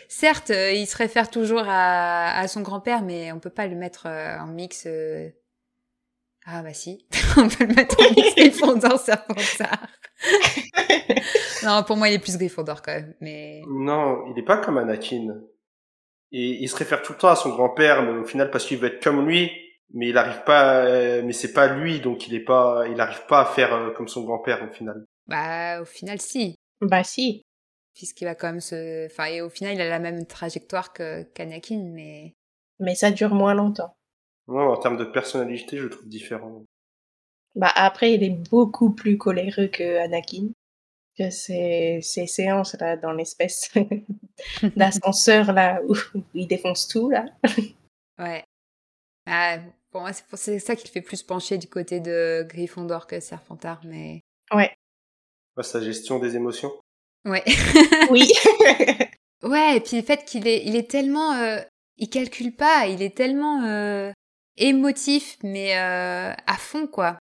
certes, 0.08 0.50
euh, 0.50 0.72
il 0.72 0.88
se 0.88 0.98
réfère 0.98 1.30
toujours 1.30 1.64
à, 1.68 2.38
à 2.38 2.48
son 2.48 2.62
grand-père, 2.62 3.04
mais 3.04 3.32
on 3.32 3.40
peut 3.40 3.50
pas 3.52 3.68
le 3.68 3.76
mettre 3.76 4.08
euh, 4.08 4.38
en 4.40 4.48
mix. 4.48 4.86
euh, 4.88 5.30
Ah 6.46 6.64
bah 6.64 6.74
si, 6.74 7.06
on 7.38 7.48
peut 7.48 7.66
le 7.66 7.76
mettre 7.76 8.00
en 8.00 8.10
mix 8.16 8.34
Gryffondor 8.36 9.00
Serpentard. 9.00 9.88
non, 11.64 11.84
pour 11.84 11.98
moi, 11.98 12.10
il 12.10 12.16
est 12.16 12.20
plus 12.20 12.38
Gryffondor 12.38 12.82
quand 12.82 12.94
même. 12.94 13.14
Mais 13.22 13.62
Non, 13.68 14.26
il 14.34 14.40
est 14.40 14.46
pas 14.46 14.58
comme 14.58 14.78
Anakin. 14.78 15.40
Et 16.32 16.64
il 16.64 16.68
se 16.68 16.76
réfère 16.76 17.04
tout 17.04 17.14
le 17.14 17.20
temps 17.20 17.28
à 17.30 17.36
son 17.36 17.50
grand-père, 17.50 18.02
mais 18.02 18.20
au 18.20 18.26
final, 18.26 18.50
parce 18.50 18.66
qu'il 18.66 18.80
veut 18.80 18.88
être 18.88 19.04
comme 19.04 19.28
lui, 19.28 19.52
mais 19.94 20.10
il 20.10 20.18
arrive 20.18 20.44
pas, 20.44 20.78
euh, 20.86 21.22
mais 21.24 21.34
c'est 21.34 21.54
pas 21.54 21.68
lui, 21.68 22.00
donc 22.00 22.28
il 22.28 22.34
est 22.34 22.44
pas, 22.44 22.86
il 22.90 23.00
arrive 23.00 23.26
pas 23.28 23.42
à 23.42 23.46
faire 23.46 23.72
euh, 23.76 23.92
comme 23.92 24.08
son 24.08 24.24
grand-père 24.24 24.68
au 24.68 24.74
final. 24.74 25.06
bah 25.28 25.80
au 25.82 25.86
final, 25.86 26.20
si, 26.20 26.56
Bah 26.82 27.04
si. 27.04 27.44
Puisqu'il 27.96 28.26
va 28.26 28.36
quand 28.36 28.48
même 28.48 28.62
se. 28.62 29.06
Enfin, 29.08 29.26
et 29.26 29.42
au 29.42 29.50
final, 29.50 29.76
il 29.76 29.82
a 29.82 29.90
la 29.90 30.00
même 30.00 30.26
trajectoire 30.26 30.94
que 30.94 31.24
qu'Anakin, 31.24 31.84
mais 31.94 32.34
Mais 32.80 32.96
ça 32.96 33.12
dure 33.12 33.34
moins 33.36 33.54
longtemps. 33.54 33.96
Ouais, 34.48 34.62
en 34.64 34.78
termes 34.78 34.98
de 34.98 35.06
personnalité, 35.06 35.78
je 35.78 35.84
le 35.84 35.90
trouve 35.90 36.08
différent. 36.10 36.64
Bah 37.56 37.72
après, 37.76 38.14
il 38.14 38.24
est 38.24 38.50
beaucoup 38.50 38.92
plus 38.92 39.18
coléreux 39.18 39.68
que 39.68 39.98
Anakin. 40.00 40.50
Que 41.18 41.30
ces, 41.30 42.00
ces 42.02 42.26
séances 42.26 42.74
là 42.80 42.98
dans 42.98 43.12
l'espèce 43.12 43.72
d'ascenseur 44.76 45.54
là 45.54 45.80
où 45.88 45.96
il 46.34 46.48
défonce 46.48 46.88
tout 46.88 47.10
là. 47.12 47.26
ouais. 48.20 48.44
Ah, 49.28 49.60
pour 49.92 50.02
moi, 50.02 50.12
c'est 50.12 50.26
pour- 50.26 50.40
c'est 50.40 50.58
ça 50.60 50.76
qui 50.76 50.88
le 50.88 50.92
fait 50.92 51.02
plus 51.02 51.22
pencher 51.24 51.58
du 51.60 51.68
côté 51.68 52.00
de 52.00 52.44
Gryffondor 52.50 53.06
que 53.08 53.20
Serpentard, 53.20 53.82
mais 53.86 54.22
Ouais. 54.54 54.74
Ouais, 55.56 55.64
sa 55.64 55.82
gestion 55.82 56.18
des 56.20 56.36
émotions. 56.36 56.74
Ouais. 57.26 57.44
Oui. 58.10 58.32
Ouais, 59.44 59.76
et 59.76 59.80
puis 59.82 59.98
le 59.98 60.04
fait 60.04 60.24
qu'il 60.24 60.48
est, 60.48 60.64
il 60.66 60.74
est 60.78 60.90
tellement, 60.90 61.34
euh, 61.34 61.60
il 61.98 62.10
calcule 62.10 62.56
pas, 62.56 62.88
il 62.88 63.02
est 63.02 63.14
tellement 63.14 63.62
euh, 63.66 64.10
émotif, 64.56 65.38
mais 65.44 65.76
euh, 65.78 66.32
à 66.48 66.54
fond 66.58 66.88
quoi. 66.88 67.18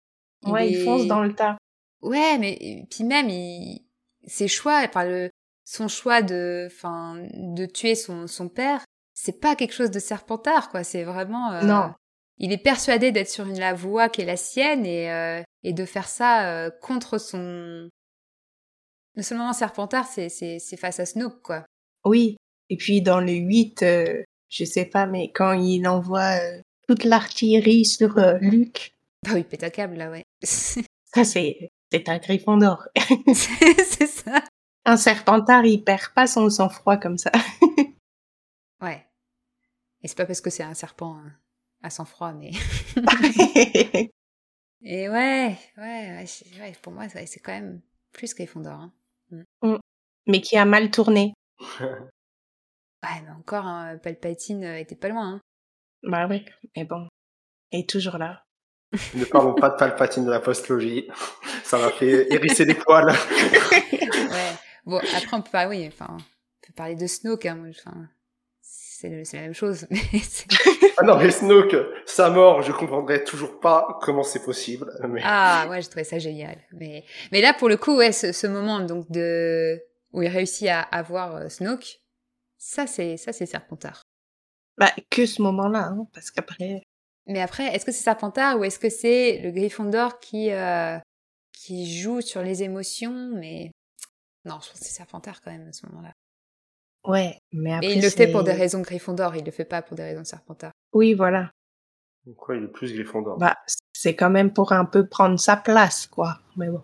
ouais, 0.44 0.68
il 0.68 0.82
fonce 0.84 1.06
dans 1.06 1.22
le 1.22 1.32
tas. 1.32 1.56
Ouais, 2.02 2.36
mais 2.38 2.84
puis 2.90 3.04
même 3.04 3.28
il, 3.28 3.84
ses 4.26 4.48
choix, 4.48 4.82
enfin 4.84 5.04
le, 5.04 5.30
son 5.64 5.86
choix 5.86 6.20
de, 6.20 6.66
enfin, 6.66 7.22
de 7.34 7.66
tuer 7.66 7.94
son 7.94 8.26
son 8.26 8.48
père, 8.48 8.82
c'est 9.14 9.40
pas 9.40 9.54
quelque 9.54 9.74
chose 9.74 9.92
de 9.92 10.00
serpentard 10.00 10.70
quoi. 10.70 10.82
C'est 10.82 11.04
vraiment. 11.04 11.52
euh, 11.52 11.62
Non. 11.62 11.92
Il 12.38 12.50
est 12.52 12.58
persuadé 12.58 13.12
d'être 13.12 13.30
sur 13.30 13.46
une 13.46 13.60
la 13.60 13.74
voie 13.74 14.08
qui 14.08 14.22
est 14.22 14.24
la 14.26 14.36
sienne 14.36 14.84
et 14.84 15.08
euh, 15.12 15.40
et 15.62 15.72
de 15.72 15.84
faire 15.84 16.08
ça 16.08 16.48
euh, 16.48 16.70
contre 16.82 17.18
son. 17.18 17.88
Le 19.18 19.24
seul 19.24 19.38
moment 19.38 19.52
serpentard, 19.52 20.06
c'est 20.06 20.76
face 20.76 21.00
à 21.00 21.04
Snoke 21.04 21.42
quoi. 21.42 21.66
Oui. 22.04 22.36
Et 22.70 22.76
puis 22.76 23.02
dans 23.02 23.18
le 23.18 23.32
8, 23.32 23.82
euh, 23.82 24.22
je 24.48 24.64
sais 24.64 24.84
pas, 24.84 25.06
mais 25.06 25.32
quand 25.32 25.54
il 25.54 25.88
envoie 25.88 26.38
euh, 26.40 26.60
toute 26.86 27.02
l'artillerie 27.02 27.84
sur 27.84 28.16
euh, 28.18 28.38
Luke, 28.40 28.94
Bah 29.24 29.32
oui, 29.34 29.42
pète 29.42 29.64
un 29.64 29.70
câble, 29.70 29.96
là, 29.96 30.08
ouais. 30.12 30.22
ça 30.44 31.24
c'est 31.24 31.72
un 32.06 32.18
Gryffondor. 32.18 32.86
c'est 33.34 34.06
ça. 34.06 34.40
Un 34.84 34.96
Serpentard, 34.96 35.66
il 35.66 35.82
perd 35.82 36.14
pas 36.14 36.28
son 36.28 36.48
sang-froid 36.48 36.96
comme 36.96 37.18
ça. 37.18 37.32
Ouais. 38.80 39.04
Et 40.04 40.06
c'est 40.06 40.16
pas 40.16 40.26
parce 40.26 40.40
que 40.40 40.50
c'est 40.50 40.62
un 40.62 40.74
serpent 40.74 41.16
hein, 41.16 41.32
à 41.82 41.90
sang-froid, 41.90 42.34
mais... 42.34 42.52
Et 44.84 45.08
ouais, 45.08 45.58
ouais, 45.76 46.16
ouais, 46.16 46.24
ouais, 46.60 46.72
pour 46.80 46.92
moi, 46.92 47.08
c'est 47.08 47.40
quand 47.40 47.50
même 47.50 47.80
plus 48.12 48.32
Gryffondor. 48.32 48.78
Hein. 48.78 48.92
Mais 50.26 50.40
qui 50.40 50.56
a 50.56 50.64
mal 50.64 50.90
tourné. 50.90 51.34
Ouais, 53.04 53.22
mais 53.24 53.30
encore, 53.30 53.64
hein, 53.64 53.96
Palpatine 54.02 54.64
euh, 54.64 54.76
était 54.76 54.96
pas 54.96 55.08
loin. 55.08 55.34
Hein. 55.34 55.40
Bah 56.02 56.26
oui, 56.28 56.44
mais 56.76 56.84
bon. 56.84 57.06
Et 57.70 57.86
toujours 57.86 58.18
là. 58.18 58.42
Ne 59.14 59.24
parlons 59.24 59.54
pas 59.54 59.70
de 59.70 59.76
Palpatine 59.76 60.24
de 60.24 60.32
la 60.32 60.40
postlogie. 60.40 61.08
Ça 61.62 61.78
m'a 61.78 61.90
fait 61.90 62.26
hérisser 62.32 62.64
les 62.64 62.74
poils. 62.74 63.12
Ouais. 64.30 64.52
Bon, 64.84 64.98
après, 64.98 65.36
on 65.36 65.42
peut 65.42 65.50
parler, 65.52 65.78
oui, 65.78 65.86
enfin, 65.86 66.08
on 66.10 66.66
peut 66.66 66.72
parler 66.74 66.96
de 66.96 67.06
Snoke, 67.06 67.46
hein, 67.46 67.54
moi, 67.54 67.68
enfin... 67.70 68.08
c'est 68.98 69.34
la 69.34 69.42
même 69.42 69.54
chose. 69.54 69.86
Mais 69.90 70.00
ah 70.96 71.04
non, 71.04 71.16
mais 71.18 71.30
Snoke, 71.30 71.76
sa 72.04 72.30
mort, 72.30 72.62
je 72.62 72.72
comprendrais 72.72 73.22
toujours 73.22 73.60
pas 73.60 73.98
comment 74.02 74.24
c'est 74.24 74.42
possible. 74.42 74.90
Mais... 75.08 75.20
Ah, 75.22 75.68
ouais, 75.70 75.80
je 75.80 75.88
trouvais 75.88 76.04
ça 76.04 76.18
génial. 76.18 76.58
Mais, 76.72 77.04
mais 77.30 77.40
là, 77.40 77.54
pour 77.54 77.68
le 77.68 77.76
coup, 77.76 77.96
ouais, 77.96 78.10
ce, 78.10 78.32
ce 78.32 78.46
moment 78.48 78.80
donc 78.80 79.08
de 79.10 79.80
où 80.12 80.22
il 80.22 80.28
réussit 80.28 80.68
à 80.68 80.80
avoir 80.80 81.36
euh, 81.36 81.48
Snoke, 81.48 82.00
ça 82.56 82.86
c'est 82.86 83.16
ça 83.16 83.32
c'est 83.32 83.46
Serpentard. 83.46 84.02
Bah 84.76 84.90
que 85.10 85.26
ce 85.26 85.42
moment-là, 85.42 85.90
hein, 85.92 86.06
parce 86.12 86.30
qu'après. 86.30 86.82
Mais 87.26 87.40
après, 87.40 87.66
est-ce 87.74 87.84
que 87.84 87.92
c'est 87.92 88.02
Serpentard 88.02 88.58
ou 88.58 88.64
est-ce 88.64 88.78
que 88.78 88.88
c'est 88.88 89.40
le 89.44 89.52
Gryffondor 89.52 90.18
qui 90.18 90.50
euh, 90.50 90.98
qui 91.52 92.00
joue 92.00 92.20
sur 92.20 92.42
les 92.42 92.64
émotions 92.64 93.30
Mais 93.34 93.70
non, 94.44 94.58
je 94.60 94.70
pense 94.70 94.80
que 94.80 94.86
c'est 94.86 94.94
Serpentard 94.94 95.40
quand 95.42 95.52
même 95.52 95.68
à 95.68 95.72
ce 95.72 95.86
moment-là. 95.86 96.12
Ouais, 97.04 97.38
mais 97.52 97.72
après. 97.72 97.86
Et 97.88 97.94
il 97.94 98.02
le 98.02 98.10
fait 98.10 98.30
pour 98.30 98.44
des 98.44 98.52
raisons 98.52 98.80
Gryffondor, 98.80 99.36
il 99.36 99.44
le 99.44 99.50
fait 99.50 99.64
pas 99.64 99.82
pour 99.82 99.96
des 99.96 100.02
raisons 100.02 100.24
Serpentard. 100.24 100.72
Oui, 100.92 101.14
voilà. 101.14 101.50
Pourquoi 102.24 102.56
il 102.56 102.64
est 102.64 102.68
plus 102.68 102.92
Gryffondor 102.92 103.38
Bah, 103.38 103.56
c'est 103.92 104.14
quand 104.14 104.30
même 104.30 104.52
pour 104.52 104.72
un 104.72 104.84
peu 104.84 105.06
prendre 105.06 105.38
sa 105.38 105.56
place, 105.56 106.06
quoi. 106.06 106.40
Mais 106.56 106.68
bon. 106.68 106.82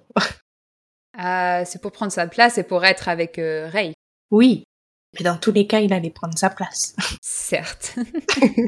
euh, 1.19 1.63
c'est 1.67 1.81
pour 1.83 1.93
prendre 1.93 2.13
sa 2.13 2.27
place 2.27 2.59
et 2.59 2.63
pour 2.65 2.85
être 2.85 3.09
avec 3.09 3.39
euh, 3.39 3.69
Ray. 3.69 3.93
Oui, 4.31 4.65
mais 5.15 5.25
dans 5.25 5.37
tous 5.37 5.53
les 5.53 5.67
cas, 5.67 5.81
il 5.81 5.93
allait 5.93 6.11
prendre 6.11 6.37
sa 6.39 6.51
place. 6.51 6.97
Certes. 7.23 7.97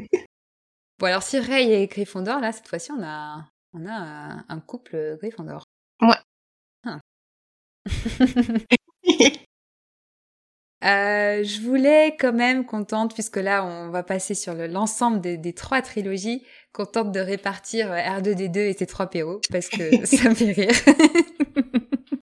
bon, 0.99 1.07
alors 1.07 1.23
si 1.23 1.39
Ray 1.39 1.71
est 1.73 1.87
Gryffondor, 1.87 2.39
là, 2.39 2.51
cette 2.51 2.67
fois-ci, 2.67 2.91
on 2.91 3.03
a, 3.03 3.45
on 3.73 3.85
a 3.85 3.93
un, 3.93 4.45
un 4.47 4.59
couple 4.59 5.17
Gryffondor. 5.19 5.63
Ouais. 6.01 6.17
Ah. 6.85 6.99
Euh, 10.83 11.43
je 11.43 11.61
voulais 11.61 12.15
quand 12.19 12.33
même 12.33 12.63
contente, 12.65 13.13
puisque 13.15 13.37
là 13.37 13.65
on 13.65 13.89
va 13.89 14.03
passer 14.03 14.35
sur 14.35 14.53
l'ensemble 14.53 15.21
des, 15.21 15.37
des, 15.37 15.53
trois 15.53 15.81
trilogies, 15.81 16.45
contente 16.71 17.11
de 17.11 17.19
répartir 17.19 17.87
R2D2 17.89 18.57
et 18.59 18.73
C3PO, 18.73 19.41
parce 19.51 19.69
que 19.69 20.05
ça 20.05 20.29
me 20.29 20.35
fait 20.35 20.51
rire. 20.51 20.75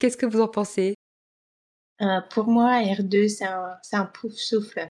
Qu'est-ce 0.00 0.16
que 0.16 0.26
vous 0.26 0.40
en 0.40 0.48
pensez? 0.48 0.94
Euh, 2.02 2.20
Pour 2.30 2.48
moi, 2.48 2.80
R2 2.80 3.28
c'est 3.28 3.44
un, 3.44 3.76
un 3.92 4.06
pouf 4.06 4.32
souffle. 4.32 4.88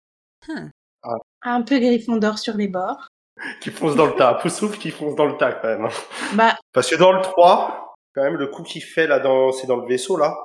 Huh. 0.47 0.69
Ah. 1.03 1.17
Un 1.43 1.61
peu 1.61 1.77
Gryffondor 1.77 2.39
sur 2.39 2.55
les 2.57 2.67
bords. 2.67 3.07
Qui 3.61 3.69
fonce 3.69 3.95
dans 3.95 4.07
le 4.07 4.15
tas, 4.15 4.33
pouf 4.35 4.51
souffle 4.51 4.79
qui 4.79 4.89
fonce 4.89 5.15
dans 5.15 5.25
le 5.25 5.37
tas 5.37 5.53
quand 5.53 5.67
même. 5.67 5.89
Bah. 6.33 6.57
Parce 6.71 6.89
que 6.89 6.95
dans 6.95 7.11
le 7.11 7.21
3, 7.21 7.93
quand 8.15 8.23
même 8.23 8.37
le 8.37 8.47
coup 8.47 8.63
qu'il 8.63 8.83
fait 8.83 9.05
là 9.05 9.19
dans, 9.19 9.51
c'est 9.51 9.67
dans 9.67 9.77
le 9.77 9.87
vaisseau 9.87 10.17
là. 10.17 10.35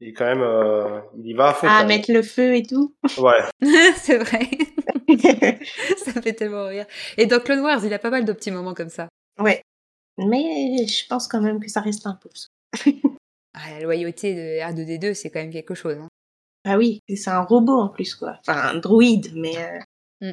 Et 0.00 0.12
quand 0.12 0.26
même, 0.26 0.42
euh, 0.42 1.00
il 1.18 1.26
y 1.26 1.34
va 1.34 1.48
à 1.48 1.54
fond. 1.54 1.66
Ah, 1.68 1.84
mettre 1.84 2.12
le 2.12 2.22
feu 2.22 2.54
et 2.54 2.62
tout. 2.62 2.94
Ouais. 3.18 3.40
c'est 3.96 4.18
vrai. 4.18 4.48
ça 5.96 6.12
me 6.14 6.22
fait 6.22 6.34
tellement 6.34 6.66
rire. 6.66 6.86
Et 7.16 7.26
dans 7.26 7.40
Clone 7.40 7.60
Wars, 7.60 7.84
il 7.84 7.92
a 7.92 7.98
pas 7.98 8.10
mal 8.10 8.24
de 8.24 8.32
petits 8.32 8.52
moments 8.52 8.74
comme 8.74 8.90
ça. 8.90 9.08
Ouais. 9.40 9.62
Mais 10.18 10.86
je 10.86 11.06
pense 11.08 11.26
quand 11.26 11.40
même 11.40 11.60
que 11.60 11.68
ça 11.68 11.80
reste 11.80 12.06
un 12.06 12.14
pouce. 12.14 12.48
ah, 13.54 13.70
la 13.72 13.80
loyauté 13.80 14.34
de 14.34 14.60
R2D2, 14.60 15.14
c'est 15.14 15.30
quand 15.30 15.40
même 15.40 15.52
quelque 15.52 15.74
chose. 15.74 15.96
Hein. 15.96 16.08
Ah 16.64 16.76
oui, 16.76 17.00
c'est 17.08 17.30
un 17.30 17.42
robot 17.42 17.80
en 17.80 17.88
plus, 17.88 18.14
quoi. 18.14 18.38
Enfin, 18.40 18.68
un 18.68 18.78
droïde, 18.78 19.32
mais... 19.34 19.56
Euh... 19.56 20.28
Mm. 20.28 20.32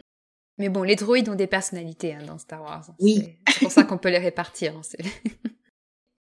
Mais 0.58 0.70
bon, 0.70 0.84
les 0.84 0.96
droïdes 0.96 1.30
ont 1.30 1.36
des 1.36 1.48
personnalités 1.48 2.14
hein, 2.14 2.24
dans 2.28 2.38
Star 2.38 2.62
Wars. 2.62 2.86
Oui. 3.00 3.36
C'est 3.48 3.60
pour 3.62 3.72
ça 3.72 3.84
qu'on 3.84 3.98
peut 3.98 4.10
les 4.10 4.18
répartir. 4.20 4.74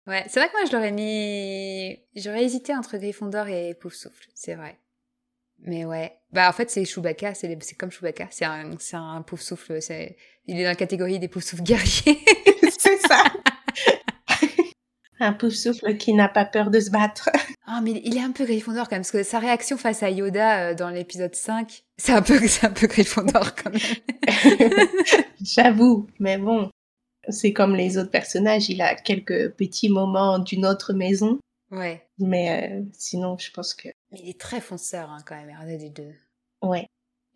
Ouais, 0.07 0.24
c'est 0.28 0.38
vrai 0.38 0.48
que 0.48 0.52
moi 0.52 0.64
je 0.66 0.72
l'aurais 0.72 0.92
mis. 0.92 1.98
J'aurais 2.14 2.44
hésité 2.44 2.74
entre 2.74 2.96
Gryffondor 2.96 3.48
et 3.48 3.74
Poufsouffle, 3.74 4.28
c'est 4.34 4.54
vrai. 4.54 4.78
Mais 5.61 5.84
ouais. 5.84 6.16
Bah 6.32 6.48
en 6.48 6.52
fait 6.52 6.70
c'est 6.70 6.84
Chewbacca, 6.84 7.34
c'est 7.34 7.59
c'est 7.62 7.74
comme 7.74 7.90
Chewbacca, 7.90 8.28
c'est 8.30 8.44
un 8.44 8.70
c'est 8.78 8.96
un 8.96 9.22
Poufsouffle, 9.22 9.82
c'est 9.82 10.16
il 10.46 10.61
est 10.61 10.62
dans 10.62 10.70
la 10.70 10.76
catégorie 10.76 11.18
des 11.18 11.28
Poufsouffles 11.28 11.62
guerriers. 11.62 12.20
c'est 12.78 12.98
ça. 12.98 13.24
un 15.18 15.32
Poufsouffle 15.32 15.96
qui 15.96 16.12
n'a 16.12 16.28
pas 16.28 16.44
peur 16.44 16.70
de 16.70 16.78
se 16.78 16.90
battre. 16.90 17.30
Ah 17.66 17.80
mais 17.82 18.00
il 18.04 18.16
est 18.16 18.22
un 18.22 18.30
peu 18.30 18.44
Gryffondor 18.44 18.88
quand 18.88 18.94
même 18.94 19.02
parce 19.02 19.11
que 19.11 19.24
sa 19.24 19.40
réaction 19.40 19.76
face 19.76 20.04
à 20.04 20.11
Yoda 20.11 20.68
euh, 20.68 20.74
dans 20.74 20.90
l'épisode 20.90 21.34
5, 21.34 21.82
c'est 21.96 22.12
un 22.12 22.22
peu 22.22 22.38
c'est 22.46 22.66
un 22.66 22.70
peu 22.70 22.86
Gryffondor 22.86 23.57
quand 23.57 23.70
même. 23.70 24.86
J'avoue, 25.42 26.07
mais 26.20 26.38
bon, 26.38 26.70
c'est 27.29 27.53
comme 27.53 27.74
les 27.74 27.99
autres 27.99 28.11
personnages, 28.11 28.68
il 28.68 28.83
a 28.83 28.95
quelques 28.95 29.51
petits 29.53 29.89
moments 29.89 30.39
d'une 30.39 30.66
autre 30.66 30.93
maison. 30.93 31.39
Ouais. 31.70 32.07
Mais 32.18 32.70
euh, 32.70 32.83
sinon, 32.93 33.37
je 33.39 33.51
pense 33.51 33.74
que. 33.74 33.89
Il 34.12 34.29
est 34.29 34.41
très 34.41 34.61
fonceur 34.61 35.11
hein, 35.11 35.18
quand 35.27 35.35
même, 35.35 35.49
R2D2. 35.49 36.12
Ouais. 36.62 36.87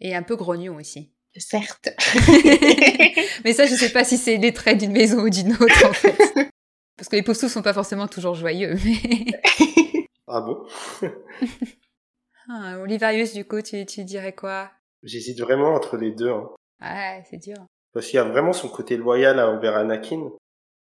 Et 0.01 0.15
un 0.15 0.23
peu 0.23 0.37
grognon 0.37 0.77
aussi. 0.77 1.11
Certes. 1.37 1.91
mais 3.45 3.53
ça, 3.53 3.67
je 3.67 3.75
sais 3.75 3.93
pas 3.93 4.05
si 4.05 4.17
c'est 4.17 4.37
les 4.37 4.53
traits 4.53 4.79
d'une 4.79 4.93
maison 4.93 5.19
ou 5.21 5.31
d'une 5.31 5.53
autre 5.53 5.87
en 5.87 5.93
fait. 5.93 6.17
Parce 6.97 7.09
que 7.09 7.17
les 7.17 7.23
pauvres 7.23 7.39
sont 7.39 7.63
pas 7.63 7.73
forcément 7.73 8.09
toujours 8.09 8.35
joyeux. 8.35 8.77
Mais... 8.85 10.07
ah 10.27 10.41
bon? 10.41 10.67
Ah, 12.49 12.79
Olivarius, 12.81 13.33
du 13.33 13.45
coup, 13.45 13.63
tu, 13.63 13.87
tu 13.87 14.05
dirais 14.05 14.35
quoi? 14.35 14.71
J'hésite 15.03 15.41
vraiment 15.41 15.75
entre 15.75 15.97
les 15.97 16.11
deux. 16.11 16.31
Hein. 16.31 16.51
Ouais, 16.81 17.25
c'est 17.31 17.39
dur. 17.39 17.65
Parce 17.93 18.07
qu'il 18.07 18.17
y 18.17 18.21
a 18.21 18.25
vraiment 18.25 18.53
son 18.53 18.69
côté 18.69 18.97
loyal 18.97 19.41
envers 19.41 19.77
Anakin. 19.77 20.31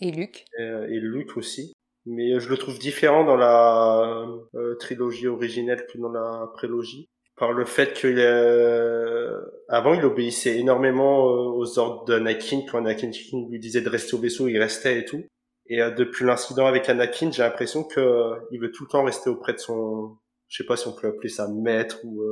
Et 0.02 0.12
Luke. 0.12 0.46
Et, 0.58 0.64
et 0.64 1.00
Luke 1.00 1.36
aussi. 1.38 1.74
Mais 2.06 2.40
je 2.40 2.50
le 2.50 2.58
trouve 2.58 2.80
différent 2.80 3.24
dans 3.24 3.36
la 3.36 4.26
euh, 4.56 4.76
trilogie 4.76 5.28
originelle 5.28 5.86
que 5.92 5.98
dans 5.98 6.12
la 6.12 6.48
prélogie. 6.56 7.08
Par 7.36 7.54
le 7.54 7.66
fait 7.66 7.94
que 7.94 8.08
euh, 8.08 9.40
avant 9.70 9.94
il 9.94 10.04
obéissait 10.04 10.58
énormément 10.58 11.28
euh, 11.28 11.50
aux 11.52 11.80
ordres 11.80 12.06
d'Anakin. 12.06 12.62
Quand 12.70 12.80
Anakin 12.80 13.12
lui 13.50 13.60
disait 13.60 13.82
de 13.82 13.90
rester 13.90 14.16
au 14.16 14.20
vaisseau, 14.20 14.48
il 14.48 14.58
restait 14.58 15.00
et 15.00 15.06
tout. 15.06 15.24
Et 15.68 15.82
euh, 15.82 15.92
depuis 15.92 16.26
l'incident 16.26 16.66
avec 16.66 16.90
Anakin, 16.90 17.32
j'ai 17.32 17.44
l'impression 17.44 17.84
que 17.84 18.00
euh, 18.00 18.36
il 18.52 18.60
veut 18.60 18.72
tout 18.72 18.84
le 18.84 18.90
temps 18.90 19.04
rester 19.04 19.30
auprès 19.30 19.54
de 19.54 19.60
son, 19.60 20.18
je 20.48 20.58
sais 20.58 20.66
pas 20.66 20.76
si 20.76 20.88
on 20.88 20.94
peut 20.94 21.08
appeler 21.08 21.30
ça 21.30 21.48
maître 21.48 22.00
ou 22.04 22.24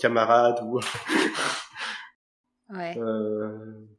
camarade 0.00 0.58
ou 0.64 0.80
Ouais. 2.70 2.94
Euh, 2.98 3.48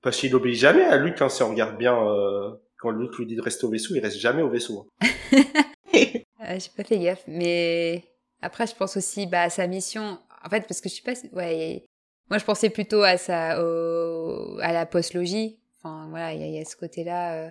parce 0.02 0.18
qu'il 0.18 0.36
obéit 0.36 0.56
jamais 0.56 0.84
à 0.84 0.98
Luke, 0.98 1.22
hein, 1.22 1.30
si 1.30 1.42
on 1.44 1.50
regarde 1.50 1.78
bien. 1.78 1.96
Euh, 1.98 2.52
quand 2.80 2.92
Luke 2.92 3.18
lui 3.18 3.26
dit 3.26 3.36
de 3.36 3.42
rester 3.42 3.66
au 3.66 3.70
vaisseau, 3.72 3.96
il 3.96 4.00
reste 4.02 4.18
jamais 4.20 4.42
au 4.42 4.50
vaisseau. 4.50 4.88
euh, 5.04 6.60
J'ai 6.60 6.70
pas 6.76 6.84
fait 6.84 7.00
gaffe, 7.00 7.24
mais 7.28 8.04
après 8.42 8.68
je 8.68 8.76
pense 8.76 8.98
aussi 8.98 9.26
bah, 9.26 9.44
à 9.44 9.50
sa 9.50 9.68
mission. 9.68 10.20
En 10.46 10.50
fait, 10.50 10.62
parce 10.68 10.82
que 10.82 10.90
je 10.90 10.94
suis 10.96 11.04
pas. 11.04 11.14
Ouais. 11.34 11.86
Moi, 12.30 12.38
je 12.40 12.46
pensais 12.46 12.70
plutôt 12.70 13.04
à 13.04 13.18
sa, 13.18 13.64
au... 13.64 14.60
à 14.60 14.74
la 14.74 14.86
postlogie. 14.86 15.58
Enfin, 15.80 16.08
voilà, 16.10 16.34
il 16.34 16.42
y, 16.46 16.58
y, 16.58 16.60
a 16.62 16.66
ce 16.66 16.76
côté-là. 16.76 17.34
Euh... 17.46 17.50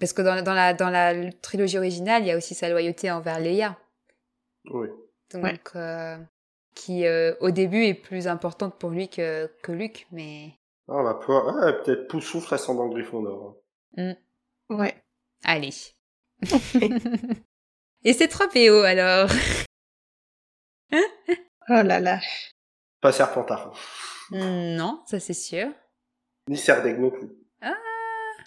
Parce 0.00 0.12
que 0.14 0.22
dans, 0.22 0.42
dans 0.42 0.54
la 0.54 0.72
dans 0.74 0.88
la 0.90 1.30
trilogie 1.42 1.76
originale, 1.78 2.22
il 2.22 2.28
y 2.28 2.30
a 2.30 2.36
aussi 2.36 2.54
sa 2.54 2.68
loyauté 2.70 3.10
envers 3.10 3.38
Leia. 3.38 3.76
Oui. 4.70 4.88
Donc, 5.32 5.44
Ouais. 5.44 5.60
euh, 5.76 6.16
qui 6.74 7.06
euh, 7.06 7.34
au 7.40 7.50
début 7.50 7.84
est 7.84 7.94
plus 7.94 8.26
importante 8.28 8.78
pour 8.78 8.90
lui 8.90 9.08
que 9.08 9.46
que 9.62 9.72
Luke, 9.72 10.06
mais 10.12 10.54
Ah, 10.88 10.94
on 10.96 11.02
va 11.02 11.14
pouvoir, 11.14 11.54
ah, 11.62 11.72
peut-être 11.72 12.08
Poussoufle 12.08 12.54
ascendant 12.54 12.88
Gryffondor. 12.88 13.56
Ouais. 14.70 14.94
allez. 15.44 15.70
Et 18.04 18.12
c'est 18.14 18.28
3 18.28 18.48
PO 18.48 18.82
alors. 18.82 19.28
Oh 21.68 21.82
là 21.82 22.00
là. 22.00 22.20
Pas 23.00 23.12
Serpentard. 23.12 23.72
Non, 24.30 25.02
ça 25.06 25.20
c'est 25.20 25.32
sûr. 25.34 25.68
Ni 26.48 26.56
Serdeg 26.56 26.98
non 26.98 27.10
plus. 27.10 27.28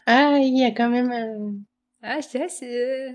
Ah, 0.08 0.38
il 0.40 0.56
y 0.60 0.64
a 0.66 0.72
quand 0.72 0.90
même. 0.90 1.12
euh, 1.12 1.52
Ah, 2.04 2.20
je 2.22 2.28
dirais 2.28 2.50
c'est 2.50 3.08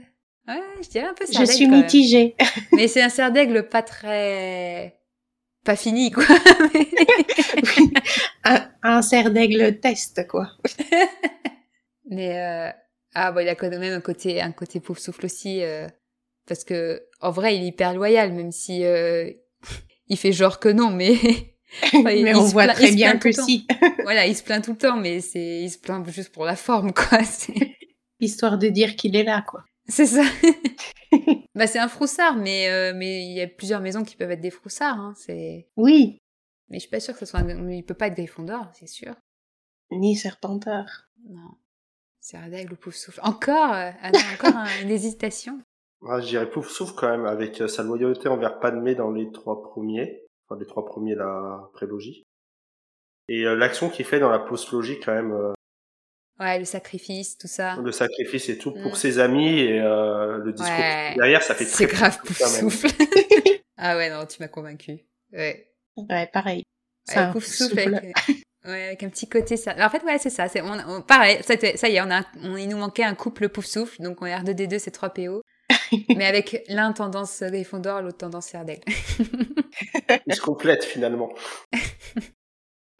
ouais, 0.48 0.60
je 0.82 0.88
dirais 0.88 1.06
un 1.06 1.14
peu 1.14 1.24
Je 1.26 1.32
Serdaigle, 1.32 1.52
suis 1.52 1.68
mitigée. 1.68 2.36
Mais 2.72 2.88
c'est 2.88 3.02
un 3.02 3.08
Serdaigle 3.08 3.68
pas 3.68 3.82
très 3.82 4.99
pas 5.64 5.76
fini 5.76 6.10
quoi. 6.10 6.24
un, 8.44 8.68
un 8.82 9.02
cerf 9.02 9.30
d'aigle 9.30 9.78
test, 9.80 10.26
quoi. 10.28 10.48
Mais 12.10 12.38
euh... 12.38 12.70
ah 13.14 13.32
bon, 13.32 13.40
il 13.40 13.48
a 13.48 13.54
quand 13.54 13.68
même 13.70 13.82
un 13.92 14.00
côté 14.00 14.40
un 14.40 14.52
côté 14.52 14.80
pauvre 14.80 15.00
souffle 15.00 15.26
aussi 15.26 15.62
euh, 15.62 15.86
parce 16.46 16.64
que 16.64 17.02
en 17.20 17.30
vrai, 17.30 17.56
il 17.56 17.62
est 17.62 17.66
hyper 17.68 17.94
loyal 17.94 18.32
même 18.32 18.52
si 18.52 18.84
euh, 18.84 19.30
il 20.08 20.16
fait 20.16 20.32
genre 20.32 20.58
que 20.58 20.68
non 20.68 20.90
mais 20.90 21.14
Enfin, 21.94 22.10
il- 22.10 22.24
Mais 22.24 22.30
il 22.30 22.36
on 22.36 22.42
voit 22.42 22.64
plaint- 22.64 22.74
très 22.74 22.90
bien 22.90 23.16
que 23.16 23.30
si. 23.30 23.64
voilà, 24.02 24.26
il 24.26 24.34
se 24.34 24.42
plaint 24.42 24.64
tout 24.64 24.72
le 24.72 24.76
temps 24.78 24.96
mais 24.96 25.20
c'est 25.20 25.60
il 25.60 25.70
se 25.70 25.78
plaint 25.78 26.04
juste 26.10 26.32
pour 26.32 26.44
la 26.44 26.56
forme 26.56 26.92
quoi, 26.92 27.20
Histoire 28.18 28.58
de 28.58 28.68
dire 28.68 28.96
qu'il 28.96 29.14
est 29.16 29.22
là, 29.22 29.44
quoi. 29.48 29.62
c'est 29.88 30.06
ça. 30.06 30.22
Bah 31.60 31.66
c'est 31.66 31.78
un 31.78 31.88
froussard 31.88 32.36
mais 32.36 32.68
euh, 32.70 32.92
mais 32.96 33.22
il 33.24 33.32
y 33.32 33.40
a 33.40 33.46
plusieurs 33.46 33.80
maisons 33.82 34.02
qui 34.02 34.16
peuvent 34.16 34.30
être 34.30 34.40
des 34.40 34.50
froussards 34.50 34.98
hein, 34.98 35.12
c'est 35.16 35.68
Oui. 35.76 36.18
mais 36.68 36.78
je 36.78 36.80
suis 36.80 36.90
pas 36.90 37.00
sûre 37.00 37.14
que 37.14 37.20
ce 37.20 37.26
soit 37.26 37.40
un... 37.40 37.70
il 37.70 37.84
peut 37.84 37.94
pas 37.94 38.06
être 38.08 38.16
Gryffondor, 38.16 38.68
c'est 38.72 38.86
sûr. 38.88 39.14
Ni 39.92 40.16
Serpentard. 40.16 41.08
Non. 41.28 41.50
C'est 42.20 42.36
Serdaigle 42.38 42.72
ou 42.72 42.76
Pouf 42.76 42.94
souffle. 42.94 43.20
Encore 43.22 43.72
euh, 43.74 43.90
ah 44.02 44.10
non, 44.10 44.20
encore 44.34 44.56
un- 44.56 44.80
une 44.82 44.90
hésitation. 44.90 45.60
Ah, 46.08 46.18
je 46.22 46.28
dirais 46.28 46.48
Poussoufle 46.48 46.94
quand 46.96 47.10
même, 47.10 47.26
avec 47.26 47.60
euh, 47.60 47.68
sa 47.68 47.82
loyauté 47.82 48.26
envers 48.30 48.58
Padmé 48.58 48.94
dans 48.94 49.10
les 49.10 49.30
trois 49.32 49.60
premiers. 49.62 50.24
Enfin, 50.48 50.58
les 50.58 50.64
trois 50.66 50.86
premiers, 50.86 51.14
la 51.14 51.68
prélogie. 51.74 52.22
Et 53.28 53.44
euh, 53.44 53.54
l'action 53.54 53.90
qu'il 53.90 54.06
fait 54.06 54.18
dans 54.18 54.30
la 54.30 54.38
post-logique, 54.38 55.04
quand 55.04 55.12
même, 55.12 55.32
euh, 55.32 55.52
Ouais, 56.40 56.58
le 56.58 56.64
sacrifice, 56.64 57.36
tout 57.36 57.46
ça. 57.48 57.76
le 57.76 57.92
sacrifice 57.92 58.48
et 58.48 58.56
tout, 58.58 58.72
pour 58.72 58.92
Mm. 58.92 58.96
ses 58.96 59.18
amis 59.18 59.58
et 59.60 59.78
euh, 59.80 60.38
le 60.38 60.52
discours 60.52 60.74
Ouais. 60.74 61.14
derrière, 61.16 61.42
ça 61.42 61.54
fait 61.54 61.64
C'est 61.66 61.86
très 61.86 61.94
grave 61.96 62.18
pouf 62.24 62.38
quand 62.38 62.50
même. 62.50 62.60
souffle. 62.70 62.86
ah 63.76 63.96
ouais, 63.96 64.08
non, 64.10 64.24
tu 64.26 64.36
m'as 64.40 64.48
convaincu. 64.48 65.00
Ouais. 65.32 65.70
Ouais, 65.96 66.28
pareil. 66.32 66.64
C'est 67.04 67.16
Ouais, 67.16 67.22
un 67.24 67.32
pouf 67.32 67.44
souffle 67.44 67.78
souffle. 67.80 67.94
avec, 67.94 68.16
ouais, 68.64 68.84
avec 68.86 69.02
un 69.02 69.08
petit 69.10 69.28
côté. 69.28 69.56
ça- 69.58 69.74
En 69.84 69.90
fait, 69.90 70.02
ouais, 70.04 70.18
c'est 70.18 70.30
ça. 70.30 70.48
C'est 70.48 70.62
on, 70.62 70.72
on- 70.88 71.02
pareil. 71.02 71.38
Ça, 71.42 71.54
ça 71.76 71.88
y 71.90 71.96
est, 71.96 72.00
on 72.00 72.10
a, 72.10 72.22
on, 72.42 72.56
il 72.56 72.68
nous 72.68 72.78
manquait 72.78 73.04
un 73.04 73.14
couple 73.14 73.48
pouf 73.50 73.66
souffle, 73.66 74.00
donc 74.02 74.22
on 74.22 74.26
est 74.26 74.34
R2D2, 74.34 74.78
c'est 74.78 74.90
3 74.92 75.10
PO. 75.10 75.42
mais 76.16 76.24
avec 76.26 76.64
l'un 76.68 76.92
tendance 76.92 77.42
Gryffondor, 77.42 78.00
l'autre 78.02 78.18
tendance 78.18 78.46
Serdaigle. 78.46 78.82
Ils 80.26 80.34
se 80.34 80.40
complètent 80.40 80.84
finalement. 80.84 81.32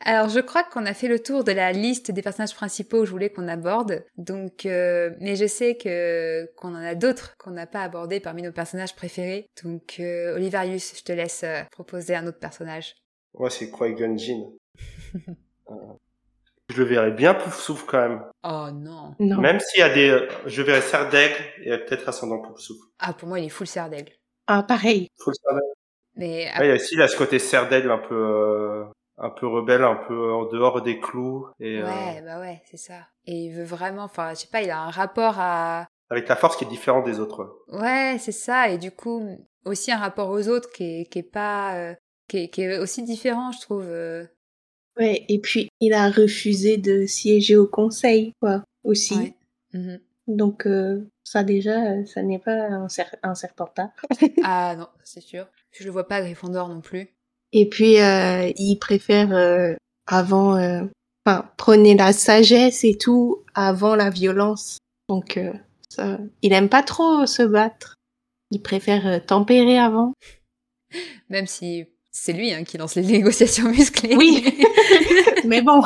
Alors, 0.02 0.28
je 0.30 0.40
crois 0.40 0.64
qu'on 0.64 0.86
a 0.86 0.94
fait 0.94 1.08
le 1.08 1.18
tour 1.18 1.44
de 1.44 1.52
la 1.52 1.72
liste 1.72 2.10
des 2.10 2.22
personnages 2.22 2.54
principaux 2.54 3.00
que 3.00 3.04
je 3.06 3.10
voulais 3.10 3.28
qu'on 3.30 3.48
aborde. 3.48 4.04
Donc, 4.16 4.64
euh, 4.64 5.10
mais 5.20 5.36
je 5.36 5.46
sais 5.46 5.76
que 5.76 6.46
qu'on 6.56 6.74
en 6.74 6.82
a 6.82 6.94
d'autres 6.94 7.34
qu'on 7.38 7.50
n'a 7.50 7.66
pas 7.66 7.82
abordés 7.82 8.18
parmi 8.18 8.42
nos 8.42 8.52
personnages 8.52 8.96
préférés. 8.96 9.46
Donc, 9.62 9.96
euh, 10.00 10.34
Olivarius, 10.36 10.94
je 10.98 11.02
te 11.04 11.12
laisse 11.12 11.42
euh, 11.44 11.60
proposer 11.70 12.14
un 12.14 12.26
autre 12.26 12.38
personnage. 12.38 12.94
Ouais, 13.34 13.50
c'est 13.50 13.70
Qui-Gon 13.70 14.16
Jinn. 14.16 14.50
Euh, 15.70 15.74
je 16.68 16.82
le 16.82 16.88
verrais 16.88 17.12
bien 17.12 17.32
pouf 17.32 17.56
souffle 17.56 17.84
quand 17.86 18.00
même. 18.00 18.24
Oh 18.42 18.70
non. 18.72 19.14
Non. 19.20 19.40
Même 19.40 19.60
s'il 19.60 19.78
y 19.78 19.84
a 19.84 19.88
des, 19.94 20.10
euh, 20.10 20.26
je 20.46 20.62
verrais 20.62 20.80
Serdaigle 20.80 21.36
et 21.62 21.70
peut-être 21.78 22.08
ascendant 22.08 22.40
pouf 22.40 22.58
souffle. 22.58 22.88
Ah, 22.98 23.12
pour 23.12 23.28
moi, 23.28 23.38
il 23.38 23.46
est 23.46 23.50
full 23.50 23.68
Serdaigle. 23.68 24.12
Ah, 24.48 24.64
pareil. 24.64 25.06
Faut 25.16 25.30
le 25.30 25.34
Serdaigle. 25.36 25.72
Mais 26.16 26.46
Ouais, 26.58 26.66
il 26.66 26.68
y 26.68 26.70
a 26.72 26.74
aussi 26.74 26.96
là 26.96 27.06
ce 27.06 27.16
côté 27.16 27.38
Serdaigle 27.38 27.92
un 27.92 27.98
peu, 27.98 28.16
euh, 28.16 28.84
un 29.20 29.30
peu 29.30 29.46
rebelle, 29.46 29.84
un 29.84 29.96
peu 29.96 30.32
en 30.32 30.46
dehors 30.46 30.82
des 30.82 30.98
clous 30.98 31.46
et 31.60 31.78
euh, 31.80 31.86
Ouais, 31.86 32.22
bah 32.22 32.40
ouais, 32.40 32.62
c'est 32.70 32.76
ça. 32.78 33.06
Et 33.26 33.44
il 33.46 33.52
veut 33.54 33.64
vraiment, 33.64 34.04
enfin, 34.04 34.30
je 34.30 34.40
sais 34.40 34.48
pas, 34.48 34.62
il 34.62 34.70
a 34.70 34.80
un 34.80 34.90
rapport 34.90 35.34
à... 35.38 35.86
avec 36.08 36.26
la 36.28 36.36
force 36.36 36.56
qui 36.56 36.64
est 36.64 36.68
différente 36.68 37.04
des 37.04 37.20
autres. 37.20 37.64
Ouais, 37.68 38.16
c'est 38.18 38.32
ça. 38.32 38.68
Et 38.70 38.78
du 38.78 38.90
coup, 38.90 39.22
aussi 39.64 39.92
un 39.92 39.98
rapport 39.98 40.30
aux 40.30 40.48
autres 40.48 40.70
qui 40.72 40.84
est, 41.02 41.04
qui 41.06 41.18
est 41.20 41.22
pas... 41.22 41.76
euh, 41.76 41.94
qui, 42.28 42.38
est, 42.38 42.48
qui 42.48 42.62
est 42.62 42.78
aussi 42.78 43.02
différent, 43.02 43.52
je 43.52 43.60
trouve. 43.60 43.84
euh. 43.86 44.24
Ouais, 44.98 45.24
et 45.28 45.38
puis 45.40 45.68
il 45.80 45.92
a 45.94 46.10
refusé 46.10 46.76
de 46.76 47.06
siéger 47.06 47.56
au 47.56 47.66
conseil, 47.66 48.32
quoi, 48.40 48.64
aussi. 48.84 49.16
Ouais. 49.16 49.34
Mhm. 49.72 50.00
Donc, 50.26 50.66
euh, 50.66 51.08
ça 51.24 51.42
déjà, 51.42 52.04
ça 52.06 52.22
n'est 52.22 52.38
pas 52.38 52.52
un, 52.52 52.86
cer- 52.86 53.16
un 53.22 53.34
serpentard. 53.34 53.90
Ah 54.44 54.76
non, 54.76 54.88
c'est 55.04 55.20
sûr. 55.20 55.46
Je 55.72 55.84
le 55.84 55.90
vois 55.90 56.06
pas 56.06 56.16
à 56.16 56.22
Gryffondor 56.22 56.68
non 56.68 56.80
plus. 56.80 57.08
Et 57.52 57.68
puis, 57.68 58.00
euh, 58.00 58.50
il 58.56 58.76
préfère 58.78 59.32
euh, 59.32 59.74
avant... 60.06 60.56
euh, 60.56 60.82
Enfin, 61.26 61.44
prenez 61.58 61.94
la 61.94 62.14
sagesse 62.14 62.82
et 62.82 62.96
tout 62.96 63.42
avant 63.54 63.94
la 63.94 64.08
violence. 64.08 64.78
Donc, 65.10 65.36
euh, 65.36 65.52
ça, 65.90 66.18
il 66.40 66.54
aime 66.54 66.70
pas 66.70 66.82
trop 66.82 67.26
se 67.26 67.42
battre. 67.42 67.94
Il 68.50 68.62
préfère 68.62 69.06
euh, 69.06 69.18
tempérer 69.18 69.78
avant. 69.78 70.14
Même 71.28 71.46
si 71.46 71.84
c'est 72.10 72.32
lui 72.32 72.52
hein, 72.54 72.64
qui 72.64 72.78
lance 72.78 72.94
les 72.94 73.02
négociations 73.06 73.68
musclées. 73.68 74.16
Oui. 74.16 74.42
Mais 75.44 75.60
bon, 75.60 75.82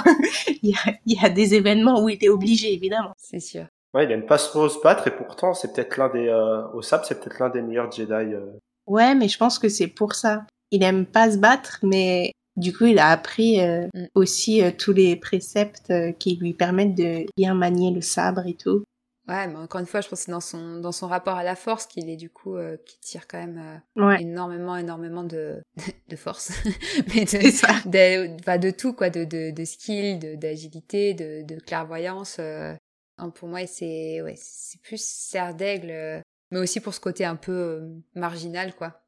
il 0.62 0.70
y 0.70 0.74
a, 0.74 0.94
il 1.04 1.20
y 1.20 1.24
a 1.26 1.28
des 1.30 1.54
événements 1.54 2.00
où 2.02 2.08
il 2.08 2.22
est 2.24 2.28
obligé, 2.28 2.72
évidemment. 2.72 3.12
c'est 3.18 3.40
sûr. 3.40 3.66
Ouais, 3.92 4.04
il 4.04 4.12
aime 4.12 4.26
pas 4.26 4.38
trop 4.38 4.68
se 4.68 4.78
battre 4.80 5.08
et 5.08 5.16
pourtant 5.16 5.52
c'est 5.52 5.72
peut-être 5.72 5.96
l'un 5.96 6.10
des, 6.10 6.28
euh, 6.28 6.66
au 6.74 6.82
sable, 6.82 7.04
c'est 7.08 7.20
peut-être 7.20 7.40
l'un 7.40 7.50
des 7.50 7.60
meilleurs 7.62 7.90
Jedi. 7.90 8.12
euh. 8.12 8.52
Ouais, 8.86 9.14
mais 9.16 9.28
je 9.28 9.36
pense 9.38 9.58
que 9.58 9.68
c'est 9.68 9.86
pour 9.88 10.14
ça. 10.14 10.44
Il 10.70 10.82
aime 10.82 11.06
pas 11.06 11.30
se 11.30 11.38
battre, 11.38 11.78
mais 11.82 12.32
du 12.56 12.72
coup, 12.76 12.84
il 12.86 12.98
a 12.98 13.08
appris 13.10 13.60
euh, 13.60 13.86
Mm. 13.94 14.06
aussi 14.14 14.62
euh, 14.62 14.70
tous 14.76 14.92
les 14.92 15.16
préceptes 15.16 15.90
euh, 15.90 16.12
qui 16.12 16.36
lui 16.36 16.52
permettent 16.54 16.94
de 16.94 17.26
bien 17.36 17.54
manier 17.54 17.90
le 17.90 18.00
sabre 18.00 18.46
et 18.46 18.54
tout. 18.54 18.84
Ouais, 19.26 19.46
mais 19.48 19.56
encore 19.56 19.80
une 19.80 19.86
fois, 19.86 20.02
je 20.02 20.08
pense 20.08 20.20
que 20.20 20.24
c'est 20.26 20.32
dans 20.32 20.40
son, 20.40 20.80
dans 20.80 20.92
son 20.92 21.08
rapport 21.08 21.36
à 21.36 21.44
la 21.44 21.56
force 21.56 21.86
qu'il 21.86 22.10
est 22.10 22.16
du 22.16 22.28
coup, 22.28 22.56
qui 22.84 23.00
tire 23.00 23.26
quand 23.26 23.38
même 23.38 23.80
Ouais, 23.96 24.20
énormément, 24.20 24.76
énormément 24.76 25.24
de, 25.24 25.62
de 26.08 26.16
force. 26.16 26.52
mais 27.14 27.24
de, 27.24 27.50
ça. 27.50 27.68
de, 27.86 28.58
de 28.58 28.70
tout, 28.70 28.92
quoi, 28.92 29.08
de, 29.08 29.24
de, 29.24 29.50
de 29.50 29.64
skill, 29.64 30.38
d'agilité, 30.38 31.14
de, 31.14 31.42
de 31.42 31.58
clairvoyance. 31.58 32.38
pour 33.36 33.48
moi, 33.48 33.66
c'est, 33.66 34.20
ouais, 34.20 34.38
plus 34.82 35.02
serre 35.02 35.54
d'aigle, 35.54 36.22
mais 36.50 36.58
aussi 36.58 36.80
pour 36.80 36.92
ce 36.92 37.00
côté 37.00 37.24
un 37.24 37.36
peu 37.36 37.80
marginal, 38.14 38.74
quoi. 38.74 39.03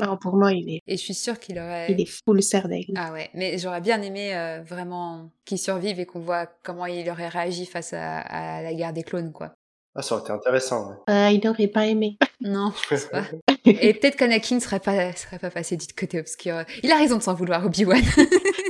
Non, 0.00 0.16
pour 0.16 0.36
moi, 0.36 0.52
il 0.52 0.68
est, 0.76 0.82
Et 0.86 0.96
je 0.96 1.02
suis 1.02 1.14
sûre 1.14 1.38
qu'il 1.38 1.58
aurait. 1.58 1.92
il 1.92 2.00
est 2.00 2.10
full 2.24 2.42
serre 2.42 2.68
d'aigle. 2.68 2.92
Ah 2.96 3.12
ouais, 3.12 3.30
mais 3.34 3.58
j'aurais 3.58 3.80
bien 3.80 4.00
aimé 4.02 4.34
euh, 4.34 4.62
vraiment 4.62 5.30
qu'il 5.44 5.58
survive 5.58 6.00
et 6.00 6.06
qu'on 6.06 6.20
voit 6.20 6.46
comment 6.62 6.86
il 6.86 7.08
aurait 7.10 7.28
réagi 7.28 7.66
face 7.66 7.92
à, 7.92 8.18
à 8.20 8.62
la 8.62 8.74
guerre 8.74 8.92
des 8.92 9.02
clones, 9.02 9.32
quoi. 9.32 9.52
Ah, 9.96 10.02
ça 10.02 10.14
aurait 10.14 10.22
été 10.24 10.32
intéressant. 10.32 10.88
Ouais. 11.08 11.14
Euh, 11.14 11.30
il 11.30 11.44
n'aurait 11.44 11.66
pas 11.68 11.86
aimé. 11.86 12.16
Non, 12.42 12.72
je 12.82 12.88
pense 12.88 13.04
pas. 13.04 13.24
Et 13.66 13.92
peut-être 13.92 14.16
qu'Anakin 14.16 14.60
serait 14.60 14.80
pas, 14.80 15.12
serait 15.12 15.38
pas 15.38 15.50
passé 15.50 15.76
du 15.76 15.86
côté 15.88 16.18
obscur. 16.18 16.64
Il 16.82 16.90
a 16.90 16.96
raison 16.96 17.18
de 17.18 17.22
s'en 17.22 17.34
vouloir, 17.34 17.66
Obi-Wan. 17.66 18.00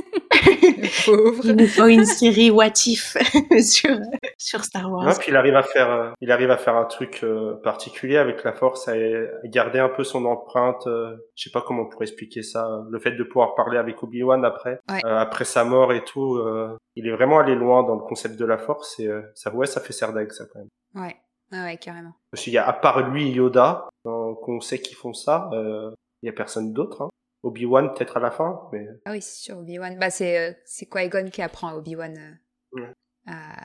Pauvre. 1.05 1.41
Il 1.45 1.55
nous 1.55 1.67
faut 1.67 1.85
une 1.87 2.05
série 2.05 2.51
What 2.51 2.73
If 2.85 3.17
sur, 3.63 3.97
sur 4.37 4.63
Star 4.63 4.91
Wars. 4.91 5.03
Non, 5.05 5.13
puis 5.19 5.27
il 5.31 5.35
arrive 5.35 5.55
à 5.55 5.63
faire, 5.63 5.91
euh, 5.91 6.09
il 6.21 6.31
arrive 6.31 6.51
à 6.51 6.57
faire 6.57 6.75
un 6.75 6.85
truc 6.85 7.21
euh, 7.23 7.55
particulier 7.63 8.17
avec 8.17 8.43
la 8.43 8.53
force, 8.53 8.87
à, 8.87 8.91
à 8.93 9.47
garder 9.47 9.79
un 9.79 9.89
peu 9.89 10.03
son 10.03 10.25
empreinte. 10.25 10.87
euh, 10.87 11.15
je 11.35 11.43
sais 11.43 11.51
pas 11.51 11.61
comment 11.61 11.83
on 11.83 11.85
pourrait 11.89 12.05
expliquer 12.05 12.43
ça. 12.43 12.67
Le 12.89 12.99
fait 12.99 13.11
de 13.11 13.23
pouvoir 13.23 13.55
parler 13.55 13.77
avec 13.77 14.01
Obi-Wan 14.03 14.43
après, 14.45 14.79
Ouais. 14.89 15.01
euh, 15.05 15.17
après 15.17 15.45
sa 15.45 15.63
mort 15.63 15.93
et 15.93 16.03
tout. 16.03 16.35
euh, 16.37 16.77
il 16.95 17.07
est 17.07 17.11
vraiment 17.11 17.39
allé 17.39 17.55
loin 17.55 17.83
dans 17.83 17.95
le 17.95 18.01
concept 18.01 18.37
de 18.37 18.45
la 18.45 18.57
force 18.57 18.99
et 18.99 19.07
euh, 19.07 19.21
ça, 19.35 19.53
ouais, 19.53 19.65
ça 19.65 19.79
fait 19.81 19.93
Serdaigle 19.93 20.31
ça 20.33 20.43
quand 20.51 20.59
même. 20.59 20.67
Ouais, 20.93 21.15
ouais, 21.53 21.63
ouais, 21.63 21.77
carrément. 21.77 22.13
Parce 22.31 22.43
qu'il 22.43 22.53
y 22.53 22.57
a 22.57 22.67
à 22.67 22.73
part 22.73 23.09
lui 23.09 23.29
et 23.29 23.31
Yoda, 23.31 23.87
qu'on 24.03 24.59
sait 24.59 24.79
qu'ils 24.79 24.97
font 24.97 25.13
ça, 25.13 25.49
euh, 25.53 25.91
il 26.21 26.25
y 26.27 26.29
a 26.29 26.33
personne 26.33 26.73
d'autre. 26.73 27.01
Hein. 27.03 27.09
Obi-Wan 27.43 27.93
peut-être 27.93 28.17
à 28.17 28.19
la 28.19 28.31
fin, 28.31 28.69
mais 28.71 28.87
Ah 29.05 29.11
oui, 29.11 29.21
c'est 29.21 29.43
sûr, 29.45 29.57
Obi-Wan. 29.57 29.97
Bah, 29.99 30.09
c'est, 30.09 30.37
euh, 30.37 30.53
c'est 30.65 30.85
Qui-Gon 30.87 31.29
qui 31.31 31.41
apprend 31.41 31.69
à 31.69 31.75
Obi-Wan 31.75 32.17
euh, 32.17 32.79
Ouais. 32.81 32.93
à... 33.27 33.63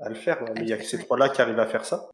à 0.00 0.08
le 0.08 0.14
faire. 0.14 0.40
ouais. 0.42 0.50
Mais 0.54 0.62
il 0.62 0.68
y 0.68 0.72
a 0.72 0.76
que 0.78 0.84
ces 0.84 0.96
Ouais. 0.98 1.02
trois-là 1.04 1.28
qui 1.28 1.40
arrivent 1.42 1.58
à 1.58 1.66
faire 1.66 1.84
ça. 1.84 2.08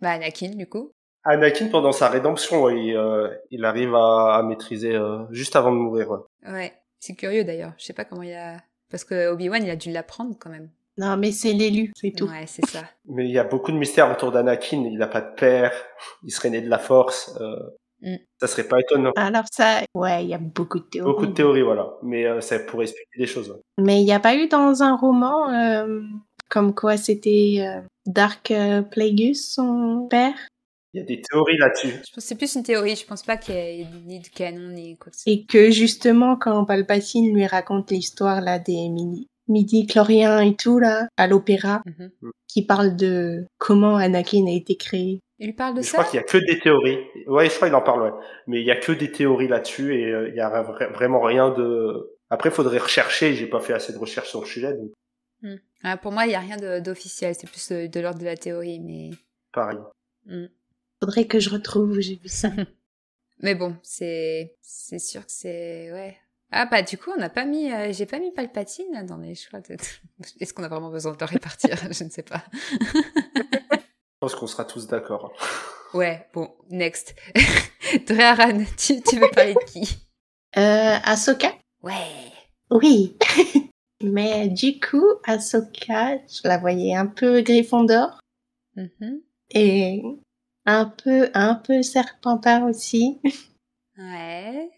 Bah, 0.00 0.10
Anakin, 0.12 0.50
du 0.50 0.68
coup. 0.68 0.92
Anakin 1.24 1.68
pendant 1.68 1.92
sa 1.92 2.08
rédemption, 2.08 2.64
ouais, 2.64 2.84
il, 2.86 2.96
euh, 2.96 3.30
il 3.50 3.64
arrive 3.64 3.94
à, 3.94 4.36
à 4.36 4.42
maîtriser 4.42 4.94
euh, 4.94 5.24
juste 5.30 5.56
avant 5.56 5.70
de 5.72 5.76
mourir. 5.76 6.10
ouais. 6.10 6.18
Ouais, 6.52 6.72
c'est 7.00 7.14
curieux 7.14 7.44
d'ailleurs. 7.44 7.72
Je 7.78 7.84
sais 7.84 7.92
pas 7.94 8.04
comment 8.04 8.22
il 8.22 8.34
a... 8.34 8.58
Parce 8.90 9.04
que 9.04 9.28
Obi-Wan, 9.28 9.62
il 9.64 9.70
a 9.70 9.76
dû 9.76 9.90
l'apprendre 9.90 10.36
quand 10.38 10.50
même. 10.50 10.70
Non, 10.98 11.16
mais 11.16 11.32
c'est 11.32 11.52
l'élu, 11.52 11.90
c'est 11.96 12.12
tout. 12.12 12.28
Ouais, 12.28 12.46
c'est 12.46 12.64
ça. 12.66 12.82
Mais 13.06 13.24
il 13.24 13.32
y 13.32 13.38
a 13.38 13.42
beaucoup 13.44 13.72
de 13.72 13.76
mystères 13.76 14.12
autour 14.12 14.30
d'Anakin. 14.30 14.84
Il 14.84 14.96
n'a 14.98 15.08
pas 15.08 15.22
de 15.22 15.34
père. 15.34 15.72
Il 16.22 16.30
serait 16.30 16.50
né 16.50 16.60
de 16.60 16.68
la 16.68 16.78
Force. 16.78 17.36
Euh, 17.40 17.56
Mm. 18.04 18.16
Ça 18.40 18.46
serait 18.46 18.68
pas 18.68 18.78
étonnant. 18.80 19.12
Alors 19.16 19.44
ça, 19.50 19.80
ouais, 19.94 20.24
il 20.24 20.28
y 20.30 20.34
a 20.34 20.38
beaucoup 20.38 20.78
de 20.78 20.84
théories. 20.84 21.10
Beaucoup 21.10 21.26
de 21.26 21.32
théories, 21.32 21.62
voilà. 21.62 21.94
Mais 22.02 22.26
euh, 22.26 22.40
ça 22.40 22.58
pourrait 22.58 22.84
expliquer 22.84 23.18
des 23.18 23.26
choses. 23.26 23.50
ouais. 23.50 23.60
Mais 23.82 24.00
il 24.00 24.04
n'y 24.04 24.12
a 24.12 24.20
pas 24.20 24.36
eu 24.36 24.46
dans 24.48 24.82
un 24.82 24.94
roman 24.96 25.50
euh, 25.52 26.02
comme 26.50 26.74
quoi 26.74 26.96
c'était 26.96 27.56
euh, 27.66 27.80
Dark 28.06 28.52
Plagueis, 28.90 29.34
son 29.34 30.06
père, 30.10 30.34
Il 30.92 31.00
y 31.00 31.02
a 31.02 31.06
des 31.06 31.22
théories 31.22 31.56
là-dessus. 31.58 31.88
Je 31.88 31.96
pense 31.96 32.10
que 32.14 32.20
c'est 32.20 32.34
plus 32.36 32.54
une 32.54 32.62
théorie. 32.62 32.94
Je 32.96 33.06
pense 33.06 33.22
pas 33.22 33.36
qu'il 33.36 33.54
y 33.54 33.58
ait 33.80 33.86
ni 34.06 34.20
de 34.20 34.28
canon 34.28 34.68
ni 34.72 34.96
quoi 34.98 35.10
que 35.10 35.16
ce 35.16 35.22
soit. 35.22 35.32
et 35.32 35.44
que 35.46 35.70
justement 35.70 36.36
quand 36.36 36.64
Palpatine 36.66 37.34
lui 37.34 37.46
raconte 37.46 37.90
l'histoire 37.90 38.40
là 38.42 38.58
des 38.58 38.88
midi 38.90 39.26
midi 39.48 39.86
chloriens 39.86 40.40
et 40.40 40.54
tout 40.56 40.78
là 40.78 41.06
à 41.18 41.26
l'opéra, 41.26 41.82
Mhm. 41.86 42.10
qui 42.48 42.64
parle 42.64 42.96
de 42.96 43.44
comment 43.58 43.96
Anakin 43.96 44.46
a 44.46 44.50
été 44.52 44.76
créé. 44.76 45.20
Il 45.38 45.46
lui 45.46 45.52
parle 45.52 45.74
de 45.74 45.82
Je 45.82 45.86
ça 45.88 45.98
crois 45.98 46.04
qu'il 46.10 46.16
y 46.18 46.22
a 46.22 46.26
que 46.26 46.38
des 46.38 46.58
théories. 46.60 46.98
Ouais, 47.26 47.48
je 47.50 47.54
crois 47.56 47.68
qu'il 47.68 47.74
en 47.74 47.82
parle, 47.82 48.02
ouais. 48.02 48.24
Mais 48.46 48.60
il 48.60 48.66
y 48.66 48.70
a 48.70 48.76
que 48.76 48.92
des 48.92 49.10
théories 49.10 49.48
là-dessus 49.48 49.94
et 49.98 50.06
euh, 50.12 50.28
il 50.28 50.34
y 50.36 50.40
a 50.40 50.48
vra- 50.62 50.92
vraiment 50.92 51.20
rien 51.20 51.50
de. 51.50 52.16
Après, 52.30 52.50
il 52.50 52.52
faudrait 52.54 52.78
rechercher. 52.78 53.34
J'ai 53.34 53.46
pas 53.46 53.60
fait 53.60 53.72
assez 53.72 53.92
de 53.92 53.98
recherches 53.98 54.28
sur 54.30 54.40
le 54.40 54.46
sujet, 54.46 54.72
donc 54.74 54.92
Ah, 55.82 55.96
Pour 55.96 56.12
moi, 56.12 56.26
il 56.26 56.32
y 56.32 56.36
a 56.36 56.40
rien 56.40 56.56
de- 56.56 56.78
d'officiel. 56.80 57.34
C'est 57.34 57.48
plus 57.50 57.72
euh, 57.72 57.88
de 57.88 58.00
l'ordre 58.00 58.20
de 58.20 58.24
la 58.24 58.36
théorie, 58.36 58.80
mais... 58.80 59.10
pareil. 59.52 59.78
Mm. 60.26 60.46
Faudrait 61.02 61.26
que 61.26 61.38
je 61.40 61.50
retrouve 61.50 61.90
où 61.90 62.00
j'ai 62.00 62.16
vu 62.16 62.28
ça. 62.28 62.50
Mais 63.42 63.54
bon, 63.56 63.76
c'est 63.82 64.54
c'est 64.62 65.00
sûr 65.00 65.20
que 65.26 65.32
c'est 65.32 65.92
ouais. 65.92 66.16
Ah 66.52 66.66
bah 66.66 66.82
du 66.82 66.96
coup, 66.96 67.10
on 67.10 67.18
n'a 67.18 67.28
pas 67.28 67.44
mis 67.44 67.70
euh, 67.72 67.92
j'ai 67.92 68.06
pas 68.06 68.20
mis 68.20 68.32
Palpatine 68.32 69.04
dans 69.06 69.18
les 69.18 69.34
choix 69.34 69.60
de 69.60 69.76
Est-ce 70.40 70.54
qu'on 70.54 70.62
a 70.62 70.68
vraiment 70.68 70.90
besoin 70.90 71.12
de 71.12 71.18
le 71.20 71.26
répartir? 71.26 71.76
Je 71.90 72.04
ne 72.04 72.10
sais 72.10 72.22
pas. 72.22 72.44
Pense 74.24 74.36
qu'on 74.36 74.46
sera 74.46 74.64
tous 74.64 74.86
d'accord. 74.86 75.34
Ouais, 75.92 76.26
bon, 76.32 76.48
next. 76.70 77.14
Dreharan, 78.08 78.64
tu, 78.74 79.02
tu 79.02 79.18
veux 79.18 79.28
parler 79.34 79.52
de 79.52 79.64
qui? 79.70 79.98
Euh, 80.56 80.96
Ahsoka? 81.04 81.52
Ouais. 81.82 81.92
Oui. 82.70 83.18
Mais 84.02 84.48
du 84.48 84.80
coup, 84.80 85.04
Ahsoka, 85.26 86.16
je 86.26 86.40
la 86.48 86.56
voyais 86.56 86.94
un 86.94 87.04
peu 87.06 87.42
Gryffondor 87.42 88.18
Mhm. 88.76 89.20
et 89.50 90.00
un 90.64 90.86
peu 90.86 91.28
un 91.34 91.54
peu 91.56 91.82
Serpentard 91.82 92.62
aussi. 92.64 93.20
Ouais. 93.98 94.70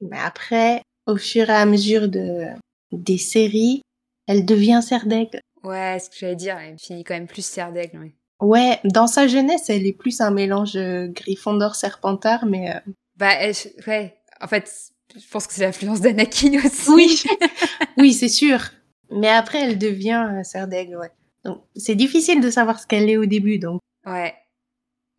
Mais 0.00 0.18
après, 0.18 0.80
au 1.06 1.18
fur 1.18 1.50
et 1.50 1.52
à 1.52 1.66
mesure 1.66 2.08
de, 2.08 2.46
des 2.90 3.18
séries, 3.18 3.82
elle 4.26 4.46
devient 4.46 4.80
Serdaigle. 4.82 5.40
Ouais, 5.62 5.98
ce 5.98 6.08
que 6.08 6.16
j'allais 6.16 6.36
dire, 6.36 6.56
elle 6.56 6.78
finit 6.78 7.04
quand 7.04 7.12
même 7.14 7.26
plus 7.26 7.44
Serdaigle. 7.44 7.98
Oui. 7.98 8.14
Ouais, 8.44 8.78
dans 8.84 9.06
sa 9.06 9.26
jeunesse, 9.26 9.70
elle 9.70 9.86
est 9.86 9.94
plus 9.94 10.20
un 10.20 10.30
mélange 10.30 10.76
euh, 10.76 11.08
Gryffondor-Serpentard, 11.08 12.44
mais... 12.44 12.74
Euh, 12.74 12.80
bah, 13.16 13.32
elle, 13.32 13.54
ouais, 13.86 14.18
en 14.42 14.46
fait, 14.48 14.70
je 15.16 15.26
pense 15.30 15.46
que 15.46 15.54
c'est 15.54 15.64
l'influence 15.64 16.02
d'Anakin 16.02 16.58
aussi. 16.64 16.90
Oui, 16.90 17.22
oui, 17.96 18.12
c'est 18.12 18.28
sûr. 18.28 18.58
Mais 19.10 19.28
après, 19.28 19.62
elle 19.62 19.78
devient 19.78 20.28
euh, 20.30 20.42
Serdaigle, 20.42 20.96
ouais. 20.96 21.10
Donc, 21.46 21.62
c'est 21.74 21.94
difficile 21.94 22.42
de 22.42 22.50
savoir 22.50 22.78
ce 22.78 22.86
qu'elle 22.86 23.08
est 23.08 23.16
au 23.16 23.24
début, 23.24 23.58
donc. 23.58 23.80
Ouais. 24.04 24.34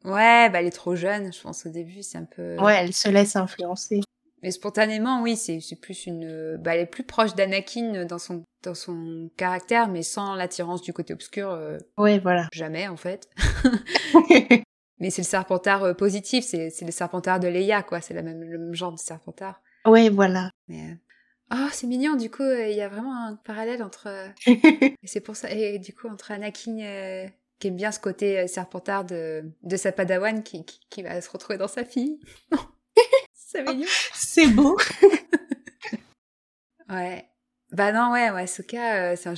Ouais, 0.03 0.49
bah, 0.51 0.59
elle 0.59 0.67
est 0.67 0.71
trop 0.71 0.95
jeune, 0.95 1.33
je 1.33 1.41
pense, 1.41 1.65
au 1.65 1.69
début, 1.69 2.03
c'est 2.03 2.19
un 2.19 2.25
peu... 2.25 2.57
Ouais, 2.59 2.77
elle 2.79 2.93
se 2.93 3.09
laisse 3.09 3.35
influencer. 3.35 4.01
Mais 4.45 4.51
spontanément, 4.51 5.23
oui, 5.23 5.35
c'est 5.37 5.59
plus 5.81 6.05
une. 6.05 6.57
Bah, 6.57 6.75
elle 6.75 6.81
est 6.81 6.85
plus 6.85 7.03
proche 7.03 7.33
d'Anakin 7.33 8.05
dans 8.05 8.19
son 8.19 8.43
dans 8.61 8.75
son 8.75 9.31
caractère, 9.37 9.87
mais 9.87 10.03
sans 10.03 10.35
l'attirance 10.35 10.83
du 10.83 10.93
côté 10.93 11.15
obscur. 11.15 11.49
Euh, 11.49 11.79
ouais, 11.97 12.19
voilà. 12.19 12.47
Jamais 12.53 12.87
en 12.87 12.95
fait. 12.95 13.27
mais 14.99 15.09
c'est 15.09 15.23
le 15.23 15.27
serpentard 15.27 15.83
euh, 15.83 15.93
positif, 15.95 16.45
c'est 16.45 16.69
le 16.79 16.91
serpentard 16.91 17.39
de 17.39 17.47
Leia, 17.47 17.81
quoi. 17.81 18.01
C'est 18.01 18.13
même 18.13 18.43
le 18.43 18.59
même 18.59 18.75
genre 18.75 18.91
de 18.91 18.99
serpentard. 18.99 19.63
Ouais, 19.83 20.09
voilà. 20.09 20.51
Mais 20.67 20.91
euh, 20.91 21.55
oh, 21.55 21.69
c'est 21.71 21.87
mignon. 21.87 22.15
Du 22.15 22.29
coup, 22.29 22.43
il 22.43 22.75
y 22.75 22.81
a 22.81 22.87
vraiment 22.87 23.15
un 23.25 23.37
parallèle 23.37 23.81
entre. 23.81 24.09
c'est 25.03 25.21
pour 25.21 25.35
ça. 25.35 25.49
Et 25.49 25.79
du 25.79 25.95
coup, 25.95 26.07
entre 26.07 26.29
Anakin 26.29 27.31
qui 27.57 27.67
aime 27.69 27.77
bien 27.77 27.91
ce 27.91 27.99
côté 27.99 28.45
serpentard 28.47 29.05
de 29.05 29.43
de 29.63 29.75
sa 29.75 29.91
Padawan 29.91 30.43
qui, 30.43 30.65
qui 30.65 30.81
qui 30.91 31.01
va 31.01 31.19
se 31.19 31.31
retrouver 31.31 31.57
dans 31.57 31.67
sa 31.67 31.83
fille. 31.83 32.19
C'est 34.13 34.47
beau. 34.47 34.77
ouais. 36.89 37.25
Bah 37.71 37.91
non, 37.91 38.13
ouais, 38.13 38.29
ouais, 38.29 38.47
Soka, 38.47 39.11
euh, 39.11 39.15
c'est 39.17 39.27
un, 39.27 39.33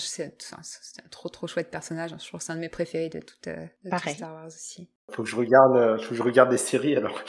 un, 0.57 1.09
trop 1.09 1.29
trop 1.29 1.47
chouette 1.47 1.71
personnage. 1.71 2.13
Hein. 2.13 2.17
Je 2.21 2.27
trouve 2.27 2.39
que 2.39 2.45
c'est 2.45 2.51
un 2.51 2.55
de 2.55 2.61
mes 2.61 2.69
préférés 2.69 3.09
de 3.09 3.19
toute, 3.19 3.47
euh, 3.47 3.65
Star 4.13 4.33
Wars 4.33 4.47
aussi. 4.47 4.89
Faut 5.11 5.23
que 5.23 5.29
je 5.29 5.35
regarde, 5.35 5.75
euh, 5.75 5.97
faut 5.97 6.09
que 6.09 6.15
je 6.15 6.21
regarde 6.21 6.51
des 6.51 6.57
séries 6.57 6.95
alors. 6.95 7.23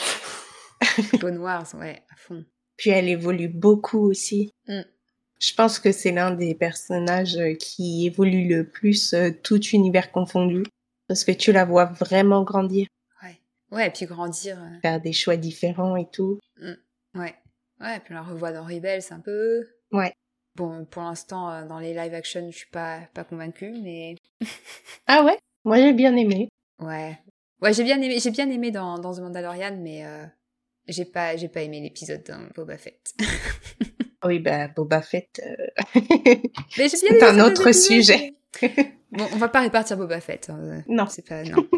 Clone 1.18 1.38
Wars, 1.38 1.66
ouais, 1.76 2.02
à 2.12 2.16
fond. 2.16 2.44
Puis 2.76 2.90
elle 2.90 3.08
évolue 3.08 3.48
beaucoup 3.48 4.00
aussi. 4.00 4.52
Mm. 4.66 4.82
Je 5.40 5.54
pense 5.54 5.78
que 5.78 5.92
c'est 5.92 6.12
l'un 6.12 6.32
des 6.32 6.54
personnages 6.54 7.38
qui 7.60 8.06
évolue 8.06 8.48
le 8.48 8.68
plus, 8.68 9.14
tout 9.44 9.62
univers 9.68 10.10
confondu, 10.10 10.64
parce 11.06 11.24
que 11.24 11.32
tu 11.32 11.52
la 11.52 11.64
vois 11.64 11.86
vraiment 11.86 12.42
grandir. 12.42 12.88
Ouais, 13.70 13.88
et 13.88 13.90
puis 13.90 14.06
grandir. 14.06 14.58
Euh. 14.58 14.80
Faire 14.80 15.00
des 15.00 15.12
choix 15.12 15.36
différents 15.36 15.96
et 15.96 16.08
tout. 16.10 16.38
Mmh. 16.60 16.72
Ouais. 17.14 17.34
Ouais, 17.80 17.96
et 17.96 18.00
puis 18.00 18.12
on 18.12 18.14
la 18.14 18.22
revoit 18.22 18.52
dans 18.52 18.64
Rebels 18.64 19.02
un 19.10 19.20
peu. 19.20 19.64
Ouais. 19.92 20.12
Bon, 20.56 20.84
pour 20.86 21.02
l'instant, 21.02 21.50
euh, 21.50 21.66
dans 21.66 21.78
les 21.78 21.94
live 21.94 22.14
action, 22.14 22.50
je 22.50 22.56
suis 22.56 22.70
pas, 22.70 23.00
pas 23.14 23.24
convaincue, 23.24 23.72
mais. 23.82 24.16
ah 25.06 25.24
ouais? 25.24 25.38
Moi, 25.64 25.76
j'ai 25.76 25.92
bien 25.92 26.16
aimé. 26.16 26.48
Ouais. 26.80 27.18
Ouais, 27.60 27.72
j'ai 27.72 27.84
bien 27.84 28.00
aimé, 28.00 28.18
j'ai 28.18 28.30
bien 28.30 28.48
aimé 28.50 28.70
dans, 28.70 28.98
dans 28.98 29.14
The 29.14 29.20
Mandalorian, 29.20 29.76
mais 29.80 30.04
euh, 30.04 30.24
j'ai 30.86 31.04
pas, 31.04 31.36
j'ai 31.36 31.48
pas 31.48 31.62
aimé 31.62 31.80
l'épisode 31.80 32.24
dans 32.26 32.40
Boba 32.54 32.78
Fett. 32.78 33.14
oui, 34.24 34.38
bah, 34.38 34.68
Boba 34.68 35.02
Fett. 35.02 35.40
C'est 36.70 37.22
un 37.22 37.40
autre 37.40 37.72
sujet. 37.72 38.34
bon, 39.12 39.26
on 39.32 39.36
va 39.36 39.48
pas 39.48 39.60
répartir 39.60 39.96
Boba 39.96 40.20
Fett. 40.20 40.50
Hein. 40.50 40.82
Non. 40.88 41.06
C'est 41.08 41.26
pas, 41.26 41.42
non. 41.44 41.68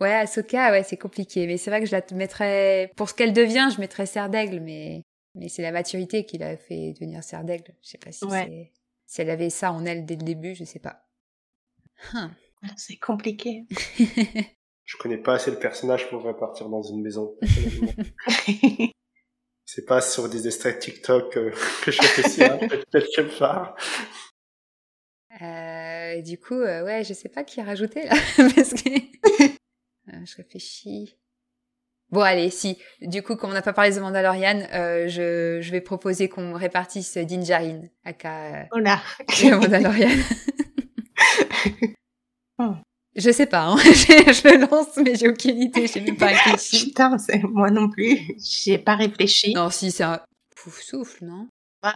Ouais, 0.00 0.14
Ahsoka, 0.14 0.70
ouais, 0.70 0.82
c'est 0.82 0.96
compliqué. 0.96 1.46
Mais 1.46 1.56
c'est 1.56 1.70
vrai 1.70 1.80
que 1.80 1.86
je 1.86 1.92
la 1.92 2.02
mettrais, 2.14 2.92
pour 2.96 3.08
ce 3.08 3.14
qu'elle 3.14 3.32
devient, 3.32 3.68
je 3.74 3.80
mettrais 3.80 4.06
Serre 4.06 4.30
d'Aigle, 4.30 4.60
mais, 4.60 5.02
mais 5.34 5.48
c'est 5.48 5.62
la 5.62 5.72
maturité 5.72 6.24
qui 6.24 6.38
l'a 6.38 6.56
fait 6.56 6.92
devenir 6.94 7.22
Serre 7.22 7.44
d'Aigle. 7.44 7.74
Je 7.82 7.88
sais 7.88 7.98
pas 7.98 8.12
si 8.12 8.24
c'est, 8.28 8.72
si 9.06 9.20
elle 9.20 9.30
avait 9.30 9.50
ça 9.50 9.72
en 9.72 9.84
elle 9.84 10.06
dès 10.06 10.16
le 10.16 10.22
début, 10.22 10.54
je 10.54 10.64
sais 10.64 10.78
pas. 10.78 11.04
Hein. 12.14 12.30
C'est 12.76 12.96
compliqué. 12.96 13.64
je 14.84 14.96
connais 14.96 15.18
pas 15.18 15.34
assez 15.34 15.50
le 15.50 15.58
personnage 15.58 16.08
pour 16.08 16.24
répartir 16.24 16.68
dans 16.68 16.82
une 16.82 17.02
maison. 17.02 17.36
c'est 19.66 19.84
pas 19.86 20.00
sur 20.00 20.28
des 20.28 20.46
extraits 20.46 20.78
TikTok 20.78 21.36
euh, 21.36 21.50
que 21.84 21.90
je 21.90 22.02
fais 22.02 22.28
ça, 22.28 22.56
peut-être 22.56 23.08
que 23.14 23.22
je 23.22 23.40
euh, 25.42 26.20
du 26.22 26.38
coup, 26.38 26.54
euh, 26.54 26.84
ouais, 26.84 27.04
je 27.04 27.14
sais 27.14 27.28
pas 27.28 27.44
qui 27.44 27.60
a 27.60 27.64
rajouté 27.64 28.04
là, 28.04 28.14
parce 28.36 28.74
que 28.74 28.90
je 30.24 30.36
réfléchis. 30.36 31.16
Bon, 32.10 32.22
allez, 32.22 32.50
si. 32.50 32.76
Du 33.00 33.22
coup, 33.22 33.36
comme 33.36 33.50
on 33.50 33.54
n'a 33.54 33.62
pas 33.62 33.72
parlé 33.72 33.94
de 33.94 34.00
Mandalorian, 34.00 34.66
euh, 34.72 35.06
je, 35.06 35.60
je 35.60 35.70
vais 35.70 35.80
proposer 35.80 36.28
qu'on 36.28 36.54
répartisse 36.54 37.16
Din 37.16 37.42
Djarin, 37.42 37.82
aka 38.04 38.66
oh 38.72 38.78
là. 38.78 39.00
Mandalorian. 39.44 40.10
oh. 42.58 42.74
Je 43.16 43.30
sais 43.32 43.46
pas, 43.46 43.66
hein. 43.66 43.76
je, 43.78 44.48
le 44.48 44.66
lance, 44.66 44.96
mais 44.96 45.16
j'ai 45.16 45.28
aucune 45.28 45.60
idée, 45.60 45.86
j'ai 45.86 46.00
même 46.00 46.16
pas 46.16 46.26
réfléchi. 46.44 46.86
Putain, 46.86 47.16
moi 47.44 47.70
non 47.70 47.90
plus, 47.90 48.18
j'ai 48.38 48.78
pas 48.78 48.96
réfléchi. 48.96 49.52
Non, 49.52 49.70
si, 49.70 49.90
c'est 49.90 50.04
un 50.04 50.20
pouf 50.56 50.80
souffle, 50.80 51.24
non? 51.24 51.48
Bah, 51.82 51.94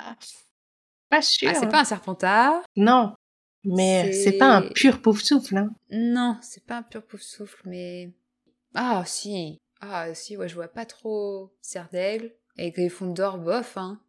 Pas 1.11 1.23
sûr. 1.23 1.49
Ah, 1.51 1.55
c'est 1.55 1.69
pas 1.69 1.81
un 1.81 1.85
serpentard? 1.85 2.63
Non, 2.77 3.14
mais 3.65 4.13
c'est 4.13 4.39
pas 4.39 4.57
un 4.57 4.63
pur 4.63 5.01
pouf 5.01 5.23
souffle, 5.23 5.57
hein. 5.57 5.71
Non, 5.91 6.37
c'est 6.43 6.65
pas 6.65 6.79
un 6.79 6.83
pur 6.83 7.03
pouf 7.03 7.21
souffle, 7.21 7.63
mais. 7.67 8.11
Ah, 8.75 9.03
si. 9.07 9.59
Ah, 9.81 10.15
si, 10.15 10.37
ouais, 10.37 10.49
je 10.49 10.55
vois 10.55 10.69
pas 10.69 10.87
trop 10.87 11.53
Serre 11.61 11.89
d'Aigle. 11.93 12.33
Et 12.57 12.71
Gryffondor, 12.71 13.39
bof, 13.39 13.77
hein. 13.77 14.01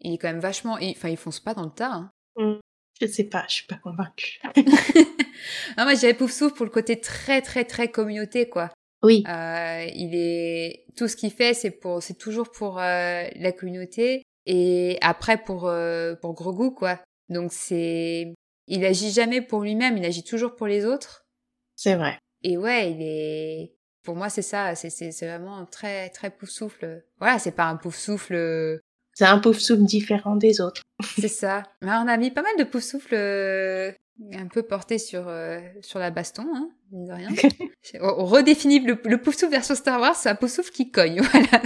Il 0.00 0.14
est 0.14 0.18
quand 0.18 0.28
même 0.28 0.40
vachement. 0.40 0.78
Enfin, 0.80 1.08
il 1.08 1.16
fonce 1.16 1.40
pas 1.40 1.54
dans 1.54 1.64
le 1.64 1.70
tas, 1.70 1.92
hein. 1.92 2.10
Mmh. 2.36 2.58
Je 3.00 3.06
sais 3.06 3.24
pas, 3.24 3.44
je 3.48 3.54
suis 3.54 3.66
pas 3.66 3.76
convaincue. 3.76 4.40
non, 4.56 4.64
moi, 5.84 5.94
j'avais 5.94 6.14
pouf 6.14 6.32
souffle 6.32 6.54
pour 6.54 6.66
le 6.66 6.70
côté 6.70 7.00
très, 7.00 7.42
très, 7.42 7.64
très 7.64 7.88
communauté, 7.88 8.48
quoi. 8.48 8.70
Oui. 9.02 9.24
Euh, 9.28 9.86
il 9.94 10.14
est. 10.14 10.84
Tout 10.96 11.08
ce 11.08 11.16
qu'il 11.16 11.30
fait, 11.30 11.54
c'est 11.54 11.70
pour. 11.70 12.02
C'est 12.02 12.18
toujours 12.18 12.50
pour 12.50 12.78
euh, 12.78 13.24
la 13.36 13.52
communauté. 13.52 14.22
Et 14.46 14.98
après, 15.00 15.38
pour, 15.38 15.68
euh, 15.68 16.14
pour 16.16 16.34
Grogu, 16.34 16.74
quoi. 16.74 16.98
Donc, 17.28 17.52
c'est 17.52 18.34
il 18.68 18.84
agit 18.84 19.10
jamais 19.10 19.40
pour 19.40 19.62
lui-même, 19.62 19.96
il 19.96 20.04
agit 20.04 20.24
toujours 20.24 20.54
pour 20.54 20.66
les 20.66 20.84
autres. 20.84 21.26
C'est 21.74 21.94
vrai. 21.94 22.18
Et 22.42 22.56
ouais, 22.56 22.92
il 22.92 23.02
est. 23.02 23.74
Pour 24.04 24.16
moi, 24.16 24.28
c'est 24.28 24.42
ça. 24.42 24.74
C'est 24.74 24.90
c'est 24.90 25.26
vraiment 25.26 25.66
très 25.66 26.08
très 26.10 26.30
pouf 26.30 26.50
souffle. 26.50 27.04
Voilà, 27.18 27.38
c'est 27.38 27.52
pas 27.52 27.64
un 27.64 27.76
pouf 27.76 27.96
souffle. 27.96 28.80
C'est 29.14 29.24
un 29.24 29.38
pouf 29.38 29.58
souffle 29.58 29.82
différent 29.82 30.36
des 30.36 30.60
autres. 30.60 30.82
c'est 31.18 31.28
ça. 31.28 31.64
Mais 31.82 31.90
on 31.90 32.08
a 32.08 32.16
mis 32.16 32.30
pas 32.30 32.42
mal 32.42 32.56
de 32.58 32.64
pouf 32.64 32.84
souffle 32.84 33.14
euh, 33.14 33.90
un 34.32 34.46
peu 34.46 34.62
porté 34.62 34.98
sur 34.98 35.28
euh, 35.28 35.58
sur 35.80 35.98
la 35.98 36.10
baston, 36.10 36.46
hein, 36.54 36.70
de 36.92 37.12
rien. 37.12 37.28
on 38.00 38.24
redéfinit 38.24 38.80
le, 38.80 38.98
le 39.04 39.20
pouf 39.20 39.36
souffle 39.36 39.52
version 39.52 39.74
Star 39.74 40.00
Wars, 40.00 40.14
c'est 40.14 40.28
un 40.28 40.34
pouf 40.34 40.50
souffle 40.50 40.72
qui 40.72 40.90
cogne, 40.90 41.20
voilà, 41.32 41.62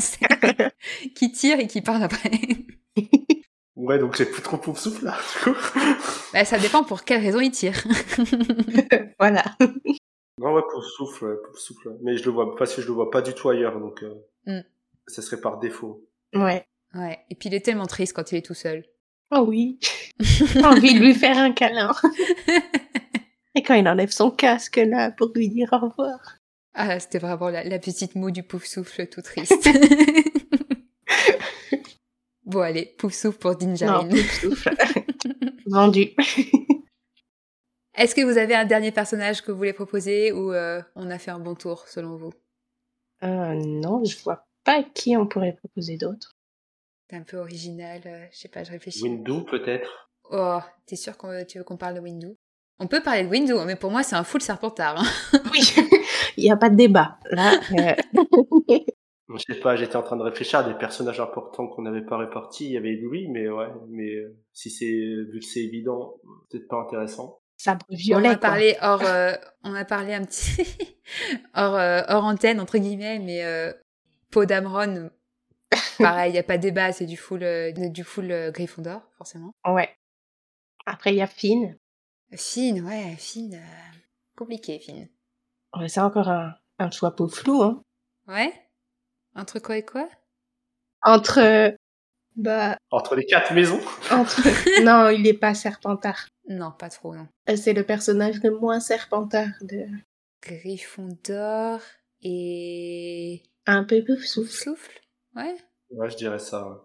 qui 1.14 1.32
tire 1.32 1.60
et 1.60 1.66
qui 1.66 1.82
parle 1.82 2.02
après. 2.02 2.30
Ouais, 3.82 3.98
donc 3.98 4.14
j'ai 4.14 4.26
plus 4.26 4.42
trop 4.42 4.58
pouf 4.58 4.78
souffle 4.78 5.06
là, 5.06 5.18
du 5.18 5.42
coup. 5.42 5.58
Bah, 6.32 6.44
ça 6.44 6.56
dépend 6.56 6.84
pour 6.84 7.02
quelle 7.02 7.20
raison 7.20 7.40
il 7.40 7.50
tire. 7.50 7.84
voilà. 9.18 9.44
Non, 10.38 10.54
ouais, 10.54 10.62
pouf 10.72 10.84
souffle, 10.84 11.24
ouais, 11.24 11.36
pouf 11.44 11.58
souffle. 11.58 11.96
Mais 12.00 12.16
je 12.16 12.24
le 12.24 12.30
vois, 12.30 12.54
parce 12.56 12.74
que 12.74 12.80
je 12.80 12.86
le 12.86 12.92
vois 12.92 13.10
pas 13.10 13.22
du 13.22 13.34
tout 13.34 13.50
ailleurs, 13.50 13.80
donc 13.80 14.04
euh, 14.04 14.14
mm. 14.46 14.64
ça 15.08 15.20
serait 15.20 15.40
par 15.40 15.58
défaut. 15.58 16.08
Ouais. 16.32 16.64
Ouais. 16.94 17.18
Et 17.28 17.34
puis 17.34 17.48
il 17.48 17.54
est 17.54 17.64
tellement 17.64 17.86
triste 17.86 18.14
quand 18.14 18.30
il 18.30 18.38
est 18.38 18.46
tout 18.46 18.54
seul. 18.54 18.84
Oh 19.32 19.44
oui. 19.48 19.80
J'ai 20.20 20.64
envie 20.64 20.94
de 20.94 21.00
lui 21.00 21.14
faire 21.14 21.36
un 21.36 21.52
câlin. 21.52 21.92
Et 23.56 23.62
quand 23.62 23.74
il 23.74 23.88
enlève 23.88 24.12
son 24.12 24.30
casque 24.30 24.76
là 24.76 25.10
pour 25.10 25.32
lui 25.34 25.48
dire 25.48 25.70
au 25.72 25.88
revoir. 25.88 26.36
Ah, 26.74 27.00
c'était 27.00 27.18
vraiment 27.18 27.48
la, 27.48 27.64
la 27.64 27.78
petite 27.80 28.14
moue 28.14 28.30
du 28.30 28.44
pouf 28.44 28.64
souffle 28.64 29.08
tout 29.08 29.22
triste. 29.22 29.68
Bon, 32.52 32.60
allez, 32.60 32.94
pouf 32.98 33.14
souffle 33.14 33.38
pour 33.38 33.56
Dinjarin. 33.56 34.08
Vendu. 35.66 36.10
Est-ce 37.96 38.14
que 38.14 38.20
vous 38.22 38.36
avez 38.36 38.54
un 38.54 38.66
dernier 38.66 38.92
personnage 38.92 39.40
que 39.40 39.50
vous 39.50 39.56
voulez 39.56 39.72
proposer 39.72 40.32
ou 40.32 40.52
euh, 40.52 40.82
on 40.94 41.10
a 41.10 41.18
fait 41.18 41.30
un 41.30 41.38
bon 41.38 41.54
tour 41.54 41.86
selon 41.88 42.16
vous? 42.16 42.32
Euh, 43.24 43.54
Non, 43.54 44.04
je 44.04 44.18
vois 44.22 44.46
pas 44.64 44.82
qui 44.82 45.16
on 45.16 45.26
pourrait 45.26 45.56
proposer 45.56 45.96
d'autre. 45.96 46.36
C'est 47.08 47.16
un 47.16 47.22
peu 47.22 47.38
original, 47.38 48.02
euh, 48.04 48.26
je 48.32 48.38
sais 48.38 48.48
pas, 48.48 48.64
je 48.64 48.70
réfléchis. 48.70 49.02
Windu 49.02 49.44
peut-être 49.50 50.10
Oh, 50.30 50.58
t'es 50.86 50.96
sûr 50.96 51.16
que 51.16 51.44
tu 51.44 51.56
veux 51.58 51.64
qu'on 51.64 51.76
parle 51.78 51.94
de 51.94 52.00
Windu 52.00 52.36
On 52.78 52.86
peut 52.86 53.02
parler 53.02 53.24
de 53.24 53.28
Windu, 53.28 53.54
mais 53.66 53.76
pour 53.76 53.90
moi 53.90 54.02
c'est 54.02 54.16
un 54.16 54.24
full 54.24 54.42
serpentard. 54.42 55.00
Hein. 55.00 55.38
oui, 55.52 55.60
il 56.36 56.44
n'y 56.44 56.50
a 56.50 56.56
pas 56.56 56.68
de 56.68 56.76
débat. 56.76 57.18
Là, 57.30 57.58
Je 59.36 59.54
sais 59.54 59.60
pas, 59.60 59.76
j'étais 59.76 59.96
en 59.96 60.02
train 60.02 60.16
de 60.16 60.22
réfléchir 60.22 60.60
à 60.60 60.64
des 60.64 60.74
personnages 60.74 61.20
importants 61.20 61.66
qu'on 61.68 61.82
n'avait 61.82 62.04
pas 62.04 62.16
répartis. 62.18 62.66
Il 62.66 62.72
y 62.72 62.76
avait 62.76 62.96
Louis, 62.96 63.28
mais 63.28 63.48
ouais, 63.48 63.68
mais 63.88 64.10
euh, 64.14 64.36
si 64.52 64.70
c'est 64.70 64.86
vu 64.86 65.38
que 65.40 65.44
c'est 65.44 65.60
évident, 65.60 66.14
peut-être 66.50 66.68
pas 66.68 66.76
intéressant. 66.80 67.40
Sabre 67.56 67.86
violet. 67.90 68.28
On 68.28 68.32
a 68.32 68.36
parlé 68.36 68.76
hors, 68.82 69.02
euh, 69.04 69.32
on 69.62 69.74
a 69.74 69.84
parlé 69.84 70.14
un 70.14 70.24
petit 70.24 70.66
hors, 71.54 71.76
euh, 71.76 72.02
hors 72.08 72.24
antenne 72.24 72.60
entre 72.60 72.78
guillemets, 72.78 73.18
mais 73.20 73.44
euh, 73.44 73.72
Podamron, 74.30 75.10
Pareil, 75.98 76.30
il 76.30 76.32
n'y 76.34 76.38
a 76.38 76.42
pas 76.42 76.58
de 76.58 76.62
débat, 76.62 76.92
c'est 76.92 77.06
du 77.06 77.16
full, 77.16 77.42
euh, 77.42 77.72
du 77.72 78.04
full 78.04 78.30
euh, 78.30 78.50
Gryffondor, 78.50 79.02
forcément. 79.16 79.52
Ouais. 79.66 79.88
Après, 80.84 81.12
il 81.12 81.16
y 81.16 81.22
a 81.22 81.26
Finn. 81.26 81.78
Finn, 82.34 82.84
ouais, 82.84 83.14
Finn. 83.18 83.54
euh, 83.54 83.98
Compliqué, 84.36 84.78
Finn. 84.80 85.08
Ouais, 85.78 85.88
C'est 85.88 86.00
encore 86.00 86.28
un, 86.28 86.54
un 86.78 86.90
choix 86.90 87.14
peu 87.14 87.26
flou. 87.28 87.62
Hein. 87.62 87.82
Ouais 88.26 88.52
Entre 89.34 89.58
quoi 89.58 89.78
et 89.78 89.84
quoi? 89.84 90.08
Entre. 91.02 91.74
Bah. 92.36 92.76
Entre 92.90 93.14
les 93.16 93.26
quatre 93.26 93.52
maisons? 93.52 93.80
Entre... 94.10 94.40
non, 94.84 95.08
il 95.10 95.26
est 95.26 95.34
pas 95.38 95.54
Serpentard. 95.54 96.28
Non, 96.48 96.72
pas 96.72 96.88
trop, 96.88 97.14
non. 97.14 97.28
Euh, 97.48 97.56
C'est 97.56 97.72
le 97.72 97.84
personnage 97.84 98.42
le 98.42 98.58
moins 98.58 98.80
Serpentard 98.80 99.48
de. 99.62 99.86
Gryffondor 100.42 101.80
et... 102.22 103.42
Un 103.66 103.84
peu 103.84 104.02
plus 104.02 104.24
souffle. 104.26 104.50
Souffle 104.50 105.00
Ouais 105.36 105.56
Ouais, 105.90 106.10
je 106.10 106.16
dirais 106.16 106.38
ça. 106.38 106.66
ouais. 106.68 106.76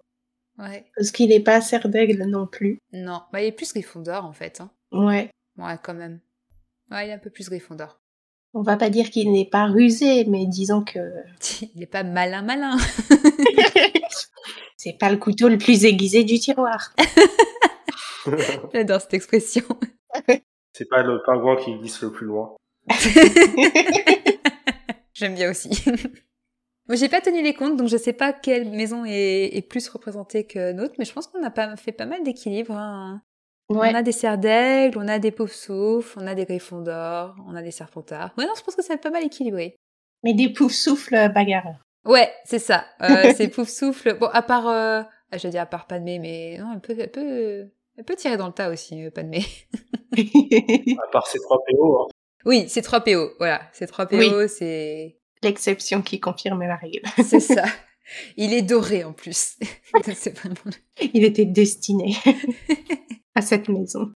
Ouais. 0.66 0.91
Parce 0.95 1.12
qu'il 1.12 1.32
est 1.32 1.39
pas 1.43 1.62
Serre 1.62 1.88
d'Aigle 1.89 2.24
non 2.26 2.45
plus. 2.48 2.80
Non, 2.91 3.24
bah 3.32 3.41
il 3.41 3.48
est 3.48 3.52
plus 3.52 3.72
Gryffondor, 3.74 4.26
en 4.26 4.34
fait. 4.34 4.62
Hein. 4.62 4.72
Ouais. 4.91 5.30
Ouais, 5.58 5.76
quand 5.82 5.93
même. 5.93 6.20
Ouais, 6.91 7.08
il 7.08 7.10
est 7.10 7.14
un 7.14 7.20
peu 7.20 7.30
plus 7.30 7.50
Gryffondor. 7.50 8.00
On 8.58 8.64
va 8.64 8.76
pas 8.76 8.89
dire 8.89 9.12
qu'il 9.12 9.32
n'est 9.32 9.47
pas 9.47 9.66
rusé, 9.68 10.26
mais 10.26 10.47
disons 10.47 10.84
que 10.84 10.97
Il 11.76 11.84
est 11.84 11.86
pas 11.86 12.01
malin 12.01 12.41
malin. 12.41 12.76
c'est 14.78 14.97
pas 14.99 15.12
le 15.12 15.18
couteau 15.18 15.47
le 15.47 15.60
plus 15.60 15.86
aiguisé 15.86 16.24
du 16.24 16.39
tiroir. 16.39 16.91
J'adore 18.74 18.99
cette 19.01 19.14
expression. 19.14 19.62
C'est 20.74 20.89
pas 20.89 21.03
le 21.03 21.22
pingouin 21.24 21.55
qui 21.58 21.78
glisse 21.78 22.01
le 22.01 22.12
plus 22.12 22.26
loin. 22.26 22.55
J'aime 25.14 25.36
bien 25.36 25.51
aussi. 25.51 25.70
Moi, 26.88 26.95
j'ai 26.95 27.10
pas 27.10 27.22
tenu 27.22 27.43
les 27.43 27.53
comptes, 27.53 27.78
donc 27.78 27.89
je 27.89 27.97
sais 27.97 28.14
pas 28.14 28.34
quelle 28.34 28.72
maison 28.72 29.05
est, 29.05 29.55
est 29.55 29.62
plus 29.62 29.88
représentée 29.89 30.47
que 30.47 30.72
notre, 30.72 30.95
mais 30.97 31.05
je 31.05 31.14
pense 31.14 31.28
qu'on 31.28 31.43
a 31.43 31.51
pas 31.51 31.76
fait 31.76 31.91
pas 31.91 32.08
mal 32.08 32.24
d'équilibre. 32.24 32.74
hein. 32.76 33.22
Ouais. 33.70 33.89
On 33.91 33.95
a 33.95 34.01
des 34.01 34.11
cerfs 34.13 34.38
d'aigle, 34.38 34.97
on 34.97 35.07
a 35.07 35.20
des 35.20 35.32
pauvres 35.32 35.53
souffles, 35.53 36.18
on 36.22 36.26
a 36.28 36.36
des 36.36 36.45
Gryffondors, 36.45 37.36
on 37.47 37.55
a 37.55 37.61
des 37.61 37.72
serpentards. 37.72 38.32
Ouais, 38.38 38.45
non, 38.45 38.53
je 38.57 38.63
pense 38.63 38.76
que 38.76 38.84
c'est 38.84 38.97
pas 38.97 39.09
mal 39.09 39.26
équilibré. 39.26 39.76
Mais 40.24 40.34
des 40.34 40.49
poufs 40.53 40.72
souffles 40.74 41.32
bagarreurs. 41.34 41.80
Ouais, 42.05 42.32
c'est 42.45 42.59
ça. 42.59 42.86
Euh, 43.01 43.34
c'est 43.36 43.49
pouf 43.49 43.68
souffle. 43.68 44.18
Bon, 44.18 44.28
à 44.28 44.41
part, 44.41 44.68
euh... 44.70 45.01
ah, 45.32 45.38
je 45.38 45.45
veux 45.47 45.51
dire 45.51 45.61
à 45.61 45.65
part 45.65 45.86
Padmé, 45.88 46.18
mais 46.20 46.57
non, 46.59 46.72
elle 46.74 46.80
peut, 46.80 46.95
elle 46.97 47.11
peut, 47.11 47.70
elle 47.97 48.03
peut 48.05 48.15
tirer 48.15 48.38
dans 48.38 48.47
le 48.47 48.53
tas 48.53 48.70
aussi, 48.70 49.03
euh, 49.05 49.11
Padmé. 49.11 49.43
À 50.18 51.11
part 51.11 51.28
ces 51.28 51.39
trois 51.39 51.59
PO. 51.70 52.01
hein. 52.01 52.07
Oui, 52.45 52.65
c'est 52.70 52.82
3 52.82 53.01
PO. 53.01 53.32
Voilà, 53.39 53.61
c'est 53.74 53.88
3 53.88 54.05
PO, 54.05 54.47
c'est, 54.47 55.18
L'exception 55.43 56.01
qui 56.01 56.20
confirme 56.22 56.63
la 56.63 56.78
règle. 56.78 57.01
c'est 57.24 57.41
ça. 57.41 57.65
Il 58.38 58.53
est 58.53 58.61
doré 58.61 59.03
en 59.03 59.11
plus. 59.11 59.57
c'est 60.15 60.36
vraiment. 60.38 60.55
Il 61.13 61.26
était 61.26 61.45
destiné 61.45 62.15
à 63.38 63.41
cette 63.41 63.69
maison. 63.69 64.11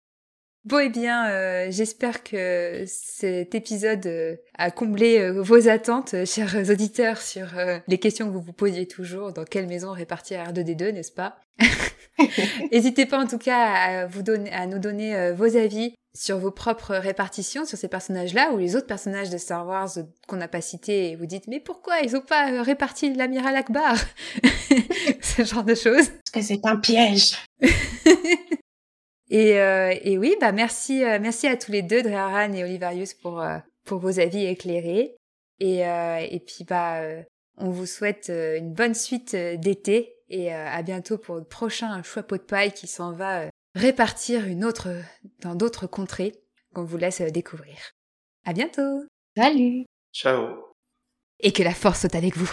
Bon, 0.65 0.79
eh 0.79 0.89
bien, 0.89 1.29
euh, 1.29 1.69
j'espère 1.71 2.23
que 2.23 2.85
cet 2.87 3.55
épisode 3.55 4.07
euh, 4.07 4.37
a 4.59 4.71
comblé 4.71 5.19
euh, 5.19 5.43
vos 5.43 5.69
attentes, 5.69 6.15
chers 6.27 6.55
auditeurs, 6.71 7.21
sur 7.21 7.59
euh, 7.59 7.79
les 7.87 7.99
questions 7.99 8.27
que 8.27 8.33
vous 8.33 8.41
vous 8.41 8.53
posiez 8.53 8.87
toujours. 8.87 9.33
Dans 9.33 9.45
quelle 9.45 9.67
maison 9.67 9.93
répartir 9.93 10.43
R2D2, 10.45 10.93
n'est-ce 10.93 11.13
pas? 11.13 11.39
N'hésitez 12.73 13.07
pas 13.07 13.19
en 13.19 13.27
tout 13.27 13.39
cas 13.39 13.59
à, 13.59 14.07
vous 14.07 14.23
donner, 14.23 14.53
à 14.53 14.67
nous 14.67 14.79
donner 14.79 15.15
euh, 15.15 15.35
vos 15.35 15.57
avis 15.57 15.95
sur 16.15 16.39
vos 16.39 16.51
propres 16.51 16.95
répartitions, 16.95 17.65
sur 17.65 17.79
ces 17.79 17.89
personnages-là, 17.89 18.53
ou 18.53 18.59
les 18.59 18.75
autres 18.77 18.87
personnages 18.87 19.31
de 19.31 19.39
Star 19.39 19.67
Wars 19.67 19.91
qu'on 20.29 20.37
n'a 20.37 20.49
pas 20.49 20.61
cités, 20.61 21.11
et 21.11 21.17
vous 21.17 21.27
dites, 21.27 21.47
mais 21.47 21.61
pourquoi 21.61 22.01
ils 22.01 22.17
ont 22.17 22.23
pas 22.23 22.63
réparti 22.63 23.15
l'amiral 23.15 23.57
Akbar? 23.57 23.97
Ce 25.23 25.45
genre 25.45 25.65
de 25.65 25.75
choses. 25.75 26.09
Parce 26.09 26.33
que 26.33 26.43
c'est 26.43 26.67
un 26.67 26.77
piège. 26.77 27.37
Et, 29.31 29.61
euh, 29.61 29.95
et 30.03 30.19
oui, 30.19 30.35
bah 30.41 30.53
merci, 30.53 31.05
euh, 31.05 31.19
merci 31.21 31.47
à 31.47 31.57
tous 31.57 31.71
les 31.71 31.83
deux, 31.83 32.03
Dreharan 32.03 32.53
et 32.53 32.65
Olivarius, 32.65 33.15
pour, 33.15 33.41
euh, 33.41 33.59
pour 33.85 34.01
vos 34.01 34.19
avis 34.19 34.45
éclairés. 34.45 35.17
Et, 35.61 35.87
euh, 35.87 36.17
et 36.19 36.41
puis 36.41 36.65
bah, 36.65 37.01
euh, 37.01 37.23
on 37.57 37.71
vous 37.71 37.87
souhaite 37.87 38.29
euh, 38.31 38.59
une 38.59 38.73
bonne 38.73 38.95
suite 38.95 39.35
euh, 39.35 39.57
d'été 39.57 40.17
et 40.29 40.53
euh, 40.53 40.67
à 40.69 40.83
bientôt 40.83 41.19
pour 41.19 41.37
le 41.37 41.45
prochain 41.45 42.03
choix 42.03 42.23
pot 42.23 42.39
de 42.39 42.43
paille 42.43 42.73
qui 42.73 42.87
s'en 42.87 43.13
va 43.13 43.43
euh, 43.43 43.49
répartir 43.75 44.47
une 44.47 44.65
autre 44.65 44.89
dans 45.41 45.55
d'autres 45.55 45.87
contrées 45.87 46.35
qu'on 46.75 46.85
vous 46.85 46.97
laisse 46.97 47.21
euh, 47.21 47.31
découvrir. 47.31 47.77
À 48.45 48.53
bientôt 48.53 49.05
Salut 49.37 49.85
Ciao. 50.13 50.73
et 51.41 51.53
que 51.53 51.63
la 51.63 51.75
force 51.75 52.01
soit 52.01 52.17
avec 52.17 52.37
vous. 52.37 52.51